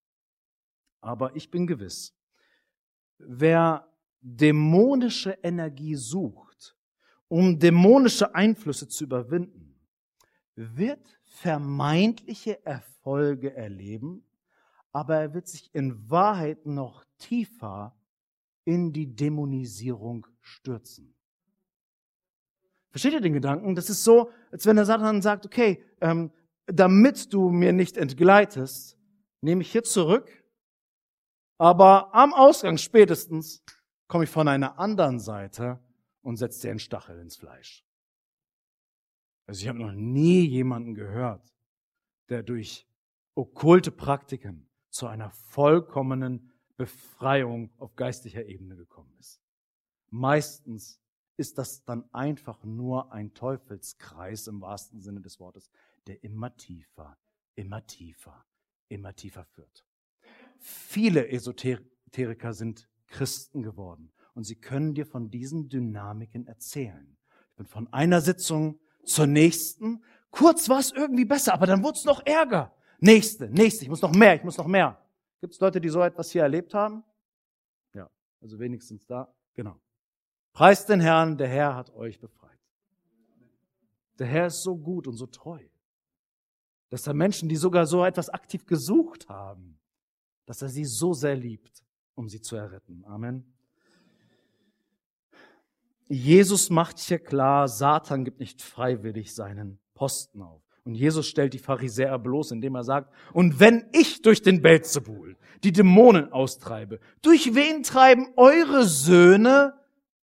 aber 1.01 1.35
ich 1.35 1.49
bin 1.49 1.65
gewiss, 1.65 2.15
wer 3.17 3.87
dämonische 4.21 5.31
Energie 5.41 5.95
sucht, 5.95 6.75
um 7.27 7.57
dämonische 7.57 8.35
Einflüsse 8.35 8.87
zu 8.87 9.05
überwinden, 9.05 9.79
wird 10.55 11.19
vermeintliche 11.23 12.63
Erfolge 12.65 13.55
erleben, 13.55 14.23
aber 14.91 15.17
er 15.17 15.33
wird 15.33 15.47
sich 15.47 15.73
in 15.73 16.09
Wahrheit 16.09 16.65
noch 16.65 17.05
tiefer 17.17 17.95
in 18.65 18.93
die 18.93 19.15
Dämonisierung 19.15 20.27
stürzen. 20.41 21.13
Versteht 22.89 23.13
ihr 23.13 23.21
den 23.21 23.33
Gedanken? 23.33 23.73
Das 23.75 23.89
ist 23.89 24.03
so, 24.03 24.31
als 24.51 24.65
wenn 24.65 24.75
der 24.75 24.85
Satan 24.85 25.21
sagt, 25.21 25.45
okay, 25.45 25.83
ähm, 26.01 26.31
damit 26.65 27.33
du 27.33 27.49
mir 27.49 27.73
nicht 27.73 27.97
entgleitest, 27.97 28.97
nehme 29.39 29.61
ich 29.61 29.71
hier 29.71 29.83
zurück, 29.83 30.43
aber 31.57 32.13
am 32.13 32.33
Ausgang 32.33 32.77
spätestens 32.77 33.63
komme 34.07 34.25
ich 34.25 34.29
von 34.29 34.47
einer 34.47 34.77
anderen 34.77 35.19
Seite 35.19 35.79
und 36.21 36.37
setze 36.37 36.61
dir 36.61 36.71
einen 36.71 36.79
Stachel 36.79 37.19
ins 37.19 37.37
Fleisch. 37.37 37.85
Also 39.47 39.61
ich 39.61 39.67
habe 39.67 39.79
noch 39.79 39.93
nie 39.93 40.45
jemanden 40.45 40.93
gehört, 40.93 41.53
der 42.29 42.43
durch 42.43 42.87
okkulte 43.35 43.91
Praktiken 43.91 44.67
zu 44.91 45.07
einer 45.07 45.31
vollkommenen 45.31 46.51
Befreiung 46.77 47.71
auf 47.79 47.95
geistlicher 47.95 48.45
Ebene 48.45 48.75
gekommen 48.75 49.13
ist. 49.19 49.41
Meistens 50.09 50.99
ist 51.37 51.57
das 51.57 51.83
dann 51.85 52.03
einfach 52.13 52.63
nur 52.63 53.11
ein 53.11 53.33
Teufelskreis 53.33 54.47
im 54.47 54.61
wahrsten 54.61 55.01
Sinne 55.01 55.21
des 55.21 55.39
Wortes, 55.39 55.71
der 56.07 56.23
immer 56.23 56.55
tiefer, 56.55 57.17
immer 57.55 57.85
tiefer, 57.87 58.45
immer 58.89 59.15
tiefer 59.15 59.45
führt. 59.45 59.85
Viele 60.59 61.29
Esoteriker 61.29 62.53
sind 62.53 62.87
Christen 63.07 63.63
geworden 63.63 64.11
und 64.33 64.43
sie 64.43 64.55
können 64.55 64.93
dir 64.93 65.05
von 65.05 65.31
diesen 65.31 65.69
Dynamiken 65.69 66.47
erzählen. 66.47 67.17
Ich 67.49 67.55
bin 67.55 67.65
von 67.65 67.91
einer 67.91 68.21
Sitzung 68.21 68.79
zur 69.03 69.27
nächsten. 69.27 70.03
Kurz 70.29 70.69
war 70.69 70.79
es 70.79 70.91
irgendwie 70.91 71.25
besser, 71.25 71.53
aber 71.53 71.65
dann 71.65 71.83
wurde 71.83 71.97
es 71.97 72.05
noch 72.05 72.25
ärger. 72.25 72.75
Nächste, 73.03 73.49
nächste, 73.49 73.83
ich 73.83 73.89
muss 73.89 74.01
noch 74.01 74.13
mehr, 74.13 74.35
ich 74.35 74.43
muss 74.43 74.57
noch 74.57 74.67
mehr. 74.67 74.95
Gibt 75.41 75.53
es 75.53 75.59
Leute, 75.59 75.81
die 75.81 75.89
so 75.89 76.01
etwas 76.01 76.29
hier 76.29 76.43
erlebt 76.43 76.75
haben? 76.75 77.03
Ja, 77.95 78.07
also 78.39 78.59
wenigstens 78.59 79.07
da. 79.07 79.33
Genau. 79.55 79.75
Preist 80.53 80.87
den 80.87 80.99
Herrn, 80.99 81.35
der 81.35 81.47
Herr 81.47 81.75
hat 81.75 81.89
euch 81.95 82.19
befreit. 82.19 82.59
Der 84.19 84.27
Herr 84.27 84.45
ist 84.47 84.61
so 84.61 84.77
gut 84.77 85.07
und 85.07 85.15
so 85.15 85.25
treu, 85.25 85.59
dass 86.89 87.07
er 87.07 87.15
Menschen, 87.15 87.49
die 87.49 87.55
sogar 87.55 87.87
so 87.87 88.05
etwas 88.05 88.29
aktiv 88.29 88.67
gesucht 88.67 89.27
haben, 89.27 89.79
dass 90.45 90.61
er 90.61 90.69
sie 90.69 90.85
so 90.85 91.13
sehr 91.13 91.35
liebt, 91.35 91.83
um 92.13 92.29
sie 92.29 92.39
zu 92.39 92.55
erretten. 92.55 93.03
Amen. 93.05 93.51
Jesus 96.07 96.69
macht 96.69 96.99
hier 96.99 97.17
klar, 97.17 97.67
Satan 97.67 98.25
gibt 98.25 98.39
nicht 98.39 98.61
freiwillig 98.61 99.33
seinen 99.33 99.79
Posten 99.95 100.43
auf. 100.43 100.61
Und 100.83 100.95
Jesus 100.95 101.27
stellt 101.27 101.53
die 101.53 101.59
Pharisäer 101.59 102.17
bloß, 102.17 102.51
indem 102.51 102.75
er 102.75 102.83
sagt, 102.83 103.11
und 103.33 103.59
wenn 103.59 103.85
ich 103.91 104.21
durch 104.21 104.41
den 104.41 104.61
Belzebul 104.61 105.37
die 105.63 105.71
Dämonen 105.71 106.31
austreibe, 106.31 106.99
durch 107.21 107.53
wen 107.53 107.83
treiben 107.83 108.29
eure 108.35 108.85
Söhne 108.85 109.73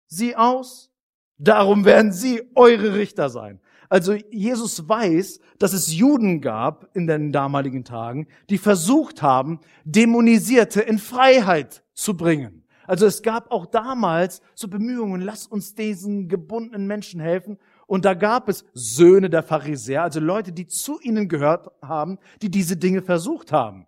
sie 0.07 0.34
aus. 0.36 0.90
Darum 1.38 1.84
werden 1.84 2.12
sie 2.12 2.42
eure 2.54 2.94
Richter 2.94 3.28
sein. 3.28 3.61
Also 3.88 4.14
Jesus 4.30 4.88
weiß, 4.88 5.40
dass 5.59 5.72
es 5.72 5.94
Juden 5.94 6.40
gab 6.40 6.88
in 6.96 7.07
den 7.07 7.32
damaligen 7.32 7.84
Tagen, 7.84 8.26
die 8.50 8.59
versucht 8.59 9.22
haben, 9.22 9.61
Dämonisierte 9.84 10.80
in 10.80 10.98
Freiheit 10.98 11.84
zu 11.94 12.16
bringen. 12.16 12.64
Also 12.86 13.07
es 13.07 13.22
gab 13.22 13.50
auch 13.50 13.66
damals 13.66 14.40
so 14.54 14.68
Bemühungen, 14.68 15.20
lass 15.20 15.46
uns 15.46 15.74
diesen 15.74 16.28
gebundenen 16.28 16.86
Menschen 16.86 17.20
helfen. 17.20 17.59
Und 17.87 18.05
da 18.05 18.14
gab 18.14 18.49
es 18.49 18.64
Söhne 18.74 19.30
der 19.30 19.43
Pharisäer, 19.43 20.03
also 20.03 20.20
Leute, 20.20 20.53
die 20.53 20.66
zu 20.66 21.01
ihnen 21.01 21.28
gehört 21.28 21.70
haben, 21.82 22.18
die 22.43 22.51
diese 22.51 22.76
Dinge 22.76 23.03
versucht 23.03 23.53
haben. 23.53 23.87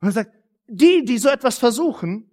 Und 0.00 0.08
er 0.08 0.12
sagt, 0.12 0.32
die, 0.68 1.04
die 1.04 1.18
so 1.18 1.28
etwas 1.28 1.58
versuchen, 1.58 2.30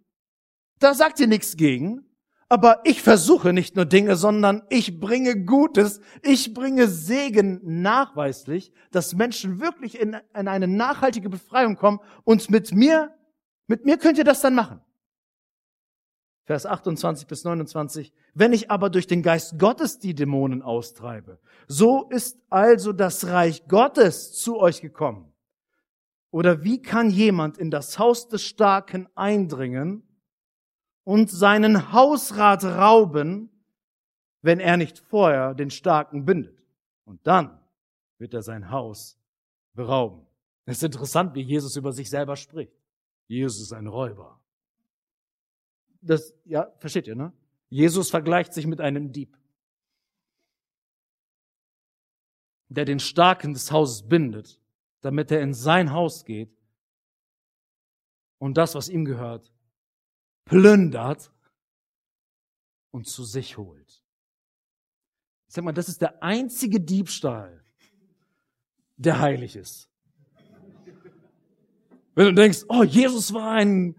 da 0.79 0.93
sagt 0.93 1.19
ihr 1.19 1.27
nichts 1.27 1.55
gegen, 1.55 2.03
aber 2.49 2.81
ich 2.83 3.01
versuche 3.01 3.53
nicht 3.53 3.75
nur 3.75 3.85
Dinge, 3.85 4.15
sondern 4.15 4.63
ich 4.69 4.99
bringe 4.99 5.43
Gutes, 5.45 6.01
ich 6.21 6.53
bringe 6.53 6.87
Segen 6.87 7.59
nachweislich, 7.63 8.71
dass 8.91 9.13
Menschen 9.13 9.59
wirklich 9.59 9.99
in, 9.99 10.17
in 10.35 10.47
eine 10.47 10.67
nachhaltige 10.67 11.29
Befreiung 11.29 11.77
kommen 11.77 11.99
und 12.23 12.49
mit 12.49 12.73
mir, 12.73 13.11
mit 13.67 13.85
mir 13.85 13.97
könnt 13.97 14.17
ihr 14.17 14.23
das 14.23 14.41
dann 14.41 14.55
machen. 14.55 14.81
Vers 16.45 16.65
28 16.65 17.27
bis 17.27 17.45
29. 17.45 18.11
Wenn 18.33 18.51
ich 18.51 18.69
aber 18.69 18.89
durch 18.89 19.07
den 19.07 19.23
Geist 19.23 19.57
Gottes 19.57 19.99
die 19.99 20.13
Dämonen 20.13 20.61
austreibe, 20.61 21.39
so 21.67 22.09
ist 22.09 22.37
also 22.49 22.91
das 22.91 23.27
Reich 23.27 23.65
Gottes 23.67 24.33
zu 24.33 24.59
euch 24.59 24.81
gekommen. 24.81 25.31
Oder 26.31 26.63
wie 26.63 26.81
kann 26.81 27.09
jemand 27.09 27.57
in 27.57 27.71
das 27.71 27.99
Haus 27.99 28.27
des 28.27 28.43
Starken 28.43 29.07
eindringen 29.15 30.03
und 31.03 31.29
seinen 31.29 31.93
Hausrat 31.93 32.63
rauben, 32.63 33.49
wenn 34.41 34.59
er 34.59 34.77
nicht 34.77 34.99
vorher 34.99 35.53
den 35.53 35.69
Starken 35.69 36.25
bindet. 36.25 36.61
Und 37.05 37.25
dann 37.25 37.59
wird 38.17 38.33
er 38.33 38.41
sein 38.41 38.69
Haus 38.69 39.17
berauben. 39.73 40.25
Es 40.65 40.77
ist 40.77 40.83
interessant, 40.83 41.35
wie 41.35 41.41
Jesus 41.41 41.75
über 41.75 41.91
sich 41.91 42.09
selber 42.09 42.35
spricht. 42.35 42.73
Jesus 43.27 43.61
ist 43.61 43.73
ein 43.73 43.87
Räuber. 43.87 44.39
Das, 46.05 46.33
ja, 46.45 46.71
versteht 46.79 47.07
ihr, 47.07 47.15
ne? 47.15 47.31
Jesus 47.69 48.09
vergleicht 48.11 48.53
sich 48.53 48.67
mit 48.67 48.81
einem 48.81 49.11
Dieb, 49.11 49.37
der 52.67 52.85
den 52.85 52.99
Starken 52.99 53.53
des 53.53 53.71
Hauses 53.71 54.07
bindet, 54.07 54.59
damit 55.01 55.31
er 55.31 55.41
in 55.41 55.53
sein 55.53 55.91
Haus 55.91 56.25
geht 56.25 56.55
und 58.37 58.57
das, 58.57 58.75
was 58.75 58.89
ihm 58.89 59.05
gehört, 59.05 59.51
plündert 60.45 61.31
und 62.91 63.07
zu 63.07 63.23
sich 63.23 63.57
holt. 63.57 64.03
Ich 65.47 65.55
sag 65.55 65.63
mal, 65.63 65.71
das 65.71 65.87
ist 65.87 66.01
der 66.01 66.21
einzige 66.21 66.79
Diebstahl, 66.79 67.63
der 68.97 69.19
heilig 69.19 69.55
ist. 69.55 69.89
Wenn 72.15 72.25
du 72.25 72.33
denkst, 72.33 72.65
oh, 72.69 72.83
Jesus 72.83 73.33
war 73.33 73.53
ein 73.53 73.95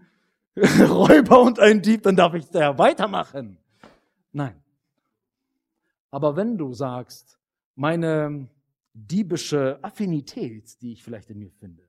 Räuber 0.89 1.41
und 1.41 1.59
ein 1.59 1.81
Dieb, 1.81 2.03
dann 2.03 2.15
darf 2.15 2.33
ich 2.33 2.49
da 2.49 2.77
weitermachen. 2.77 3.57
Nein. 4.31 4.61
Aber 6.11 6.37
wenn 6.37 6.57
du 6.57 6.73
sagst, 6.73 7.37
meine 7.75 8.47
diebische 8.93 9.79
Affinität, 9.81 10.81
die 10.81 10.93
ich 10.93 11.03
vielleicht 11.03 11.29
in 11.29 11.39
mir 11.39 11.51
finde, 11.51 11.83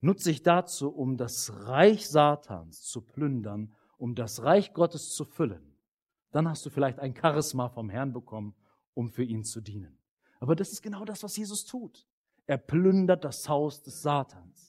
nutze 0.00 0.32
ich 0.32 0.42
dazu, 0.42 0.88
um 0.88 1.16
das 1.16 1.52
Reich 1.66 2.08
Satans 2.08 2.82
zu 2.82 3.02
plündern, 3.02 3.72
um 3.98 4.16
das 4.16 4.42
Reich 4.42 4.74
Gottes 4.74 5.14
zu 5.14 5.24
füllen. 5.24 5.76
Dann 6.32 6.48
hast 6.48 6.66
du 6.66 6.70
vielleicht 6.70 6.98
ein 6.98 7.14
Charisma 7.14 7.68
vom 7.68 7.88
Herrn 7.88 8.12
bekommen, 8.12 8.54
um 8.94 9.08
für 9.08 9.22
ihn 9.22 9.44
zu 9.44 9.60
dienen. 9.60 9.96
Aber 10.40 10.56
das 10.56 10.72
ist 10.72 10.82
genau 10.82 11.04
das, 11.04 11.22
was 11.22 11.36
Jesus 11.36 11.64
tut. 11.64 12.06
Er 12.46 12.58
plündert 12.58 13.24
das 13.24 13.48
Haus 13.48 13.82
des 13.82 14.02
Satans. 14.02 14.65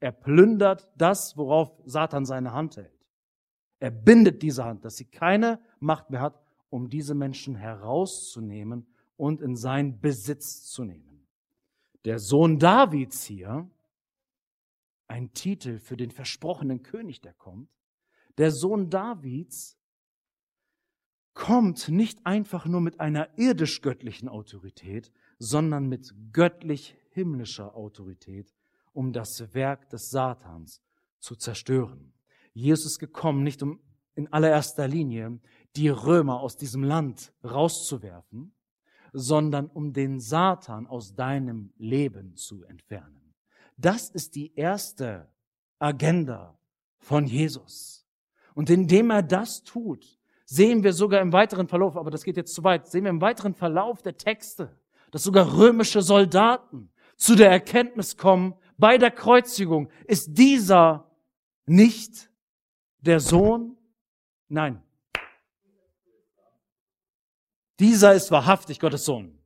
Er 0.00 0.12
plündert 0.12 0.90
das, 0.96 1.36
worauf 1.36 1.72
Satan 1.84 2.24
seine 2.24 2.52
Hand 2.52 2.76
hält. 2.76 3.06
Er 3.78 3.90
bindet 3.90 4.42
diese 4.42 4.64
Hand, 4.64 4.84
dass 4.84 4.96
sie 4.96 5.04
keine 5.04 5.60
Macht 5.78 6.10
mehr 6.10 6.20
hat, 6.20 6.40
um 6.70 6.88
diese 6.88 7.14
Menschen 7.14 7.54
herauszunehmen 7.54 8.86
und 9.16 9.40
in 9.40 9.56
seinen 9.56 10.00
Besitz 10.00 10.64
zu 10.64 10.84
nehmen. 10.84 11.26
Der 12.04 12.18
Sohn 12.18 12.58
Davids 12.58 13.24
hier, 13.24 13.68
ein 15.06 15.32
Titel 15.34 15.78
für 15.78 15.96
den 15.96 16.10
versprochenen 16.10 16.82
König, 16.82 17.20
der 17.20 17.34
kommt. 17.34 17.68
Der 18.38 18.50
Sohn 18.50 18.90
Davids 18.90 19.76
kommt 21.34 21.88
nicht 21.88 22.24
einfach 22.26 22.64
nur 22.66 22.80
mit 22.80 23.00
einer 23.00 23.28
irdisch-göttlichen 23.38 24.28
Autorität, 24.28 25.12
sondern 25.38 25.88
mit 25.88 26.14
göttlich 26.32 26.96
himmlischer 27.10 27.74
Autorität, 27.74 28.54
um 29.00 29.14
das 29.14 29.54
Werk 29.54 29.88
des 29.88 30.10
Satans 30.10 30.82
zu 31.20 31.34
zerstören. 31.34 32.12
Jesus 32.52 32.84
ist 32.92 32.98
gekommen, 32.98 33.42
nicht 33.42 33.62
um 33.62 33.80
in 34.14 34.30
allererster 34.30 34.86
Linie 34.86 35.40
die 35.74 35.88
Römer 35.88 36.40
aus 36.40 36.58
diesem 36.58 36.84
Land 36.84 37.32
rauszuwerfen, 37.42 38.52
sondern 39.14 39.68
um 39.68 39.94
den 39.94 40.20
Satan 40.20 40.86
aus 40.86 41.14
deinem 41.14 41.72
Leben 41.78 42.36
zu 42.36 42.62
entfernen. 42.64 43.32
Das 43.78 44.10
ist 44.10 44.34
die 44.34 44.54
erste 44.54 45.30
Agenda 45.78 46.58
von 46.98 47.26
Jesus. 47.26 48.06
Und 48.54 48.68
indem 48.68 49.08
er 49.08 49.22
das 49.22 49.62
tut, 49.62 50.20
sehen 50.44 50.82
wir 50.82 50.92
sogar 50.92 51.22
im 51.22 51.32
weiteren 51.32 51.68
Verlauf, 51.68 51.96
aber 51.96 52.10
das 52.10 52.22
geht 52.22 52.36
jetzt 52.36 52.54
zu 52.54 52.64
weit, 52.64 52.86
sehen 52.86 53.04
wir 53.04 53.10
im 53.10 53.22
weiteren 53.22 53.54
Verlauf 53.54 54.02
der 54.02 54.18
Texte, 54.18 54.78
dass 55.10 55.22
sogar 55.22 55.56
römische 55.56 56.02
Soldaten 56.02 56.90
zu 57.16 57.34
der 57.34 57.50
Erkenntnis 57.50 58.18
kommen, 58.18 58.54
bei 58.80 58.98
der 58.98 59.10
Kreuzigung 59.10 59.90
ist 60.06 60.36
dieser 60.36 61.10
nicht 61.66 62.30
der 63.00 63.20
Sohn, 63.20 63.76
nein, 64.48 64.82
dieser 67.78 68.14
ist 68.14 68.30
wahrhaftig 68.30 68.80
Gottes 68.80 69.04
Sohn. 69.04 69.38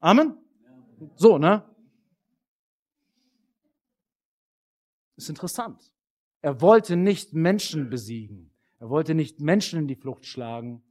Amen? 0.00 0.36
So, 1.16 1.38
ne? 1.38 1.64
ist 5.16 5.28
interessant. 5.28 5.92
Er 6.42 6.60
wollte 6.60 6.96
nicht 6.96 7.32
Menschen 7.32 7.88
besiegen. 7.88 8.50
Er 8.78 8.90
wollte 8.90 9.14
nicht 9.14 9.40
Menschen 9.40 9.80
in 9.80 9.88
die 9.88 9.96
Flucht 9.96 10.26
schlagen. 10.26 10.82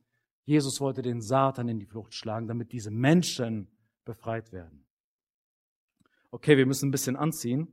Jesus 0.46 0.82
wollte 0.82 1.02
den 1.02 1.22
Satan 1.22 1.68
in 1.68 1.80
die 1.80 1.86
Flucht 1.86 2.14
schlagen, 2.14 2.48
damit 2.48 2.72
diese 2.72 2.92
Menschen 2.92 3.68
befreit 4.06 4.52
werden. 4.52 4.83
Okay, 6.34 6.58
wir 6.58 6.66
müssen 6.66 6.88
ein 6.88 6.92
bisschen 6.92 7.16
anziehen. 7.16 7.68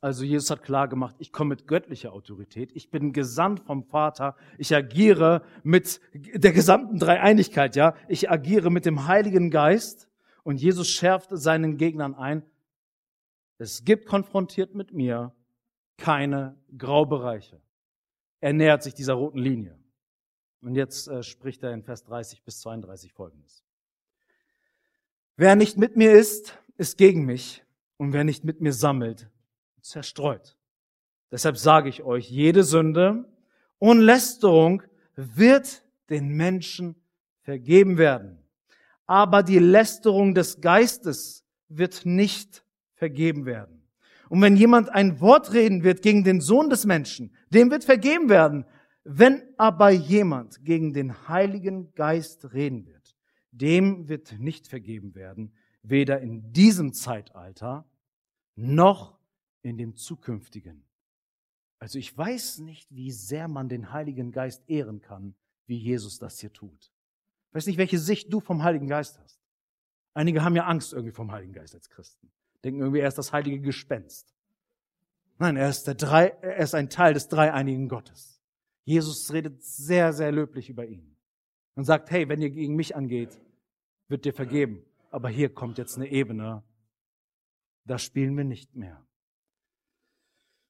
Also 0.00 0.24
Jesus 0.24 0.48
hat 0.48 0.62
klar 0.62 0.88
gemacht, 0.88 1.16
ich 1.18 1.32
komme 1.32 1.50
mit 1.50 1.66
göttlicher 1.66 2.14
Autorität, 2.14 2.72
ich 2.74 2.90
bin 2.90 3.12
gesandt 3.12 3.60
vom 3.60 3.84
Vater, 3.84 4.34
ich 4.56 4.74
agiere 4.74 5.44
mit 5.64 6.00
der 6.14 6.52
gesamten 6.52 6.98
Dreieinigkeit, 6.98 7.76
ja, 7.76 7.94
ich 8.08 8.30
agiere 8.30 8.70
mit 8.70 8.86
dem 8.86 9.06
Heiligen 9.06 9.50
Geist 9.50 10.08
und 10.44 10.62
Jesus 10.62 10.88
schärft 10.88 11.28
seinen 11.32 11.76
Gegnern 11.76 12.14
ein, 12.14 12.42
es 13.58 13.84
gibt 13.84 14.06
konfrontiert 14.06 14.74
mit 14.74 14.94
mir 14.94 15.36
keine 15.98 16.58
Graubereiche. 16.78 17.60
Er 18.40 18.54
nähert 18.54 18.82
sich 18.82 18.94
dieser 18.94 19.12
roten 19.12 19.40
Linie. 19.40 19.78
Und 20.62 20.74
jetzt 20.74 21.06
äh, 21.06 21.22
spricht 21.22 21.62
er 21.62 21.74
in 21.74 21.82
Vers 21.82 22.04
30 22.04 22.44
bis 22.44 22.60
32 22.60 23.12
folgendes. 23.12 23.65
Wer 25.36 25.54
nicht 25.54 25.76
mit 25.76 25.96
mir 25.96 26.12
ist, 26.12 26.58
ist 26.78 26.96
gegen 26.96 27.24
mich. 27.26 27.62
Und 27.98 28.12
wer 28.12 28.24
nicht 28.24 28.44
mit 28.44 28.60
mir 28.60 28.72
sammelt, 28.72 29.28
zerstreut. 29.80 30.56
Deshalb 31.30 31.56
sage 31.56 31.88
ich 31.88 32.02
euch, 32.02 32.30
jede 32.30 32.62
Sünde 32.62 33.24
und 33.78 34.00
Lästerung 34.00 34.82
wird 35.14 35.82
den 36.10 36.28
Menschen 36.28 36.94
vergeben 37.42 37.98
werden. 37.98 38.38
Aber 39.06 39.42
die 39.42 39.58
Lästerung 39.58 40.34
des 40.34 40.60
Geistes 40.60 41.44
wird 41.68 42.04
nicht 42.04 42.64
vergeben 42.94 43.44
werden. 43.46 43.82
Und 44.28 44.42
wenn 44.42 44.56
jemand 44.56 44.88
ein 44.88 45.20
Wort 45.20 45.52
reden 45.52 45.84
wird 45.84 46.02
gegen 46.02 46.24
den 46.24 46.40
Sohn 46.40 46.70
des 46.70 46.84
Menschen, 46.84 47.34
dem 47.50 47.70
wird 47.70 47.84
vergeben 47.84 48.28
werden. 48.28 48.64
Wenn 49.04 49.42
aber 49.56 49.90
jemand 49.90 50.64
gegen 50.64 50.92
den 50.92 51.28
Heiligen 51.28 51.94
Geist 51.94 52.52
reden 52.52 52.86
wird, 52.86 52.95
dem 53.60 54.08
wird 54.08 54.38
nicht 54.38 54.66
vergeben 54.66 55.14
werden, 55.14 55.52
weder 55.82 56.20
in 56.20 56.52
diesem 56.52 56.92
Zeitalter 56.92 57.88
noch 58.54 59.18
in 59.62 59.78
dem 59.78 59.96
zukünftigen. 59.96 60.84
Also 61.78 61.98
ich 61.98 62.16
weiß 62.16 62.58
nicht, 62.58 62.88
wie 62.94 63.10
sehr 63.10 63.48
man 63.48 63.68
den 63.68 63.92
Heiligen 63.92 64.32
Geist 64.32 64.68
ehren 64.68 65.00
kann, 65.00 65.34
wie 65.66 65.76
Jesus 65.76 66.18
das 66.18 66.40
hier 66.40 66.52
tut. 66.52 66.92
Ich 67.48 67.54
weiß 67.54 67.66
nicht, 67.66 67.78
welche 67.78 67.98
Sicht 67.98 68.32
du 68.32 68.40
vom 68.40 68.62
Heiligen 68.62 68.88
Geist 68.88 69.18
hast. 69.18 69.40
Einige 70.14 70.42
haben 70.42 70.56
ja 70.56 70.64
Angst 70.64 70.92
irgendwie 70.92 71.12
vom 71.12 71.30
Heiligen 71.32 71.52
Geist 71.52 71.74
als 71.74 71.90
Christen. 71.90 72.30
Denken 72.64 72.80
irgendwie, 72.80 73.00
er 73.00 73.08
ist 73.08 73.18
das 73.18 73.32
heilige 73.32 73.60
Gespenst. 73.60 74.34
Nein, 75.38 75.56
er 75.56 75.68
ist, 75.68 75.84
der 75.84 75.94
drei, 75.94 76.28
er 76.28 76.56
ist 76.56 76.74
ein 76.74 76.88
Teil 76.88 77.12
des 77.12 77.28
dreieinigen 77.28 77.88
Gottes. 77.88 78.40
Jesus 78.84 79.32
redet 79.32 79.62
sehr, 79.62 80.12
sehr 80.12 80.32
löblich 80.32 80.70
über 80.70 80.86
ihn 80.86 81.16
und 81.74 81.84
sagt, 81.84 82.10
hey, 82.10 82.28
wenn 82.28 82.40
ihr 82.40 82.50
gegen 82.50 82.74
mich 82.74 82.96
angeht, 82.96 83.38
wird 84.08 84.24
dir 84.24 84.34
vergeben. 84.34 84.84
Aber 85.10 85.28
hier 85.28 85.52
kommt 85.52 85.78
jetzt 85.78 85.96
eine 85.96 86.08
Ebene, 86.08 86.62
da 87.84 87.98
spielen 87.98 88.36
wir 88.36 88.44
nicht 88.44 88.74
mehr. 88.74 89.06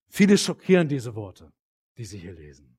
Viele 0.09 0.39
schockieren 0.39 0.89
diese 0.89 1.14
Worte, 1.14 1.53
die 1.97 2.05
sie 2.05 2.18
hier 2.18 2.34
lesen. 2.34 2.76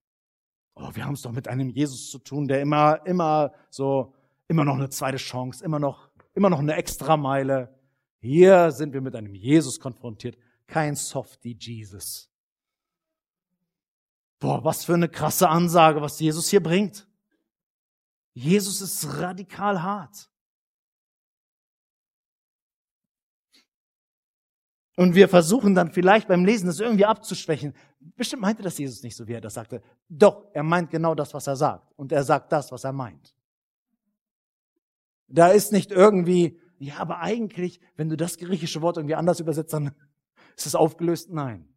Oh, 0.76 0.90
wir 0.94 1.06
haben 1.06 1.16
es 1.16 1.24
doch 1.24 1.32
mit 1.32 1.48
einem 1.48 1.70
Jesus 1.70 2.10
zu 2.12 2.20
tun, 2.20 2.48
der 2.48 2.62
immer, 2.62 3.06
immer 3.06 3.52
so, 3.70 4.14
immer 4.48 4.64
noch 4.64 4.76
eine 4.76 4.90
zweite 4.90 5.18
Chance, 5.18 5.64
immer 5.66 5.80
noch, 5.80 6.10
immer 6.36 6.50
noch 6.50 6.60
eine 6.60 6.76
Extrameile. 6.76 7.76
Hier 8.20 8.72
sind 8.72 8.94
wir 8.94 9.02
mit 9.02 9.16
einem 9.16 9.34
Jesus 9.34 9.80
konfrontiert, 9.80 10.38
kein 10.68 10.96
Softie 10.96 11.58
Jesus. 11.60 12.30
Boah, 14.40 14.64
was 14.64 14.86
für 14.86 14.94
eine 14.94 15.10
krasse 15.10 15.50
Ansage, 15.50 16.02
was 16.02 16.20
Jesus 16.20 16.50
hier 16.50 16.62
bringt. 16.62 17.08
Jesus 18.34 18.82
ist 18.82 19.20
radikal 19.20 19.82
hart. 19.82 20.30
Und 24.98 25.14
wir 25.14 25.30
versuchen 25.30 25.76
dann 25.76 25.92
vielleicht 25.92 26.28
beim 26.28 26.44
Lesen 26.44 26.66
das 26.66 26.80
irgendwie 26.80 27.06
abzuschwächen. 27.06 27.76
Bestimmt 28.00 28.42
meinte 28.42 28.64
das 28.64 28.80
Jesus 28.80 29.04
nicht 29.04 29.16
so, 29.16 29.28
wie 29.28 29.34
er 29.34 29.42
das 29.42 29.54
sagte. 29.54 29.84
Doch, 30.10 30.48
er 30.54 30.64
meint 30.64 30.90
genau 30.90 31.14
das, 31.14 31.36
was 31.36 31.46
er 31.46 31.56
sagt. 31.56 31.94
Und 31.98 32.12
er 32.12 32.24
sagt 32.24 32.52
das, 32.52 32.72
was 32.72 32.84
er 32.84 32.94
meint. 32.94 33.36
Da 35.28 35.50
ist 35.50 35.72
nicht 35.72 35.92
irgendwie, 35.92 36.60
ja, 36.80 36.98
aber 36.98 37.20
eigentlich, 37.20 37.80
wenn 37.96 38.10
du 38.10 38.18
das 38.18 38.40
griechische 38.40 38.82
Wort 38.82 38.98
irgendwie 38.98 39.14
anders 39.14 39.40
übersetzt, 39.40 39.72
dann 39.72 39.94
ist 40.56 40.66
es 40.66 40.74
aufgelöst. 40.74 41.30
Nein. 41.30 41.70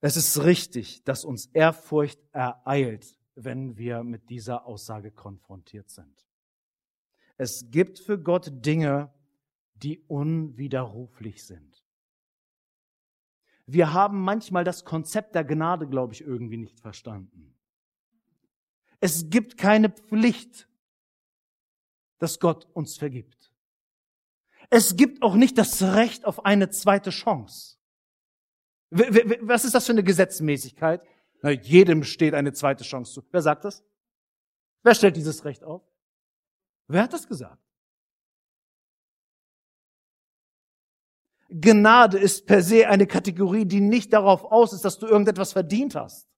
Es 0.00 0.16
ist 0.16 0.42
richtig, 0.42 1.04
dass 1.04 1.26
uns 1.26 1.46
Ehrfurcht 1.52 2.18
ereilt, 2.32 3.18
wenn 3.34 3.76
wir 3.76 4.04
mit 4.04 4.30
dieser 4.30 4.64
Aussage 4.64 5.10
konfrontiert 5.10 5.90
sind. 5.90 6.26
Es 7.36 7.70
gibt 7.70 7.98
für 7.98 8.18
Gott 8.18 8.50
Dinge, 8.64 9.12
die 9.82 9.98
unwiderruflich 10.06 11.44
sind. 11.44 11.84
Wir 13.66 13.92
haben 13.92 14.20
manchmal 14.20 14.64
das 14.64 14.84
Konzept 14.84 15.34
der 15.34 15.44
Gnade, 15.44 15.86
glaube 15.86 16.12
ich, 16.12 16.22
irgendwie 16.22 16.56
nicht 16.56 16.80
verstanden. 16.80 17.54
Es 19.00 19.30
gibt 19.30 19.56
keine 19.56 19.90
Pflicht, 19.90 20.68
dass 22.18 22.40
Gott 22.40 22.66
uns 22.74 22.96
vergibt. 22.96 23.52
Es 24.70 24.96
gibt 24.96 25.22
auch 25.22 25.34
nicht 25.34 25.56
das 25.56 25.82
Recht 25.82 26.24
auf 26.24 26.44
eine 26.44 26.68
zweite 26.70 27.10
Chance. 27.10 27.78
Was 28.90 29.64
ist 29.64 29.74
das 29.74 29.86
für 29.86 29.92
eine 29.92 30.04
Gesetzmäßigkeit? 30.04 31.02
Na, 31.42 31.50
jedem 31.50 32.02
steht 32.04 32.34
eine 32.34 32.52
zweite 32.52 32.84
Chance 32.84 33.14
zu. 33.14 33.28
Wer 33.30 33.42
sagt 33.42 33.64
das? 33.64 33.84
Wer 34.82 34.94
stellt 34.94 35.16
dieses 35.16 35.44
Recht 35.44 35.64
auf? 35.64 35.82
Wer 36.88 37.04
hat 37.04 37.12
das 37.12 37.26
gesagt? 37.26 37.62
Gnade 41.50 42.18
ist 42.18 42.46
per 42.46 42.62
se 42.62 42.88
eine 42.88 43.06
Kategorie, 43.06 43.66
die 43.66 43.80
nicht 43.80 44.12
darauf 44.12 44.44
aus 44.44 44.72
ist, 44.72 44.84
dass 44.84 44.98
du 44.98 45.06
irgendetwas 45.06 45.52
verdient 45.52 45.94
hast. 45.94 46.28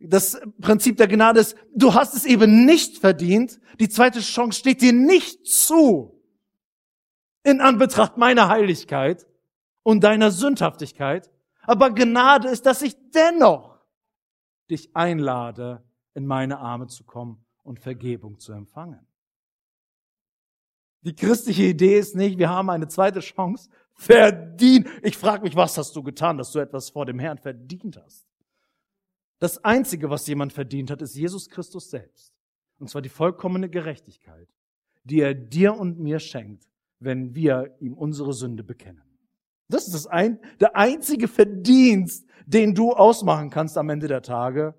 Das 0.00 0.40
Prinzip 0.60 0.96
der 0.96 1.08
Gnade 1.08 1.40
ist, 1.40 1.56
du 1.74 1.94
hast 1.94 2.14
es 2.14 2.24
eben 2.24 2.66
nicht 2.66 2.98
verdient. 2.98 3.60
Die 3.80 3.88
zweite 3.88 4.20
Chance 4.20 4.58
steht 4.58 4.82
dir 4.82 4.92
nicht 4.92 5.46
zu. 5.46 6.22
In 7.42 7.60
Anbetracht 7.60 8.16
meiner 8.16 8.48
Heiligkeit 8.48 9.26
und 9.82 10.04
deiner 10.04 10.30
Sündhaftigkeit. 10.30 11.30
Aber 11.62 11.90
Gnade 11.90 12.48
ist, 12.48 12.66
dass 12.66 12.82
ich 12.82 12.96
dennoch 13.10 13.78
dich 14.70 14.94
einlade, 14.94 15.82
in 16.14 16.26
meine 16.26 16.58
Arme 16.58 16.86
zu 16.86 17.04
kommen 17.04 17.44
und 17.62 17.80
Vergebung 17.80 18.38
zu 18.38 18.52
empfangen. 18.52 19.06
Die 21.04 21.14
christliche 21.14 21.64
Idee 21.64 21.98
ist 21.98 22.16
nicht, 22.16 22.38
wir 22.38 22.48
haben 22.48 22.70
eine 22.70 22.88
zweite 22.88 23.20
Chance. 23.20 23.68
Verdient. 23.94 24.88
Ich 25.02 25.16
frage 25.16 25.42
mich, 25.42 25.54
was 25.54 25.78
hast 25.78 25.94
du 25.94 26.02
getan, 26.02 26.38
dass 26.38 26.50
du 26.52 26.58
etwas 26.58 26.90
vor 26.90 27.06
dem 27.06 27.18
Herrn 27.18 27.38
verdient 27.38 28.00
hast? 28.02 28.26
Das 29.38 29.62
Einzige, 29.62 30.10
was 30.10 30.26
jemand 30.26 30.52
verdient 30.52 30.90
hat, 30.90 31.02
ist 31.02 31.14
Jesus 31.14 31.48
Christus 31.48 31.90
selbst. 31.90 32.32
Und 32.78 32.88
zwar 32.88 33.02
die 33.02 33.08
vollkommene 33.08 33.68
Gerechtigkeit, 33.68 34.48
die 35.04 35.20
er 35.20 35.34
dir 35.34 35.74
und 35.74 35.98
mir 35.98 36.18
schenkt, 36.18 36.68
wenn 36.98 37.34
wir 37.34 37.76
ihm 37.78 37.94
unsere 37.94 38.32
Sünde 38.32 38.64
bekennen. 38.64 39.02
Das 39.68 39.86
ist 39.86 39.94
das 39.94 40.06
ein, 40.06 40.38
der 40.60 40.76
einzige 40.76 41.28
Verdienst, 41.28 42.26
den 42.46 42.74
du 42.74 42.92
ausmachen 42.92 43.50
kannst 43.50 43.76
am 43.78 43.90
Ende 43.90 44.08
der 44.08 44.22
Tage. 44.22 44.74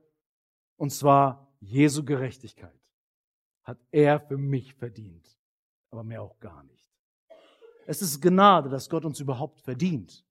Und 0.78 0.92
zwar 0.92 1.54
Jesu 1.60 2.04
Gerechtigkeit. 2.04 2.72
hat 3.64 3.80
er 3.92 4.20
für 4.20 4.38
mich 4.38 4.76
verdient, 4.76 5.35
aber 5.96 6.04
mehr 6.04 6.22
auch 6.22 6.40
gar 6.40 6.64
nicht. 6.64 6.92
Es 7.88 8.02
ist 8.02 8.22
Gnade, 8.22 8.70
dass 8.70 8.90
Gott 8.90 9.06
uns 9.06 9.22
überhaupt 9.22 9.62
verdient. 9.62 10.26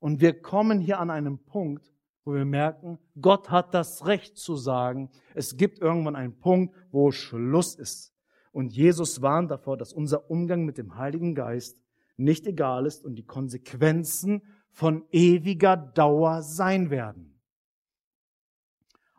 Und 0.00 0.20
wir 0.20 0.40
kommen 0.40 0.80
hier 0.80 0.98
an 0.98 1.10
einem 1.10 1.38
Punkt, 1.38 1.92
wo 2.24 2.34
wir 2.34 2.44
merken, 2.44 2.98
Gott 3.20 3.50
hat 3.50 3.74
das 3.74 4.06
Recht 4.06 4.36
zu 4.36 4.56
sagen, 4.56 5.10
es 5.34 5.56
gibt 5.56 5.78
irgendwann 5.78 6.16
einen 6.16 6.38
Punkt, 6.38 6.74
wo 6.90 7.12
Schluss 7.12 7.76
ist. 7.76 8.12
Und 8.50 8.72
Jesus 8.72 9.22
warnt 9.22 9.50
davor, 9.50 9.76
dass 9.76 9.92
unser 9.92 10.30
Umgang 10.30 10.64
mit 10.64 10.78
dem 10.78 10.96
Heiligen 10.96 11.34
Geist 11.34 11.80
nicht 12.16 12.46
egal 12.46 12.86
ist 12.86 13.04
und 13.04 13.14
die 13.14 13.24
Konsequenzen 13.24 14.42
von 14.70 15.04
ewiger 15.12 15.76
Dauer 15.76 16.42
sein 16.42 16.90
werden. 16.90 17.40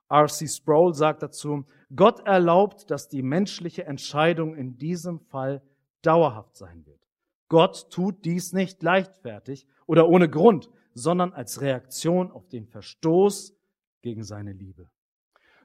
R.C. 0.09 0.47
Sproul 0.47 0.93
sagt 0.93 1.21
dazu, 1.21 1.65
Gott 1.95 2.19
erlaubt, 2.25 2.89
dass 2.89 3.07
die 3.07 3.21
menschliche 3.21 3.85
Entscheidung 3.85 4.55
in 4.55 4.77
diesem 4.77 5.19
Fall 5.19 5.61
dauerhaft 6.01 6.55
sein 6.55 6.85
wird. 6.85 6.99
Gott 7.47 7.89
tut 7.89 8.25
dies 8.25 8.53
nicht 8.53 8.83
leichtfertig 8.83 9.67
oder 9.87 10.07
ohne 10.07 10.29
Grund, 10.29 10.69
sondern 10.93 11.33
als 11.33 11.61
Reaktion 11.61 12.31
auf 12.31 12.47
den 12.47 12.67
Verstoß 12.67 13.55
gegen 14.01 14.23
seine 14.23 14.53
Liebe. 14.53 14.89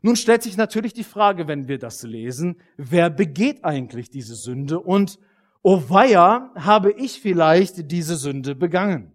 Nun 0.03 0.17
stellt 0.17 0.43
sich 0.43 0.57
natürlich 0.57 0.93
die 0.93 1.05
Frage, 1.05 1.49
wenn 1.49 1.69
wir 1.69 1.79
das 1.79 2.03
lesen, 2.03 2.61
wer 2.77 3.11
begeht 3.11 3.65
eigentlich 3.65 4.11
diese 4.11 4.35
Sünde 4.35 4.81
und 4.81 5.19
oh 5.63 5.83
weia, 5.89 6.53
habe 6.55 6.93
ich 6.93 7.21
vielleicht 7.21 7.91
diese 7.91 8.17
Sünde 8.17 8.55
begangen? 8.55 9.15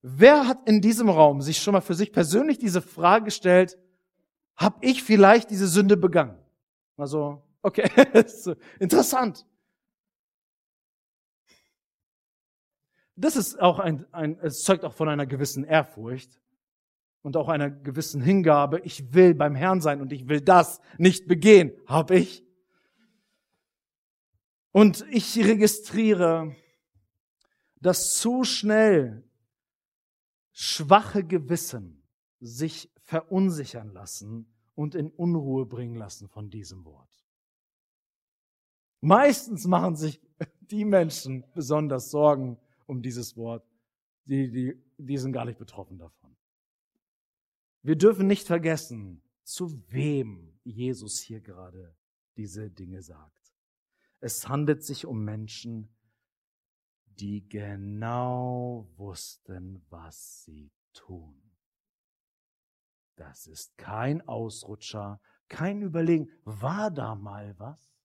Wer 0.00 0.48
hat 0.48 0.68
in 0.68 0.80
diesem 0.80 1.10
Raum 1.10 1.42
sich 1.42 1.58
schon 1.58 1.72
mal 1.72 1.80
für 1.80 1.94
sich 1.94 2.12
persönlich 2.12 2.58
diese 2.58 2.80
Frage 2.80 3.26
gestellt, 3.26 3.76
habe 4.56 4.78
ich 4.80 5.02
vielleicht 5.02 5.50
diese 5.50 5.66
Sünde 5.66 5.96
begangen? 5.96 6.38
Also, 6.96 7.42
okay, 7.60 7.90
interessant. 8.78 9.44
Das 13.16 13.34
ist 13.34 13.60
auch 13.60 13.78
ein, 13.78 14.06
ein, 14.12 14.38
es 14.40 14.62
zeugt 14.62 14.84
auch 14.84 14.92
von 14.92 15.08
einer 15.08 15.26
gewissen 15.26 15.64
Ehrfurcht 15.64 16.40
und 17.22 17.36
auch 17.36 17.48
einer 17.48 17.70
gewissen 17.70 18.20
Hingabe. 18.20 18.80
Ich 18.80 19.14
will 19.14 19.34
beim 19.34 19.54
Herrn 19.54 19.80
sein 19.80 20.00
und 20.00 20.12
ich 20.12 20.28
will 20.28 20.42
das 20.42 20.80
nicht 20.98 21.26
begehen. 21.26 21.72
Hab 21.86 22.10
ich. 22.10 22.44
Und 24.70 25.06
ich 25.10 25.38
registriere, 25.38 26.54
dass 27.80 28.18
zu 28.18 28.44
schnell 28.44 29.24
schwache 30.52 31.24
Gewissen 31.24 32.02
sich 32.40 32.92
verunsichern 32.98 33.92
lassen 33.92 34.52
und 34.74 34.94
in 34.94 35.10
Unruhe 35.10 35.64
bringen 35.64 35.96
lassen 35.96 36.28
von 36.28 36.50
diesem 36.50 36.84
Wort. 36.84 37.26
Meistens 39.00 39.66
machen 39.66 39.96
sich 39.96 40.20
die 40.60 40.84
Menschen 40.84 41.44
besonders 41.54 42.10
Sorgen, 42.10 42.58
um 42.86 43.02
dieses 43.02 43.36
Wort. 43.36 43.66
Die, 44.24 44.50
die, 44.50 44.82
die 44.96 45.18
sind 45.18 45.32
gar 45.32 45.44
nicht 45.44 45.58
betroffen 45.58 45.98
davon. 45.98 46.36
Wir 47.82 47.96
dürfen 47.96 48.26
nicht 48.26 48.46
vergessen, 48.46 49.22
zu 49.44 49.80
wem 49.92 50.58
Jesus 50.64 51.20
hier 51.20 51.40
gerade 51.40 51.96
diese 52.36 52.70
Dinge 52.70 53.02
sagt. 53.02 53.54
Es 54.20 54.48
handelt 54.48 54.82
sich 54.82 55.06
um 55.06 55.24
Menschen, 55.24 55.94
die 57.06 57.48
genau 57.48 58.88
wussten, 58.96 59.84
was 59.88 60.42
sie 60.44 60.72
tun. 60.92 61.40
Das 63.14 63.46
ist 63.46 63.78
kein 63.78 64.26
Ausrutscher, 64.28 65.20
kein 65.48 65.80
Überlegen, 65.80 66.28
war 66.44 66.90
da 66.90 67.14
mal 67.14 67.58
was? 67.58 67.95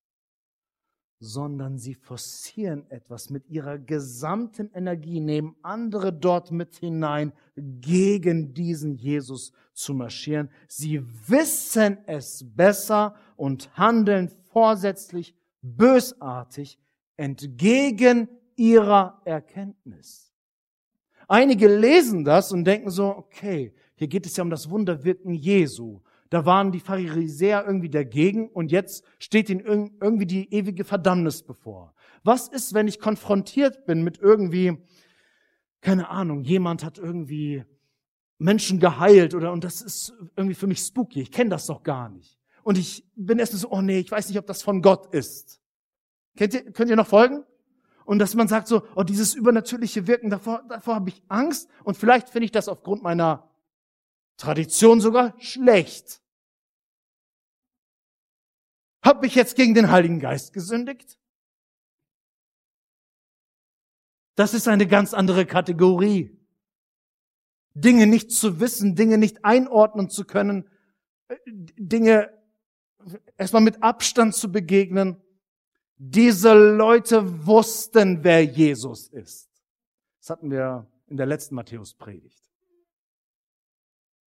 Sondern 1.24 1.78
sie 1.78 1.94
forcieren 1.94 2.84
etwas 2.90 3.30
mit 3.30 3.48
ihrer 3.48 3.78
gesamten 3.78 4.68
Energie, 4.74 5.20
nehmen 5.20 5.54
andere 5.62 6.12
dort 6.12 6.50
mit 6.50 6.74
hinein, 6.74 7.32
gegen 7.54 8.52
diesen 8.54 8.96
Jesus 8.96 9.52
zu 9.72 9.94
marschieren. 9.94 10.50
Sie 10.66 11.00
wissen 11.28 11.98
es 12.06 12.44
besser 12.44 13.14
und 13.36 13.70
handeln 13.76 14.32
vorsätzlich 14.52 15.36
bösartig 15.62 16.76
entgegen 17.16 18.28
ihrer 18.56 19.22
Erkenntnis. 19.24 20.34
Einige 21.28 21.68
lesen 21.68 22.24
das 22.24 22.50
und 22.50 22.64
denken 22.64 22.90
so, 22.90 23.16
okay, 23.16 23.72
hier 23.94 24.08
geht 24.08 24.26
es 24.26 24.36
ja 24.36 24.42
um 24.42 24.50
das 24.50 24.68
Wunderwirken 24.68 25.34
Jesu. 25.34 26.00
Da 26.32 26.46
waren 26.46 26.72
die 26.72 26.80
Pharisäer 26.80 27.62
irgendwie 27.66 27.90
dagegen 27.90 28.48
und 28.48 28.72
jetzt 28.72 29.04
steht 29.18 29.50
ihnen 29.50 29.60
irgendwie 30.00 30.24
die 30.24 30.50
ewige 30.50 30.82
Verdammnis 30.82 31.42
bevor. 31.42 31.92
Was 32.24 32.48
ist, 32.48 32.72
wenn 32.72 32.88
ich 32.88 33.00
konfrontiert 33.00 33.84
bin 33.84 34.02
mit 34.02 34.16
irgendwie, 34.16 34.78
keine 35.82 36.08
Ahnung, 36.08 36.42
jemand 36.42 36.84
hat 36.84 36.96
irgendwie 36.96 37.66
Menschen 38.38 38.80
geheilt 38.80 39.34
oder 39.34 39.52
und 39.52 39.62
das 39.62 39.82
ist 39.82 40.14
irgendwie 40.34 40.54
für 40.54 40.66
mich 40.66 40.80
spooky. 40.80 41.20
Ich 41.20 41.32
kenne 41.32 41.50
das 41.50 41.66
doch 41.66 41.82
gar 41.82 42.08
nicht. 42.08 42.38
Und 42.62 42.78
ich 42.78 43.04
bin 43.14 43.38
erst 43.38 43.52
so, 43.52 43.70
oh 43.70 43.82
nee, 43.82 43.98
ich 43.98 44.10
weiß 44.10 44.30
nicht, 44.30 44.38
ob 44.38 44.46
das 44.46 44.62
von 44.62 44.80
Gott 44.80 45.12
ist. 45.12 45.60
Kennt 46.34 46.54
ihr, 46.54 46.72
könnt 46.72 46.88
ihr 46.88 46.96
noch 46.96 47.08
folgen? 47.08 47.44
Und 48.06 48.20
dass 48.20 48.34
man 48.34 48.48
sagt 48.48 48.68
so, 48.68 48.84
oh, 48.96 49.02
dieses 49.02 49.34
übernatürliche 49.34 50.06
Wirken, 50.06 50.30
davor, 50.30 50.62
davor 50.66 50.94
habe 50.94 51.10
ich 51.10 51.22
Angst 51.28 51.68
und 51.84 51.98
vielleicht 51.98 52.30
finde 52.30 52.46
ich 52.46 52.52
das 52.52 52.68
aufgrund 52.68 53.02
meiner 53.02 53.50
Tradition 54.38 55.02
sogar 55.02 55.34
schlecht. 55.38 56.21
Habe 59.02 59.26
ich 59.26 59.34
jetzt 59.34 59.56
gegen 59.56 59.74
den 59.74 59.90
Heiligen 59.90 60.20
Geist 60.20 60.52
gesündigt? 60.52 61.18
Das 64.36 64.54
ist 64.54 64.68
eine 64.68 64.86
ganz 64.86 65.12
andere 65.12 65.44
Kategorie. 65.44 66.38
Dinge 67.74 68.06
nicht 68.06 68.30
zu 68.30 68.60
wissen, 68.60 68.94
Dinge 68.94 69.18
nicht 69.18 69.44
einordnen 69.44 70.08
zu 70.08 70.24
können, 70.24 70.68
äh, 71.28 71.36
Dinge 71.46 72.32
erstmal 73.36 73.62
mit 73.62 73.82
Abstand 73.82 74.34
zu 74.34 74.52
begegnen. 74.52 75.20
Diese 75.96 76.54
Leute 76.54 77.46
wussten, 77.46 78.22
wer 78.24 78.44
Jesus 78.44 79.08
ist. 79.08 79.50
Das 80.20 80.30
hatten 80.30 80.50
wir 80.50 80.86
in 81.06 81.16
der 81.16 81.26
letzten 81.26 81.54
Matthäus-Predigt. 81.54 82.42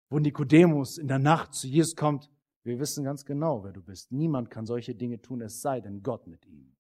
Wo 0.10 0.20
Nikodemus 0.20 0.98
in 0.98 1.08
der 1.08 1.20
Nacht 1.20 1.54
zu 1.54 1.68
Jesus 1.68 1.96
kommt 1.96 2.30
wir 2.64 2.80
wissen 2.80 3.04
ganz 3.04 3.26
genau, 3.26 3.64
wer 3.64 3.74
du 3.74 3.82
bist. 3.82 4.12
Niemand 4.12 4.50
kann 4.50 4.66
solche 4.66 4.96
Dinge 4.96 5.22
tun, 5.22 5.42
es 5.42 5.62
sei 5.62 5.82
denn 5.82 6.02
Gott 6.02 6.28
mit 6.28 6.46
ihm. 6.46 6.74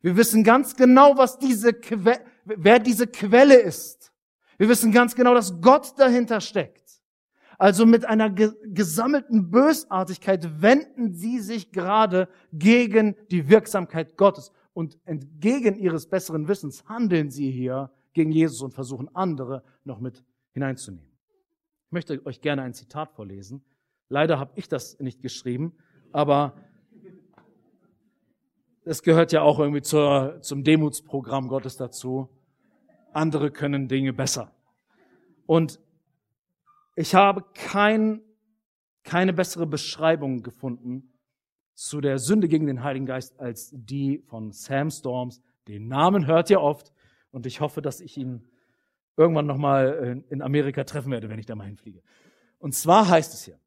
Wir 0.00 0.16
wissen 0.16 0.44
ganz 0.44 0.76
genau, 0.76 1.16
was 1.16 1.38
diese 1.38 1.72
que 1.72 2.04
wer 2.44 2.78
diese 2.78 3.06
Quelle 3.06 3.56
ist. 3.56 4.12
Wir 4.56 4.68
wissen 4.68 4.90
ganz 4.92 5.14
genau, 5.14 5.34
dass 5.34 5.60
Gott 5.60 5.98
dahinter 5.98 6.40
steckt. 6.40 7.00
Also 7.58 7.86
mit 7.86 8.04
einer 8.04 8.30
ge 8.30 8.52
gesammelten 8.66 9.50
Bösartigkeit 9.50 10.62
wenden 10.62 11.12
sie 11.14 11.40
sich 11.40 11.72
gerade 11.72 12.28
gegen 12.52 13.16
die 13.30 13.48
Wirksamkeit 13.48 14.16
Gottes 14.16 14.52
und 14.72 14.98
entgegen 15.04 15.76
ihres 15.76 16.08
besseren 16.08 16.46
Wissens 16.46 16.84
handeln 16.84 17.30
sie 17.30 17.50
hier 17.50 17.90
gegen 18.12 18.30
Jesus 18.30 18.62
und 18.62 18.74
versuchen 18.74 19.08
andere 19.14 19.64
noch 19.84 19.98
mit 19.98 20.24
hineinzunehmen. 20.52 21.10
Ich 21.86 21.92
möchte 21.92 22.24
euch 22.26 22.40
gerne 22.40 22.62
ein 22.62 22.74
Zitat 22.74 23.12
vorlesen 23.12 23.64
Leider 24.08 24.38
habe 24.38 24.52
ich 24.56 24.68
das 24.68 24.98
nicht 25.00 25.20
geschrieben, 25.20 25.74
aber 26.12 26.54
es 28.84 29.02
gehört 29.02 29.32
ja 29.32 29.42
auch 29.42 29.58
irgendwie 29.58 29.82
zur, 29.82 30.38
zum 30.40 30.64
Demutsprogramm 30.64 31.48
Gottes 31.48 31.76
dazu. 31.76 32.30
Andere 33.12 33.50
können 33.50 33.86
Dinge 33.86 34.14
besser. 34.14 34.50
Und 35.44 35.78
ich 36.96 37.14
habe 37.14 37.44
kein, 37.54 38.22
keine 39.04 39.34
bessere 39.34 39.66
Beschreibung 39.66 40.42
gefunden 40.42 41.12
zu 41.74 42.00
der 42.00 42.18
Sünde 42.18 42.48
gegen 42.48 42.66
den 42.66 42.82
Heiligen 42.82 43.06
Geist 43.06 43.38
als 43.38 43.70
die 43.74 44.22
von 44.26 44.52
Sam 44.52 44.90
Storms. 44.90 45.42
Den 45.68 45.86
Namen 45.86 46.26
hört 46.26 46.48
ihr 46.48 46.60
oft 46.60 46.92
und 47.30 47.44
ich 47.44 47.60
hoffe, 47.60 47.82
dass 47.82 48.00
ich 48.00 48.16
ihn 48.16 48.48
irgendwann 49.18 49.46
nochmal 49.46 50.24
in 50.30 50.42
Amerika 50.42 50.84
treffen 50.84 51.12
werde, 51.12 51.28
wenn 51.28 51.38
ich 51.38 51.46
da 51.46 51.54
mal 51.54 51.66
hinfliege. 51.66 52.02
Und 52.58 52.74
zwar 52.74 53.08
heißt 53.08 53.34
es 53.34 53.44
hier, 53.44 53.60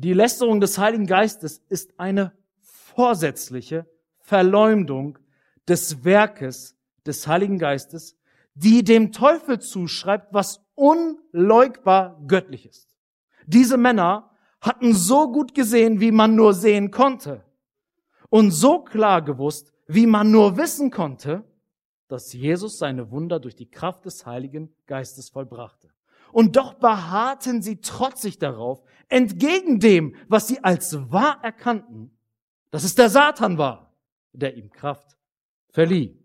die 0.00 0.12
Lästerung 0.12 0.60
des 0.60 0.78
Heiligen 0.78 1.06
Geistes 1.06 1.60
ist 1.68 1.98
eine 1.98 2.32
vorsätzliche 2.60 3.84
Verleumdung 4.20 5.18
des 5.66 6.04
Werkes 6.04 6.76
des 7.04 7.26
Heiligen 7.26 7.58
Geistes, 7.58 8.16
die 8.54 8.84
dem 8.84 9.10
Teufel 9.10 9.58
zuschreibt, 9.58 10.32
was 10.32 10.64
unleugbar 10.76 12.22
göttlich 12.28 12.66
ist. 12.66 12.94
Diese 13.46 13.76
Männer 13.76 14.30
hatten 14.60 14.94
so 14.94 15.32
gut 15.32 15.52
gesehen, 15.52 15.98
wie 16.00 16.12
man 16.12 16.36
nur 16.36 16.54
sehen 16.54 16.92
konnte 16.92 17.42
und 18.30 18.52
so 18.52 18.80
klar 18.80 19.22
gewusst, 19.22 19.72
wie 19.88 20.06
man 20.06 20.30
nur 20.30 20.56
wissen 20.56 20.92
konnte, 20.92 21.42
dass 22.06 22.32
Jesus 22.32 22.78
seine 22.78 23.10
Wunder 23.10 23.40
durch 23.40 23.56
die 23.56 23.70
Kraft 23.70 24.04
des 24.04 24.26
Heiligen 24.26 24.72
Geistes 24.86 25.28
vollbrachte. 25.28 25.90
Und 26.32 26.56
doch 26.56 26.74
beharrten 26.74 27.62
sie 27.62 27.80
trotzig 27.80 28.38
darauf, 28.38 28.82
entgegen 29.08 29.80
dem, 29.80 30.14
was 30.28 30.48
sie 30.48 30.62
als 30.62 31.10
wahr 31.10 31.38
erkannten, 31.42 32.16
dass 32.70 32.84
es 32.84 32.94
der 32.94 33.08
Satan 33.08 33.58
war, 33.58 33.96
der 34.32 34.56
ihm 34.56 34.70
Kraft 34.70 35.16
verlieh. 35.70 36.18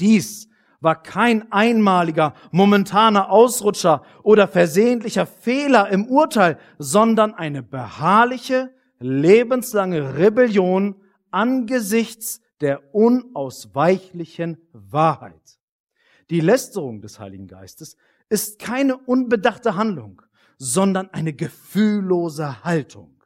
Dies 0.00 0.48
war 0.80 1.02
kein 1.02 1.50
einmaliger, 1.50 2.34
momentaner 2.52 3.30
Ausrutscher 3.30 4.04
oder 4.22 4.46
versehentlicher 4.46 5.26
Fehler 5.26 5.88
im 5.90 6.06
Urteil, 6.06 6.58
sondern 6.78 7.34
eine 7.34 7.62
beharrliche, 7.62 8.72
lebenslange 9.00 10.16
Rebellion 10.16 10.96
angesichts 11.30 12.40
der 12.60 12.94
unausweichlichen 12.94 14.58
Wahrheit. 14.72 15.58
Die 16.30 16.40
Lästerung 16.40 17.00
des 17.00 17.18
Heiligen 17.18 17.46
Geistes 17.46 17.96
ist 18.28 18.58
keine 18.58 18.96
unbedachte 18.96 19.76
Handlung, 19.76 20.22
sondern 20.58 21.10
eine 21.10 21.32
gefühllose 21.32 22.64
Haltung. 22.64 23.22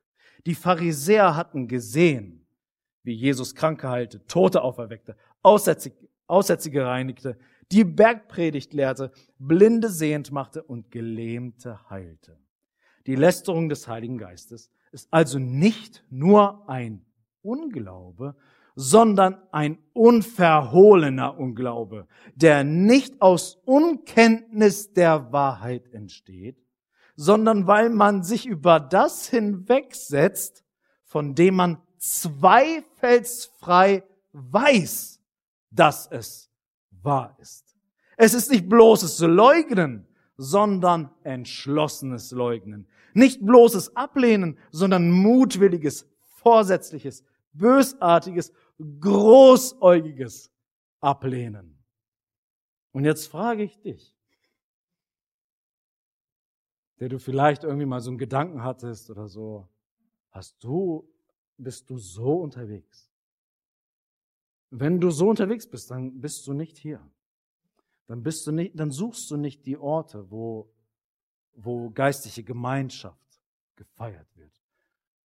Die 0.47 0.55
Pharisäer 0.55 1.37
hatten 1.37 1.69
gesehen, 1.69 2.47
wie 3.03 3.15
Jesus 3.15 3.55
Kranke 3.55 3.89
heilte, 3.89 4.25
Tote 4.27 4.63
auferweckte, 4.63 5.17
Aussätzige, 5.43 5.97
Aussätzige 6.27 6.87
reinigte, 6.87 7.39
die 7.73 7.85
Bergpredigt 7.85 8.75
lehrte, 8.75 9.13
Blinde 9.39 9.89
sehend 9.89 10.31
machte 10.31 10.63
und 10.63 10.91
Gelähmte 10.91 11.89
heilte. 11.91 12.39
Die 13.07 13.17
Lästerung 13.17 13.69
des 13.69 13.89
Heiligen 13.89 14.19
Geistes 14.19 14.71
ist 14.93 15.09
also 15.11 15.39
nicht 15.39 16.05
nur 16.11 16.69
ein 16.69 17.05
Unglaube, 17.41 18.37
sondern 18.75 19.37
ein 19.51 19.79
unverhohlener 19.93 21.39
Unglaube, 21.39 22.07
der 22.35 22.65
nicht 22.65 23.21
aus 23.21 23.61
Unkenntnis 23.65 24.93
der 24.93 25.33
Wahrheit 25.33 25.93
entsteht, 25.93 26.63
sondern 27.17 27.67
weil 27.67 27.91
man 27.91 28.23
sich 28.23 28.47
über 28.47 28.81
das 28.81 29.29
hinwegsetzt, 29.29 30.65
von 31.05 31.35
dem 31.35 31.57
man 31.57 31.83
zweifelsfrei 31.99 34.05
weiß, 34.33 35.21
dass 35.71 36.11
es 36.11 36.51
wahr 36.91 37.37
ist. 37.41 37.77
Es 38.17 38.35
ist 38.35 38.51
nicht 38.51 38.69
bloßes 38.69 39.21
Leugnen, 39.21 40.07
sondern 40.37 41.11
entschlossenes 41.23 42.33
Leugnen. 42.33 42.89
Nicht 43.15 43.45
bloßes 43.45 43.97
Ablehnen, 43.97 44.59
sondern 44.71 45.11
mutwilliges, 45.11 46.09
vorsätzliches, 46.39 47.25
bösartiges, 47.53 48.53
großäugiges 49.01 50.51
Ablehnen. 51.01 51.79
Und 52.93 53.05
jetzt 53.05 53.29
frage 53.29 53.63
ich 53.63 53.81
dich, 53.81 54.15
der 57.03 57.09
du 57.09 57.19
vielleicht 57.19 57.65
irgendwie 57.65 57.85
mal 57.85 58.01
so 58.01 58.11
einen 58.11 58.19
Gedanken 58.19 58.63
hattest 58.63 59.11
oder 59.11 59.27
so, 59.27 59.69
hast 60.31 60.63
du, 60.63 61.13
bist 61.59 61.91
du 61.91 61.99
so 61.99 62.35
unterwegs? 62.35 63.11
Wenn 64.71 65.01
du 65.01 65.11
so 65.11 65.29
unterwegs 65.29 65.69
bist, 65.69 65.91
dann 65.91 66.21
bist 66.21 66.47
du 66.47 66.53
nicht 66.53 66.79
hier. 66.79 67.05
Dann 68.07 68.23
bist 68.23 68.47
du 68.47 68.53
nicht, 68.53 68.79
dann 68.79 68.93
suchst 68.93 69.29
du 69.33 69.37
nicht 69.37 69.67
die 69.67 69.77
Orte, 69.77 70.31
wo, 70.31 70.73
wo 71.55 71.91
geistliche 71.91 72.45
Gemeinschaft 72.45 73.43
gefeiert 73.75 74.29
wird, 74.37 74.63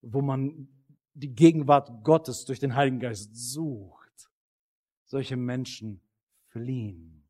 wo 0.01 0.23
man 0.23 0.67
die 1.13 1.35
Gegenwart 1.35 2.03
Gottes 2.03 2.43
durch 2.45 2.59
den 2.59 2.73
Heiligen 2.73 2.99
Geist 2.99 3.35
sucht. 3.35 4.31
Solche 5.05 5.37
Menschen 5.37 6.01
fliehen. 6.47 7.23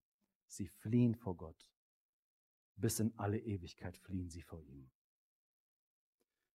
Sie 0.45 0.69
fliehen 0.69 1.15
vor 1.15 1.35
Gott. 1.35 1.66
Bis 2.77 2.99
in 2.99 3.13
alle 3.17 3.39
Ewigkeit 3.39 3.97
fliehen 3.97 4.29
sie 4.29 4.41
vor 4.41 4.61
ihm. 4.61 4.89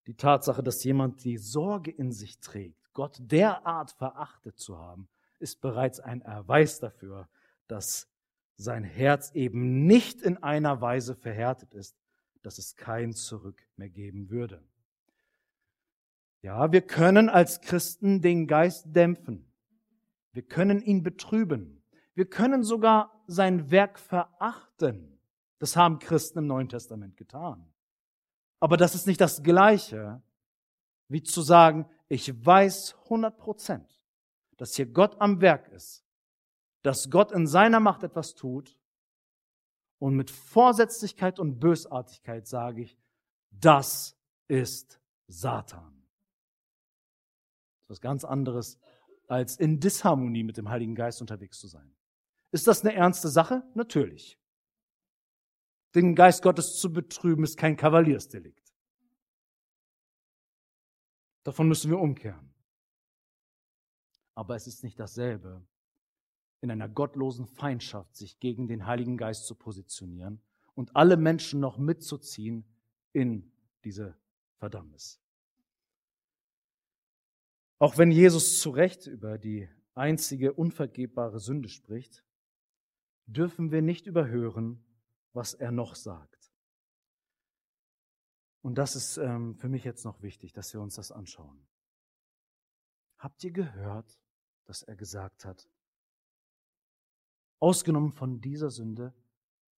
Die 0.06 0.14
Tatsache, 0.14 0.62
dass 0.62 0.82
jemand 0.82 1.22
die 1.24 1.38
Sorge 1.38 1.90
in 1.90 2.12
sich 2.12 2.38
trägt, 2.40 2.92
Gott 2.92 3.18
derart 3.20 3.92
verachtet 3.92 4.58
zu 4.58 4.78
haben, 4.78 5.08
ist 5.38 5.60
bereits 5.60 6.00
ein 6.00 6.22
Erweis 6.22 6.78
dafür, 6.78 7.28
dass 7.68 8.08
sein 8.56 8.84
Herz 8.84 9.32
eben 9.32 9.86
nicht 9.86 10.22
in 10.22 10.42
einer 10.42 10.80
Weise 10.80 11.14
verhärtet 11.14 11.74
ist, 11.74 11.96
dass 12.42 12.58
es 12.58 12.76
kein 12.76 13.12
Zurück 13.12 13.66
mehr 13.76 13.90
geben 13.90 14.30
würde. 14.30 14.62
Ja, 16.42 16.72
wir 16.72 16.82
können 16.82 17.28
als 17.28 17.60
Christen 17.60 18.20
den 18.20 18.46
Geist 18.46 18.86
dämpfen. 18.88 19.52
Wir 20.32 20.42
können 20.42 20.82
ihn 20.82 21.02
betrüben. 21.02 21.82
Wir 22.14 22.28
können 22.28 22.64
sogar 22.64 23.22
sein 23.26 23.70
Werk 23.70 23.98
verachten. 23.98 25.11
Das 25.62 25.76
haben 25.76 26.00
Christen 26.00 26.40
im 26.40 26.48
Neuen 26.48 26.68
Testament 26.68 27.16
getan. 27.16 27.72
Aber 28.58 28.76
das 28.76 28.96
ist 28.96 29.06
nicht 29.06 29.20
das 29.20 29.44
Gleiche, 29.44 30.20
wie 31.06 31.22
zu 31.22 31.40
sagen, 31.40 31.88
ich 32.08 32.44
weiß 32.44 32.96
100 33.04 33.38
Prozent, 33.38 34.02
dass 34.56 34.74
hier 34.74 34.86
Gott 34.86 35.20
am 35.20 35.40
Werk 35.40 35.68
ist, 35.68 36.04
dass 36.82 37.10
Gott 37.10 37.30
in 37.30 37.46
seiner 37.46 37.78
Macht 37.78 38.02
etwas 38.02 38.34
tut 38.34 38.76
und 40.00 40.16
mit 40.16 40.32
Vorsätzlichkeit 40.32 41.38
und 41.38 41.60
Bösartigkeit 41.60 42.48
sage 42.48 42.82
ich, 42.82 42.98
das 43.52 44.16
ist 44.48 45.00
Satan 45.28 46.02
was 47.92 48.00
ganz 48.00 48.24
anderes, 48.24 48.78
als 49.28 49.56
in 49.56 49.78
Disharmonie 49.78 50.42
mit 50.42 50.56
dem 50.56 50.70
Heiligen 50.70 50.94
Geist 50.94 51.20
unterwegs 51.20 51.60
zu 51.60 51.68
sein. 51.68 51.94
Ist 52.50 52.66
das 52.66 52.80
eine 52.82 52.94
ernste 52.94 53.28
Sache? 53.28 53.62
Natürlich. 53.74 54.38
Den 55.94 56.14
Geist 56.14 56.42
Gottes 56.42 56.78
zu 56.78 56.92
betrüben 56.92 57.44
ist 57.44 57.56
kein 57.56 57.76
Kavaliersdelikt. 57.76 58.72
Davon 61.42 61.68
müssen 61.68 61.90
wir 61.90 61.98
umkehren. 61.98 62.52
Aber 64.34 64.56
es 64.56 64.66
ist 64.66 64.82
nicht 64.82 64.98
dasselbe, 64.98 65.62
in 66.60 66.70
einer 66.70 66.88
gottlosen 66.88 67.46
Feindschaft 67.46 68.16
sich 68.16 68.38
gegen 68.38 68.68
den 68.68 68.86
Heiligen 68.86 69.16
Geist 69.16 69.46
zu 69.46 69.54
positionieren 69.54 70.40
und 70.74 70.96
alle 70.96 71.16
Menschen 71.16 71.60
noch 71.60 71.76
mitzuziehen 71.76 72.64
in 73.12 73.52
diese 73.84 74.16
Verdammnis. 74.58 75.20
Auch 77.78 77.98
wenn 77.98 78.12
Jesus 78.12 78.60
zu 78.60 78.70
Recht 78.70 79.08
über 79.08 79.38
die 79.38 79.68
einzige 79.94 80.52
unvergebbare 80.52 81.40
Sünde 81.40 81.68
spricht, 81.68 82.24
dürfen 83.26 83.72
wir 83.72 83.82
nicht 83.82 84.06
überhören, 84.06 84.82
was 85.32 85.54
er 85.54 85.72
noch 85.72 85.94
sagt. 85.94 86.52
Und 88.62 88.76
das 88.76 88.94
ist 88.94 89.16
ähm, 89.16 89.56
für 89.56 89.68
mich 89.68 89.84
jetzt 89.84 90.04
noch 90.04 90.22
wichtig, 90.22 90.52
dass 90.52 90.72
wir 90.72 90.80
uns 90.80 90.94
das 90.94 91.10
anschauen. 91.10 91.66
Habt 93.18 93.42
ihr 93.44 93.50
gehört, 93.50 94.18
dass 94.64 94.82
er 94.82 94.96
gesagt 94.96 95.44
hat, 95.44 95.68
ausgenommen 97.58 98.12
von 98.12 98.40
dieser 98.40 98.70
Sünde, 98.70 99.14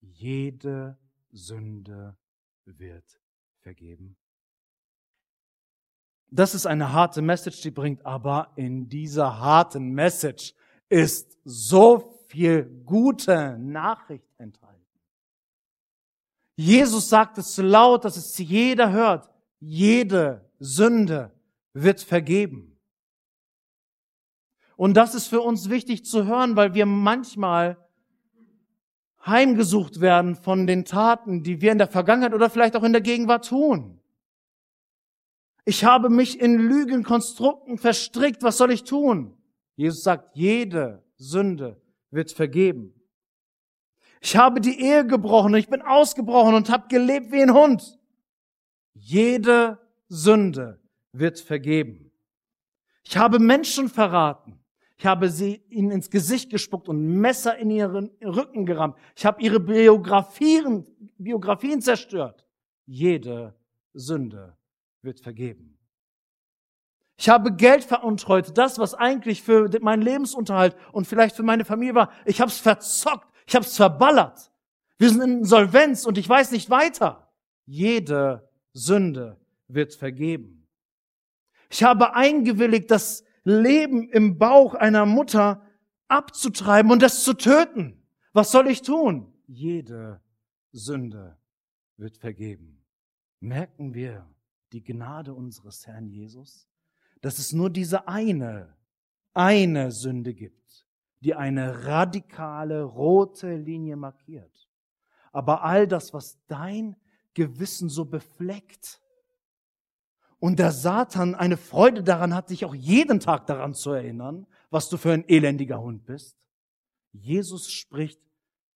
jede 0.01 0.99
Sünde 1.31 2.17
wird 2.65 3.21
vergeben? 3.61 4.17
Das 6.31 6.55
ist 6.55 6.67
eine 6.67 6.93
harte 6.93 7.23
Message, 7.23 7.61
die 7.63 7.71
bringt, 7.71 8.05
aber 8.05 8.53
in 8.57 8.89
dieser 8.89 9.39
harten 9.39 9.93
Message 9.93 10.55
ist 10.89 11.39
so 11.45 12.27
viel 12.29 12.65
gute 12.85 13.57
Nachricht 13.59 14.29
enthalten. 14.39 14.74
Jesus 16.57 17.09
sagt 17.09 17.39
es 17.39 17.55
so 17.55 17.63
laut, 17.63 18.05
dass 18.05 18.17
es 18.17 18.39
jeder 18.39 18.93
hört. 18.93 19.29
Jede 19.61 20.49
Sünde 20.59 21.33
wird 21.73 22.01
vergeben. 22.01 22.79
Und 24.77 24.95
das 24.95 25.15
ist 25.15 25.29
für 25.29 25.41
uns 25.41 25.71
wichtig 25.71 26.05
zu 26.05 26.27
hören, 26.27 26.57
weil 26.57 26.75
wir 26.75 26.87
manchmal 26.87 27.77
heimgesucht 29.25 30.01
werden 30.01 30.37
von 30.37 30.67
den 30.67 30.85
Taten, 30.85 31.43
die 31.43 31.61
wir 31.61 31.73
in 31.73 31.79
der 31.79 31.89
Vergangenheit 31.89 32.35
oder 32.35 32.51
vielleicht 32.51 32.77
auch 32.77 32.83
in 32.83 32.93
der 32.93 33.01
Gegenwart 33.01 33.49
tun. 33.49 34.01
Ich 35.65 35.85
habe 35.85 36.11
mich 36.11 36.41
in 36.41 36.59
Lügenkonstrukten 36.59 37.79
verstrickt. 37.79 38.43
Was 38.43 38.59
soll 38.59 38.71
ich 38.71 38.85
tun? 38.85 39.37
Jesus 39.77 40.03
sagt, 40.03 40.37
jede 40.37 41.03
Sünde 41.17 41.81
wird 42.11 42.33
vergeben. 42.33 42.95
Ich 44.25 44.39
habe 44.39 44.63
die 44.63 44.81
Ehe 44.81 45.07
gebrochen 45.07 45.53
und 45.53 45.59
ich 45.59 45.69
bin 45.69 45.83
ausgebrochen 45.83 46.55
und 46.55 46.71
habe 46.71 46.89
gelebt 46.89 47.31
wie 47.31 47.43
ein 47.43 47.53
Hund. 47.53 47.99
Jede 48.95 49.79
Sünde 50.09 50.81
wird 51.13 51.39
vergeben. 51.39 52.11
Ich 53.03 53.19
habe 53.19 53.39
Menschen 53.39 53.91
verraten. 53.91 54.59
Ich 54.97 55.05
habe 55.05 55.29
sie 55.29 55.63
ihnen 55.69 55.91
ins 55.91 56.09
Gesicht 56.09 56.49
gespuckt 56.49 56.89
und 56.89 57.07
Messer 57.07 57.59
in 57.59 57.69
ihren 57.69 58.13
Rücken 58.23 58.65
gerammt. 58.65 58.97
Ich 59.15 59.27
habe 59.27 59.43
ihre 59.43 59.61
Biografien, 59.61 60.87
Biografien 61.19 61.83
zerstört. 61.83 62.47
Jede 62.87 63.55
Sünde 63.93 64.57
wird 65.03 65.21
vergeben. 65.21 65.79
Ich 67.19 67.29
habe 67.29 67.53
Geld 67.53 67.85
veruntreut, 67.85 68.57
das, 68.57 68.79
was 68.79 68.95
eigentlich 68.95 69.43
für 69.43 69.69
meinen 69.83 70.01
Lebensunterhalt 70.01 70.77
und 70.93 71.07
vielleicht 71.07 71.37
für 71.37 71.43
meine 71.43 71.67
Familie 71.67 71.95
war. 71.95 72.11
Ich 72.25 72.41
habe 72.41 72.51
es 72.51 72.59
verzockt, 72.59 73.34
ich 73.47 73.55
habe 73.55 73.65
es 73.65 73.77
verballert. 73.77 74.51
Wir 74.99 75.11
sind 75.11 75.23
in 75.23 75.39
Insolvenz 75.39 76.07
und 76.07 76.19
ich 76.19 76.29
weiß 76.29 76.51
nicht 76.53 76.71
weiter. 76.71 77.33
Jede 77.67 78.49
Sünde 78.73 79.39
wird 79.69 79.95
vergeben. 79.95 80.69
Ich 81.71 81.83
habe 81.83 82.15
eingewilligt, 82.15 82.91
das 82.91 83.25
Leben 83.43 84.09
im 84.09 84.39
Bauch 84.39 84.75
einer 84.75 85.07
Mutter 85.07 85.63
abzutreiben 86.09 86.91
und 86.91 87.03
das 87.03 87.25
zu 87.25 87.35
töten. 87.35 88.03
Was 88.33 88.53
soll 88.53 88.69
ich 88.69 88.83
tun? 88.83 89.33
Jede 89.47 90.21
Sünde 90.73 91.37
wird 91.97 92.17
vergeben. 92.17 92.85
Merken 93.41 93.95
wir 93.95 94.29
die 94.73 94.83
Gnade 94.83 95.35
unseres 95.35 95.87
Herrn 95.87 96.09
Jesus, 96.09 96.69
dass 97.21 97.39
es 97.39 97.53
nur 97.53 97.71
diese 97.71 98.09
eine, 98.09 98.77
eine 99.33 99.93
Sünde 99.93 100.35
gibt, 100.35 100.87
die 101.25 101.35
eine 101.35 101.87
radikale 101.87 102.83
rote 102.83 103.57
Linie 103.57 103.97
markiert. 103.97 104.69
Aber 105.33 105.65
all 105.65 105.89
das, 105.89 106.13
was 106.13 106.39
dein 106.47 106.97
Gewissen 107.33 107.89
so 107.89 108.05
befleckt, 108.05 109.01
und 110.39 110.59
der 110.59 110.73
Satan 110.73 111.35
eine 111.35 111.57
Freude 111.57 112.03
daran 112.03 112.35
hat, 112.35 112.49
sich 112.49 112.67
auch 112.67 112.75
jeden 112.75 113.19
Tag 113.19 113.47
daran 113.47 113.73
zu 113.73 113.93
erinnern, 113.93 114.47
was 114.69 114.91
du 114.91 114.99
für 114.99 115.13
ein 115.13 115.27
elendiger 115.27 115.81
Hund 115.81 116.05
bist. 116.05 116.37
Jesus 117.13 117.73
spricht, 117.73 118.21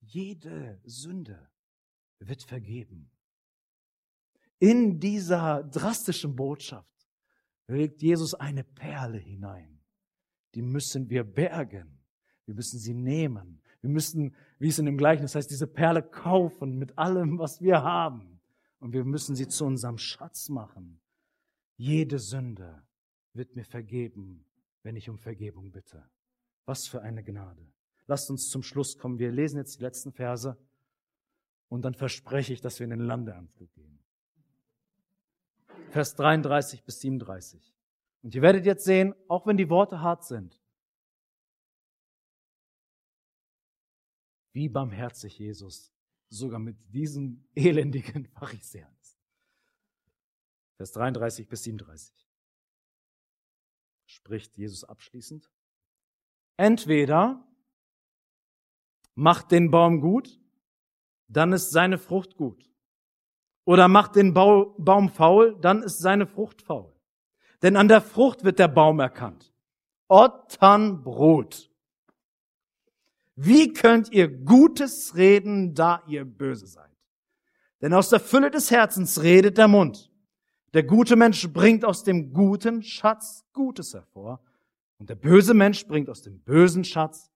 jede 0.00 0.80
Sünde 0.84 1.50
wird 2.20 2.42
vergeben. 2.42 3.10
In 4.58 4.98
dieser 4.98 5.62
drastischen 5.64 6.34
Botschaft 6.34 7.06
legt 7.66 8.00
Jesus 8.00 8.32
eine 8.32 8.64
Perle 8.64 9.18
hinein. 9.18 9.78
Die 10.54 10.62
müssen 10.62 11.10
wir 11.10 11.22
bergen. 11.22 11.97
Wir 12.48 12.54
müssen 12.54 12.78
sie 12.78 12.94
nehmen. 12.94 13.60
Wir 13.82 13.90
müssen, 13.90 14.34
wie 14.58 14.68
es 14.68 14.78
in 14.78 14.86
dem 14.86 14.96
Gleichnis 14.96 15.34
heißt, 15.34 15.50
diese 15.50 15.66
Perle 15.66 16.02
kaufen 16.02 16.78
mit 16.78 16.96
allem, 16.96 17.38
was 17.38 17.60
wir 17.60 17.82
haben. 17.82 18.40
Und 18.80 18.94
wir 18.94 19.04
müssen 19.04 19.36
sie 19.36 19.46
zu 19.46 19.66
unserem 19.66 19.98
Schatz 19.98 20.48
machen. 20.48 20.98
Jede 21.76 22.18
Sünde 22.18 22.82
wird 23.34 23.54
mir 23.54 23.66
vergeben, 23.66 24.46
wenn 24.82 24.96
ich 24.96 25.10
um 25.10 25.18
Vergebung 25.18 25.70
bitte. 25.70 26.02
Was 26.64 26.88
für 26.88 27.02
eine 27.02 27.22
Gnade. 27.22 27.70
Lasst 28.06 28.30
uns 28.30 28.48
zum 28.48 28.62
Schluss 28.62 28.96
kommen. 28.96 29.18
Wir 29.18 29.30
lesen 29.30 29.58
jetzt 29.58 29.78
die 29.78 29.84
letzten 29.84 30.12
Verse 30.12 30.56
und 31.68 31.82
dann 31.82 31.92
verspreche 31.92 32.54
ich, 32.54 32.62
dass 32.62 32.78
wir 32.78 32.84
in 32.84 32.90
den 32.90 33.00
Landeanflug 33.00 33.70
gehen. 33.74 33.98
Vers 35.90 36.14
33 36.14 36.82
bis 36.82 37.00
37. 37.00 37.74
Und 38.22 38.34
ihr 38.34 38.40
werdet 38.40 38.64
jetzt 38.64 38.86
sehen, 38.86 39.14
auch 39.28 39.46
wenn 39.46 39.58
die 39.58 39.68
Worte 39.68 40.00
hart 40.00 40.24
sind, 40.24 40.57
wie 44.58 44.68
barmherzig 44.68 45.38
Jesus 45.38 45.92
sogar 46.28 46.58
mit 46.58 46.76
diesen 46.92 47.48
elendigen 47.54 48.26
Pharisäern 48.26 48.92
Vers 50.78 50.92
33 50.92 51.48
bis 51.48 51.62
37. 51.64 52.28
Spricht 54.06 54.56
Jesus 54.56 54.82
abschließend. 54.84 55.50
Entweder 56.56 57.46
macht 59.14 59.50
den 59.52 59.70
Baum 59.70 60.00
gut, 60.00 60.40
dann 61.28 61.52
ist 61.52 61.70
seine 61.70 61.98
Frucht 61.98 62.36
gut. 62.36 62.68
Oder 63.64 63.86
macht 63.86 64.16
den 64.16 64.34
Baum 64.34 65.08
faul, 65.08 65.56
dann 65.60 65.82
ist 65.82 65.98
seine 65.98 66.26
Frucht 66.26 66.62
faul. 66.62 66.92
Denn 67.62 67.76
an 67.76 67.88
der 67.88 68.00
Frucht 68.00 68.44
wird 68.44 68.58
der 68.58 68.68
Baum 68.68 69.00
erkannt. 69.00 69.52
Otternbrot. 70.08 71.68
Wie 73.40 73.72
könnt 73.72 74.10
ihr 74.10 74.26
Gutes 74.26 75.14
reden, 75.14 75.72
da 75.72 76.02
ihr 76.08 76.24
böse 76.24 76.66
seid? 76.66 76.90
Denn 77.80 77.94
aus 77.94 78.08
der 78.08 78.18
Fülle 78.18 78.50
des 78.50 78.72
Herzens 78.72 79.22
redet 79.22 79.58
der 79.58 79.68
Mund. 79.68 80.10
Der 80.74 80.82
gute 80.82 81.14
Mensch 81.14 81.48
bringt 81.52 81.84
aus 81.84 82.02
dem 82.02 82.32
guten 82.32 82.82
Schatz 82.82 83.44
Gutes 83.52 83.94
hervor 83.94 84.42
und 84.98 85.08
der 85.08 85.14
böse 85.14 85.54
Mensch 85.54 85.86
bringt 85.86 86.10
aus 86.10 86.22
dem 86.22 86.40
bösen 86.40 86.82
Schatz 86.82 87.30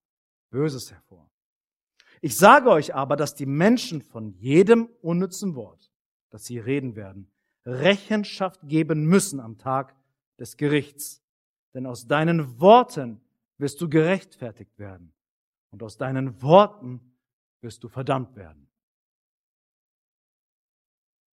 Böses 0.50 0.90
hervor. 0.90 1.30
Ich 2.20 2.36
sage 2.36 2.68
euch 2.70 2.92
aber, 2.96 3.14
dass 3.14 3.36
die 3.36 3.46
Menschen 3.46 4.02
von 4.02 4.32
jedem 4.32 4.88
unnützen 5.02 5.54
Wort, 5.54 5.92
das 6.30 6.44
sie 6.46 6.58
reden 6.58 6.96
werden, 6.96 7.30
Rechenschaft 7.64 8.58
geben 8.64 9.06
müssen 9.06 9.38
am 9.38 9.56
Tag 9.56 9.94
des 10.36 10.56
Gerichts. 10.56 11.22
Denn 11.74 11.86
aus 11.86 12.08
deinen 12.08 12.58
Worten 12.58 13.20
wirst 13.56 13.80
du 13.80 13.88
gerechtfertigt 13.88 14.80
werden 14.80 15.12
und 15.72 15.82
aus 15.82 15.96
deinen 15.96 16.40
Worten 16.42 17.00
wirst 17.60 17.82
du 17.82 17.88
verdammt 17.88 18.36
werden. 18.36 18.68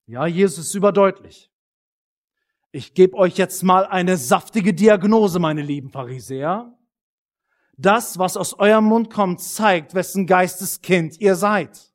Ja, 0.08 0.26
Jesus 0.26 0.68
ist 0.70 0.76
überdeutlich. 0.76 1.52
Ich 2.72 2.94
gebe 2.94 3.16
euch 3.16 3.38
jetzt 3.38 3.62
mal 3.64 3.86
eine 3.86 4.18
saftige 4.18 4.74
Diagnose, 4.74 5.40
meine 5.40 5.62
lieben 5.62 5.92
Pharisäer. 5.92 6.76
Das, 7.78 8.18
was 8.18 8.38
aus 8.38 8.56
eurem 8.56 8.86
Mund 8.86 9.12
kommt, 9.12 9.42
zeigt, 9.42 9.94
wessen 9.94 10.26
Geisteskind 10.26 11.20
ihr 11.20 11.36
seid. 11.36 11.94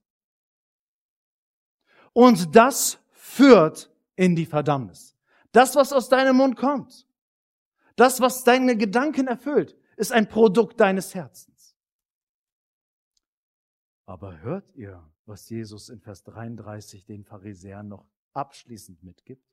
Und 2.13 2.55
das 2.55 2.99
führt 3.13 3.91
in 4.17 4.37
die 4.37 4.47
Verdammnis. 4.47 5.17
Das, 5.53 5.77
was 5.77 5.93
aus 5.93 6.09
deinem 6.09 6.37
Mund 6.37 6.57
kommt, 6.57 7.07
das, 7.97 8.21
was 8.21 8.45
deine 8.45 8.77
Gedanken 8.77 9.29
erfüllt, 9.29 9.77
ist 9.97 10.13
ein 10.13 10.29
Produkt 10.29 10.81
deines 10.81 11.15
Herzens. 11.15 11.54
Aber 14.07 14.41
hört 14.41 14.71
ihr, 14.75 15.11
was 15.25 15.49
Jesus 15.49 15.89
in 15.89 16.01
Vers 16.01 16.23
33 16.25 17.07
den 17.07 17.25
Pharisäern 17.25 17.89
noch 17.89 18.07
abschließend 18.33 19.03
mitgibt? 19.03 19.49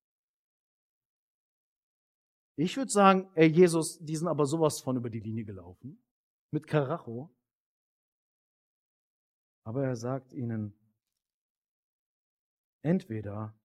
Ich 2.58 2.76
würde 2.76 2.92
sagen, 2.92 3.32
ey 3.36 3.48
Jesus, 3.48 3.98
die 4.00 4.16
sind 4.16 4.28
aber 4.28 4.46
sowas 4.46 4.82
von 4.82 4.98
über 4.98 5.10
die 5.10 5.22
Linie 5.22 5.46
gelaufen. 5.46 6.04
Mit 6.52 6.68
Karacho. 6.68 7.34
Aber 9.64 9.86
er 9.86 9.96
sagt 9.96 10.34
ihnen, 10.34 10.74
entweder 12.82 13.58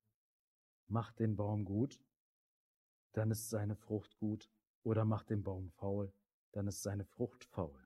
macht 0.88 1.18
den 1.18 1.36
Baum 1.36 1.64
gut, 1.64 2.00
dann 3.12 3.30
ist 3.30 3.50
seine 3.50 3.74
Frucht 3.74 4.16
gut, 4.18 4.50
oder 4.82 5.04
macht 5.04 5.30
den 5.30 5.42
Baum 5.42 5.70
faul, 5.72 6.12
dann 6.52 6.68
ist 6.68 6.82
seine 6.82 7.04
Frucht 7.04 7.44
faul. 7.44 7.85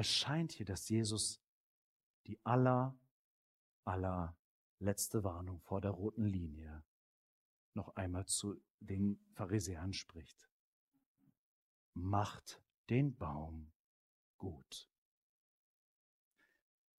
Es 0.00 0.08
scheint 0.08 0.52
hier, 0.52 0.64
dass 0.64 0.88
Jesus 0.88 1.42
die 2.26 2.40
aller, 2.42 2.98
aller 3.84 4.34
letzte 4.78 5.24
Warnung 5.24 5.60
vor 5.60 5.82
der 5.82 5.90
roten 5.90 6.24
Linie 6.24 6.82
noch 7.74 7.94
einmal 7.96 8.24
zu 8.24 8.58
den 8.78 9.22
Pharisäern 9.34 9.92
spricht. 9.92 10.48
Macht 11.92 12.62
den 12.88 13.14
Baum 13.14 13.70
gut. 14.38 14.88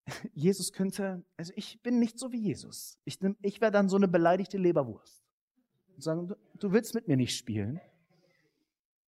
Jesus 0.36 0.72
könnte, 0.72 1.26
also 1.38 1.54
ich 1.56 1.82
bin 1.82 1.98
nicht 1.98 2.20
so 2.20 2.32
wie 2.32 2.40
Jesus. 2.40 3.00
Ich, 3.04 3.18
ich 3.42 3.62
wäre 3.62 3.72
dann 3.72 3.90
so 3.90 3.96
eine 3.96 4.10
beleidigte 4.10 4.60
Leberwurst. 4.60 5.26
Und 5.96 6.04
sagen, 6.04 6.36
du 6.54 6.72
willst 6.72 6.94
mit 6.94 7.08
mir 7.08 7.18
nicht 7.18 7.36
spielen, 7.36 7.82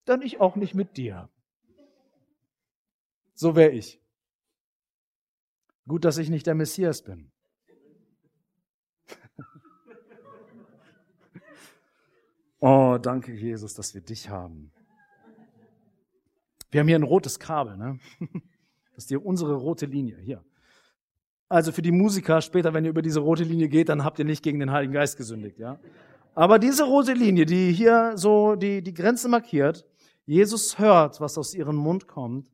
dann 0.05 0.23
ich 0.23 0.39
auch 0.39 0.55
nicht 0.55 0.73
mit 0.73 0.97
dir. 0.97 1.29
So 3.33 3.55
wäre 3.55 3.71
ich. 3.71 3.99
Gut, 5.87 6.05
dass 6.05 6.17
ich 6.17 6.29
nicht 6.29 6.47
der 6.47 6.55
Messias 6.55 7.01
bin. 7.01 7.31
Oh, 12.65 12.97
danke, 12.97 13.33
Jesus, 13.33 13.73
dass 13.73 13.93
wir 13.93 13.99
dich 13.99 14.29
haben. 14.29 14.71
Wir 16.71 16.79
haben 16.79 16.87
hier 16.87 16.97
ein 16.97 17.03
rotes 17.03 17.37
Kabel, 17.37 17.75
ne? 17.75 17.99
Das 18.95 19.05
ist 19.05 19.09
hier 19.09 19.25
unsere 19.25 19.55
rote 19.55 19.85
Linie, 19.85 20.17
hier. 20.17 20.45
Also 21.49 21.71
für 21.71 21.81
die 21.81 21.91
Musiker 21.91 22.41
später, 22.41 22.73
wenn 22.73 22.85
ihr 22.85 22.91
über 22.91 23.01
diese 23.01 23.19
rote 23.19 23.43
Linie 23.43 23.67
geht, 23.67 23.89
dann 23.89 24.03
habt 24.03 24.17
ihr 24.19 24.25
nicht 24.25 24.43
gegen 24.43 24.59
den 24.59 24.71
Heiligen 24.71 24.93
Geist 24.93 25.17
gesündigt, 25.17 25.59
ja? 25.59 25.79
Aber 26.35 26.57
diese 26.57 26.85
rote 26.85 27.13
Linie, 27.13 27.45
die 27.45 27.71
hier 27.73 28.13
so 28.15 28.55
die, 28.55 28.81
die 28.81 28.93
Grenze 28.93 29.29
markiert, 29.29 29.85
Jesus 30.25 30.79
hört, 30.79 31.19
was 31.21 31.37
aus 31.37 31.53
ihrem 31.53 31.75
Mund 31.75 32.07
kommt. 32.07 32.49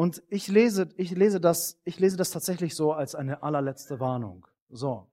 Und 0.00 0.22
ich 0.30 0.48
lese, 0.48 0.88
ich 0.96 1.10
lese 1.10 1.42
das, 1.42 1.78
ich 1.84 2.00
lese 2.00 2.16
das 2.16 2.30
tatsächlich 2.30 2.74
so 2.74 2.94
als 2.94 3.14
eine 3.14 3.42
allerletzte 3.42 4.00
Warnung. 4.00 4.46
So. 4.70 5.10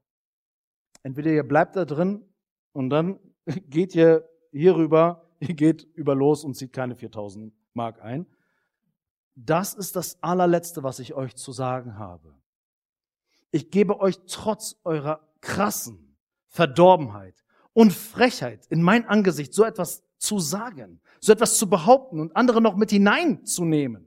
Entweder 1.04 1.30
ihr 1.30 1.46
bleibt 1.46 1.76
da 1.76 1.84
drin 1.84 2.24
und 2.72 2.90
dann 2.90 3.20
geht 3.70 3.94
ihr 3.96 4.30
hier 4.54 4.78
rüber, 4.78 5.26
ihr 5.42 5.56
geht 5.56 5.84
über 5.96 6.16
los 6.16 6.46
und 6.46 6.54
zieht 6.54 6.72
keine 6.72 6.96
4000 6.96 7.54
Mark 7.74 8.02
ein. 8.02 8.28
Das 9.36 9.74
ist 9.74 9.98
das 9.98 10.24
allerletzte, 10.24 10.84
was 10.84 11.00
ich 11.00 11.14
euch 11.14 11.36
zu 11.36 11.52
sagen 11.52 12.00
habe. 12.00 12.34
Ich 13.52 13.72
gebe 13.72 14.00
euch 14.00 14.18
trotz 14.26 14.78
eurer 14.86 15.20
krassen 15.42 16.16
Verdorbenheit 16.48 17.44
und 17.74 17.92
Frechheit 17.92 18.66
in 18.68 18.82
mein 18.82 19.06
Angesicht 19.06 19.54
so 19.54 19.66
etwas 19.66 20.06
zu 20.18 20.40
sagen, 20.40 21.02
so 21.20 21.34
etwas 21.34 21.58
zu 21.58 21.70
behaupten 21.70 22.22
und 22.22 22.38
andere 22.38 22.62
noch 22.62 22.78
mit 22.78 22.92
hineinzunehmen. 22.92 24.07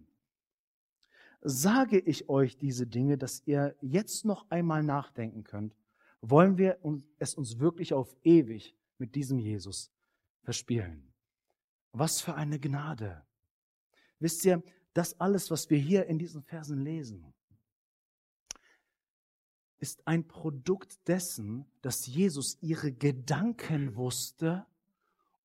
Sage 1.42 1.98
ich 1.98 2.28
euch 2.28 2.56
diese 2.56 2.86
Dinge, 2.86 3.16
dass 3.16 3.42
ihr 3.46 3.74
jetzt 3.80 4.24
noch 4.24 4.50
einmal 4.50 4.82
nachdenken 4.82 5.44
könnt, 5.44 5.74
wollen 6.20 6.58
wir 6.58 6.78
es 7.18 7.34
uns 7.34 7.58
wirklich 7.58 7.94
auf 7.94 8.14
ewig 8.22 8.76
mit 8.98 9.14
diesem 9.14 9.38
Jesus 9.38 9.90
verspielen. 10.42 11.12
Was 11.92 12.20
für 12.20 12.34
eine 12.34 12.60
Gnade. 12.60 13.24
Wisst 14.18 14.44
ihr, 14.44 14.62
das 14.92 15.18
alles, 15.18 15.50
was 15.50 15.70
wir 15.70 15.78
hier 15.78 16.06
in 16.06 16.18
diesen 16.18 16.42
Versen 16.42 16.84
lesen, 16.84 17.32
ist 19.78 20.06
ein 20.06 20.28
Produkt 20.28 21.08
dessen, 21.08 21.64
dass 21.80 22.06
Jesus 22.06 22.58
ihre 22.60 22.92
Gedanken 22.92 23.96
wusste 23.96 24.66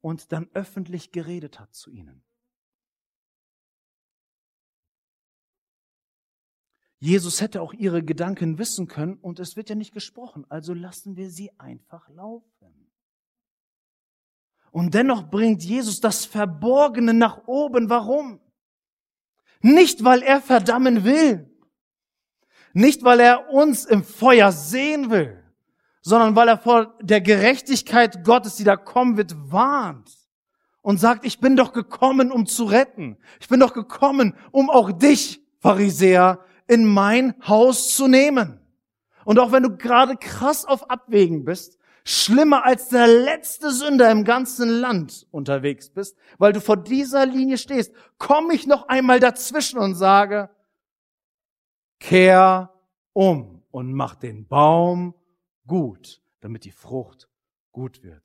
und 0.02 0.34
dann 0.34 0.50
öffentlich 0.54 1.14
geredet 1.14 1.60
hat 1.60 1.74
zu 1.74 1.90
ihnen. 1.90 2.25
Jesus 7.06 7.40
hätte 7.40 7.62
auch 7.62 7.72
ihre 7.74 8.04
Gedanken 8.04 8.58
wissen 8.58 8.88
können 8.88 9.20
und 9.22 9.40
es 9.40 9.56
wird 9.56 9.70
ja 9.70 9.76
nicht 9.76 9.94
gesprochen, 9.94 10.44
also 10.50 10.74
lassen 10.74 11.16
wir 11.16 11.30
sie 11.30 11.52
einfach 11.60 12.10
laufen. 12.10 12.90
Und 14.72 14.96
dennoch 14.96 15.30
bringt 15.30 15.64
Jesus 15.64 16.02
das 16.02 16.26
Verborgene 16.26 17.14
nach 17.14 17.46
oben. 17.46 17.90
Warum? 17.92 18.42
Nicht, 19.62 20.04
weil 20.04 20.24
er 20.24 20.42
verdammen 20.42 21.04
will, 21.04 21.50
nicht, 22.74 23.04
weil 23.04 23.20
er 23.20 23.52
uns 23.52 23.86
im 23.86 24.04
Feuer 24.04 24.52
sehen 24.52 25.12
will, 25.12 25.42
sondern 26.02 26.36
weil 26.36 26.48
er 26.48 26.58
vor 26.58 26.98
der 27.02 27.22
Gerechtigkeit 27.22 28.24
Gottes, 28.24 28.56
die 28.56 28.64
da 28.64 28.76
kommen 28.76 29.16
wird, 29.16 29.52
warnt 29.52 30.12
und 30.82 31.00
sagt, 31.00 31.24
ich 31.24 31.40
bin 31.40 31.56
doch 31.56 31.72
gekommen, 31.72 32.32
um 32.32 32.48
zu 32.48 32.66
retten. 32.66 33.18
Ich 33.40 33.48
bin 33.48 33.60
doch 33.60 33.74
gekommen, 33.74 34.36
um 34.52 34.72
auch 34.72 34.92
dich, 34.92 35.40
Pharisäer, 35.60 36.44
in 36.68 36.86
mein 36.86 37.36
Haus 37.48 37.96
zu 37.96 38.08
nehmen. 38.08 38.60
Und 39.24 39.40
auch 39.40 39.52
wenn 39.52 39.64
du 39.64 39.76
gerade 39.76 40.18
krass 40.18 40.66
auf 40.66 40.90
Abwägen 40.90 41.46
bist, 41.46 41.80
schlimmer 42.04 42.64
als 42.64 42.90
der 42.90 43.08
letzte 43.08 43.72
Sünder 43.72 44.12
im 44.12 44.24
ganzen 44.24 44.70
Land 44.70 45.28
unterwegs 45.32 45.90
bist, 45.90 46.16
weil 46.38 46.54
du 46.54 46.62
vor 46.62 46.78
dieser 46.78 47.26
Linie 47.26 47.58
stehst, 47.58 47.94
komme 48.20 48.54
ich 48.54 48.68
noch 48.68 48.88
einmal 48.88 49.20
dazwischen 49.20 49.80
und 49.80 49.96
sage, 49.96 50.50
kehr 52.00 52.72
um 53.14 53.64
und 53.72 53.92
mach 53.92 54.16
den 54.16 54.48
Baum 54.48 55.16
gut, 55.66 56.22
damit 56.42 56.64
die 56.64 56.72
Frucht 56.72 57.28
gut 57.72 58.04
wird. 58.04 58.24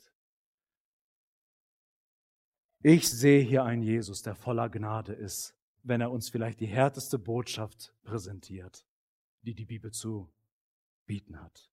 Ich 2.83 3.09
sehe 3.11 3.43
hier 3.43 3.65
einen 3.65 3.83
Jesus, 3.83 4.23
der 4.23 4.35
voller 4.35 4.69
Gnade 4.69 5.13
ist, 5.13 5.55
wenn 5.83 6.01
er 6.01 6.11
uns 6.11 6.29
vielleicht 6.29 6.61
die 6.61 6.67
härteste 6.67 7.19
Botschaft 7.19 7.95
präsentiert, 8.03 8.85
die 9.43 9.55
die 9.55 9.65
Bibel 9.65 9.93
zu 9.93 10.31
bieten 11.07 11.41
hat. 11.41 11.71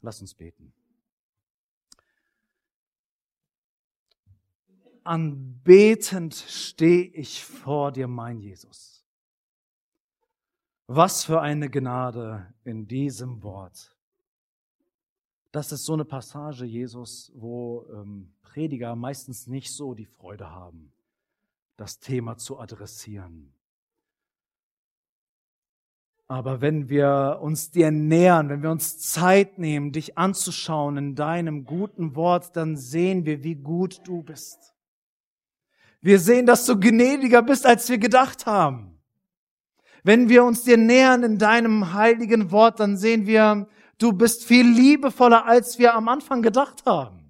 Lass 0.00 0.20
uns 0.20 0.34
beten. 0.34 0.72
Anbetend 5.04 6.34
stehe 6.34 7.04
ich 7.04 7.44
vor 7.44 7.92
dir, 7.92 8.08
mein 8.08 8.40
Jesus. 8.40 9.04
Was 10.88 11.24
für 11.24 11.40
eine 11.40 11.70
Gnade 11.70 12.52
in 12.64 12.86
diesem 12.86 13.42
Wort. 13.42 13.96
Das 15.52 15.72
ist 15.72 15.84
so 15.84 15.94
eine 15.94 16.04
Passage, 16.04 16.64
Jesus, 16.64 17.32
wo 17.34 17.86
ähm, 17.92 18.32
Prediger 18.42 18.94
meistens 18.96 19.46
nicht 19.46 19.72
so 19.72 19.94
die 19.94 20.06
Freude 20.06 20.50
haben, 20.50 20.92
das 21.76 21.98
Thema 21.98 22.36
zu 22.36 22.58
adressieren. 22.58 23.52
Aber 26.28 26.60
wenn 26.60 26.88
wir 26.88 27.38
uns 27.40 27.70
dir 27.70 27.92
nähern, 27.92 28.48
wenn 28.48 28.62
wir 28.62 28.70
uns 28.70 28.98
Zeit 28.98 29.58
nehmen, 29.58 29.92
dich 29.92 30.18
anzuschauen 30.18 30.96
in 30.96 31.14
deinem 31.14 31.64
guten 31.64 32.16
Wort, 32.16 32.56
dann 32.56 32.76
sehen 32.76 33.24
wir, 33.24 33.44
wie 33.44 33.54
gut 33.54 34.00
du 34.04 34.22
bist. 34.22 34.74
Wir 36.00 36.18
sehen, 36.18 36.46
dass 36.46 36.66
du 36.66 36.78
gnädiger 36.78 37.42
bist, 37.42 37.64
als 37.64 37.88
wir 37.88 37.98
gedacht 37.98 38.46
haben. 38.46 38.98
Wenn 40.02 40.28
wir 40.28 40.44
uns 40.44 40.64
dir 40.64 40.76
nähern 40.76 41.22
in 41.22 41.38
deinem 41.38 41.92
heiligen 41.92 42.50
Wort, 42.50 42.80
dann 42.80 42.96
sehen 42.96 43.26
wir, 43.26 43.68
du 43.98 44.12
bist 44.12 44.44
viel 44.44 44.68
liebevoller, 44.68 45.46
als 45.46 45.78
wir 45.78 45.94
am 45.94 46.08
Anfang 46.08 46.42
gedacht 46.42 46.86
haben. 46.86 47.25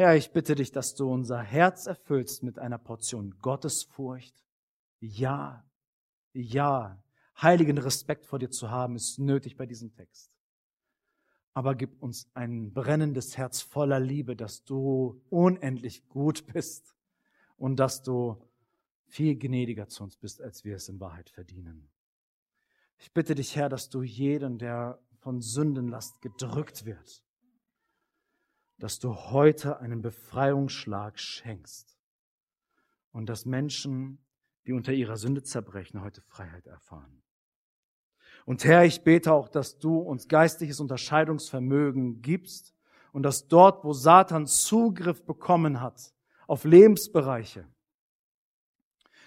Herr, 0.00 0.16
ich 0.16 0.32
bitte 0.32 0.54
dich, 0.54 0.72
dass 0.72 0.94
du 0.94 1.12
unser 1.12 1.42
Herz 1.42 1.84
erfüllst 1.84 2.42
mit 2.42 2.58
einer 2.58 2.78
Portion 2.78 3.38
Gottesfurcht. 3.42 4.34
Ja, 4.98 5.62
ja, 6.32 7.04
heiligen 7.42 7.76
Respekt 7.76 8.24
vor 8.24 8.38
dir 8.38 8.48
zu 8.48 8.70
haben, 8.70 8.96
ist 8.96 9.18
nötig 9.18 9.58
bei 9.58 9.66
diesem 9.66 9.92
Text. 9.92 10.34
Aber 11.52 11.74
gib 11.74 12.02
uns 12.02 12.30
ein 12.32 12.72
brennendes 12.72 13.36
Herz 13.36 13.60
voller 13.60 14.00
Liebe, 14.00 14.36
dass 14.36 14.64
du 14.64 15.20
unendlich 15.28 16.08
gut 16.08 16.46
bist 16.46 16.96
und 17.58 17.76
dass 17.76 18.02
du 18.02 18.42
viel 19.04 19.36
gnädiger 19.36 19.88
zu 19.88 20.02
uns 20.02 20.16
bist, 20.16 20.40
als 20.40 20.64
wir 20.64 20.76
es 20.76 20.88
in 20.88 20.98
Wahrheit 20.98 21.28
verdienen. 21.28 21.90
Ich 22.96 23.12
bitte 23.12 23.34
dich, 23.34 23.54
Herr, 23.54 23.68
dass 23.68 23.90
du 23.90 24.00
jeden, 24.00 24.56
der 24.56 24.98
von 25.18 25.42
Sündenlast 25.42 26.22
gedrückt 26.22 26.86
wird, 26.86 27.22
dass 28.80 28.98
du 28.98 29.14
heute 29.14 29.78
einen 29.78 30.00
Befreiungsschlag 30.00 31.18
schenkst 31.18 31.98
und 33.12 33.26
dass 33.26 33.44
Menschen, 33.44 34.18
die 34.66 34.72
unter 34.72 34.92
ihrer 34.92 35.18
Sünde 35.18 35.42
zerbrechen, 35.42 36.02
heute 36.02 36.22
Freiheit 36.22 36.66
erfahren. 36.66 37.22
Und 38.46 38.64
Herr, 38.64 38.84
ich 38.84 39.04
bete 39.04 39.32
auch, 39.32 39.48
dass 39.48 39.78
du 39.78 39.98
uns 39.98 40.28
geistliches 40.28 40.80
Unterscheidungsvermögen 40.80 42.22
gibst 42.22 42.74
und 43.12 43.22
dass 43.22 43.48
dort, 43.48 43.84
wo 43.84 43.92
Satan 43.92 44.46
Zugriff 44.46 45.24
bekommen 45.24 45.82
hat 45.82 46.14
auf 46.46 46.64
Lebensbereiche, 46.64 47.66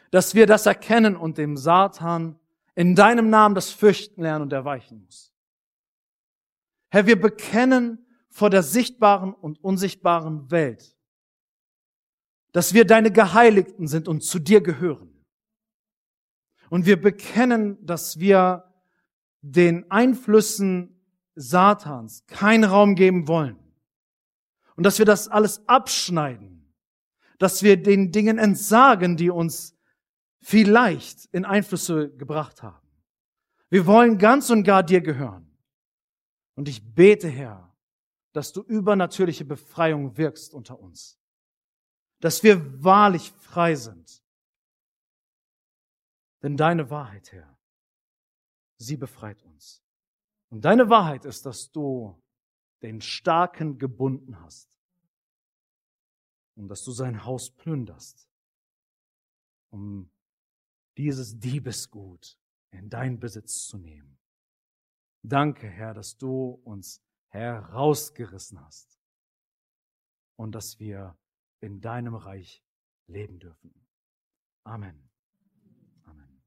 dass 0.09 0.33
wir 0.33 0.47
das 0.47 0.65
erkennen 0.65 1.15
und 1.15 1.37
dem 1.37 1.57
Satan 1.57 2.39
in 2.73 2.95
deinem 2.95 3.29
Namen 3.29 3.53
das 3.53 3.69
Fürchten 3.69 4.23
lernen 4.23 4.43
und 4.43 4.53
erweichen 4.53 5.03
muss. 5.03 5.31
Herr, 6.89 7.05
wir 7.05 7.19
bekennen 7.19 8.02
vor 8.33 8.49
der 8.49 8.63
sichtbaren 8.63 9.31
und 9.31 9.63
unsichtbaren 9.63 10.49
Welt, 10.49 10.97
dass 12.51 12.73
wir 12.73 12.83
deine 12.83 13.11
Geheiligten 13.11 13.87
sind 13.87 14.07
und 14.07 14.21
zu 14.23 14.39
dir 14.39 14.59
gehören. 14.61 15.23
Und 16.71 16.87
wir 16.87 16.99
bekennen, 16.99 17.77
dass 17.85 18.19
wir 18.19 18.73
den 19.41 19.89
Einflüssen 19.91 20.99
Satans 21.35 22.25
keinen 22.25 22.63
Raum 22.63 22.95
geben 22.95 23.27
wollen. 23.27 23.59
Und 24.75 24.83
dass 24.83 24.97
wir 24.97 25.05
das 25.05 25.27
alles 25.27 25.67
abschneiden. 25.67 26.73
Dass 27.37 27.61
wir 27.61 27.81
den 27.81 28.11
Dingen 28.11 28.39
entsagen, 28.39 29.15
die 29.15 29.29
uns 29.29 29.77
vielleicht 30.41 31.25
in 31.25 31.45
Einflüsse 31.45 32.09
gebracht 32.15 32.63
haben. 32.63 32.87
Wir 33.69 33.85
wollen 33.85 34.17
ganz 34.17 34.49
und 34.49 34.63
gar 34.63 34.81
dir 34.81 35.01
gehören. 35.01 35.55
Und 36.55 36.67
ich 36.67 36.95
bete, 36.95 37.27
Herr, 37.27 37.72
dass 38.33 38.51
du 38.51 38.61
übernatürliche 38.61 39.45
Befreiung 39.45 40.17
wirkst 40.17 40.53
unter 40.53 40.79
uns. 40.79 41.19
Dass 42.19 42.43
wir 42.43 42.83
wahrlich 42.83 43.31
frei 43.33 43.75
sind. 43.75 44.23
Denn 46.41 46.57
deine 46.57 46.89
Wahrheit, 46.89 47.31
Herr, 47.31 47.57
sie 48.77 48.97
befreit 48.97 49.41
uns. 49.43 49.81
Und 50.49 50.65
deine 50.65 50.89
Wahrheit 50.89 51.25
ist, 51.25 51.45
dass 51.45 51.71
du 51.71 52.21
den 52.81 53.01
Starken 53.01 53.77
gebunden 53.77 54.39
hast 54.41 54.77
und 56.55 56.67
dass 56.67 56.83
du 56.83 56.91
sein 56.91 57.23
Haus 57.23 57.49
plünderst, 57.49 58.29
um 59.71 60.11
dieses 60.97 61.39
Diebesgut 61.39 62.37
in 62.71 62.89
dein 62.89 63.19
Besitz 63.19 63.65
zu 63.65 63.77
nehmen. 63.77 64.19
Danke, 65.23 65.67
Herr, 65.67 65.93
dass 65.93 66.17
du 66.17 66.61
uns 66.65 67.01
herausgerissen 67.33 68.63
hast 68.63 68.99
und 70.35 70.53
dass 70.53 70.79
wir 70.79 71.17
in 71.61 71.81
deinem 71.81 72.13
Reich 72.15 72.63
leben 73.07 73.39
dürfen. 73.39 73.73
Amen. 74.63 75.09
Amen. 76.05 76.43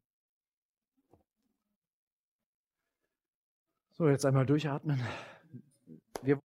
So, 3.93 4.09
jetzt 4.09 4.25
einmal 4.25 4.47
durchatmen. 4.47 5.01
Wir 6.23 6.41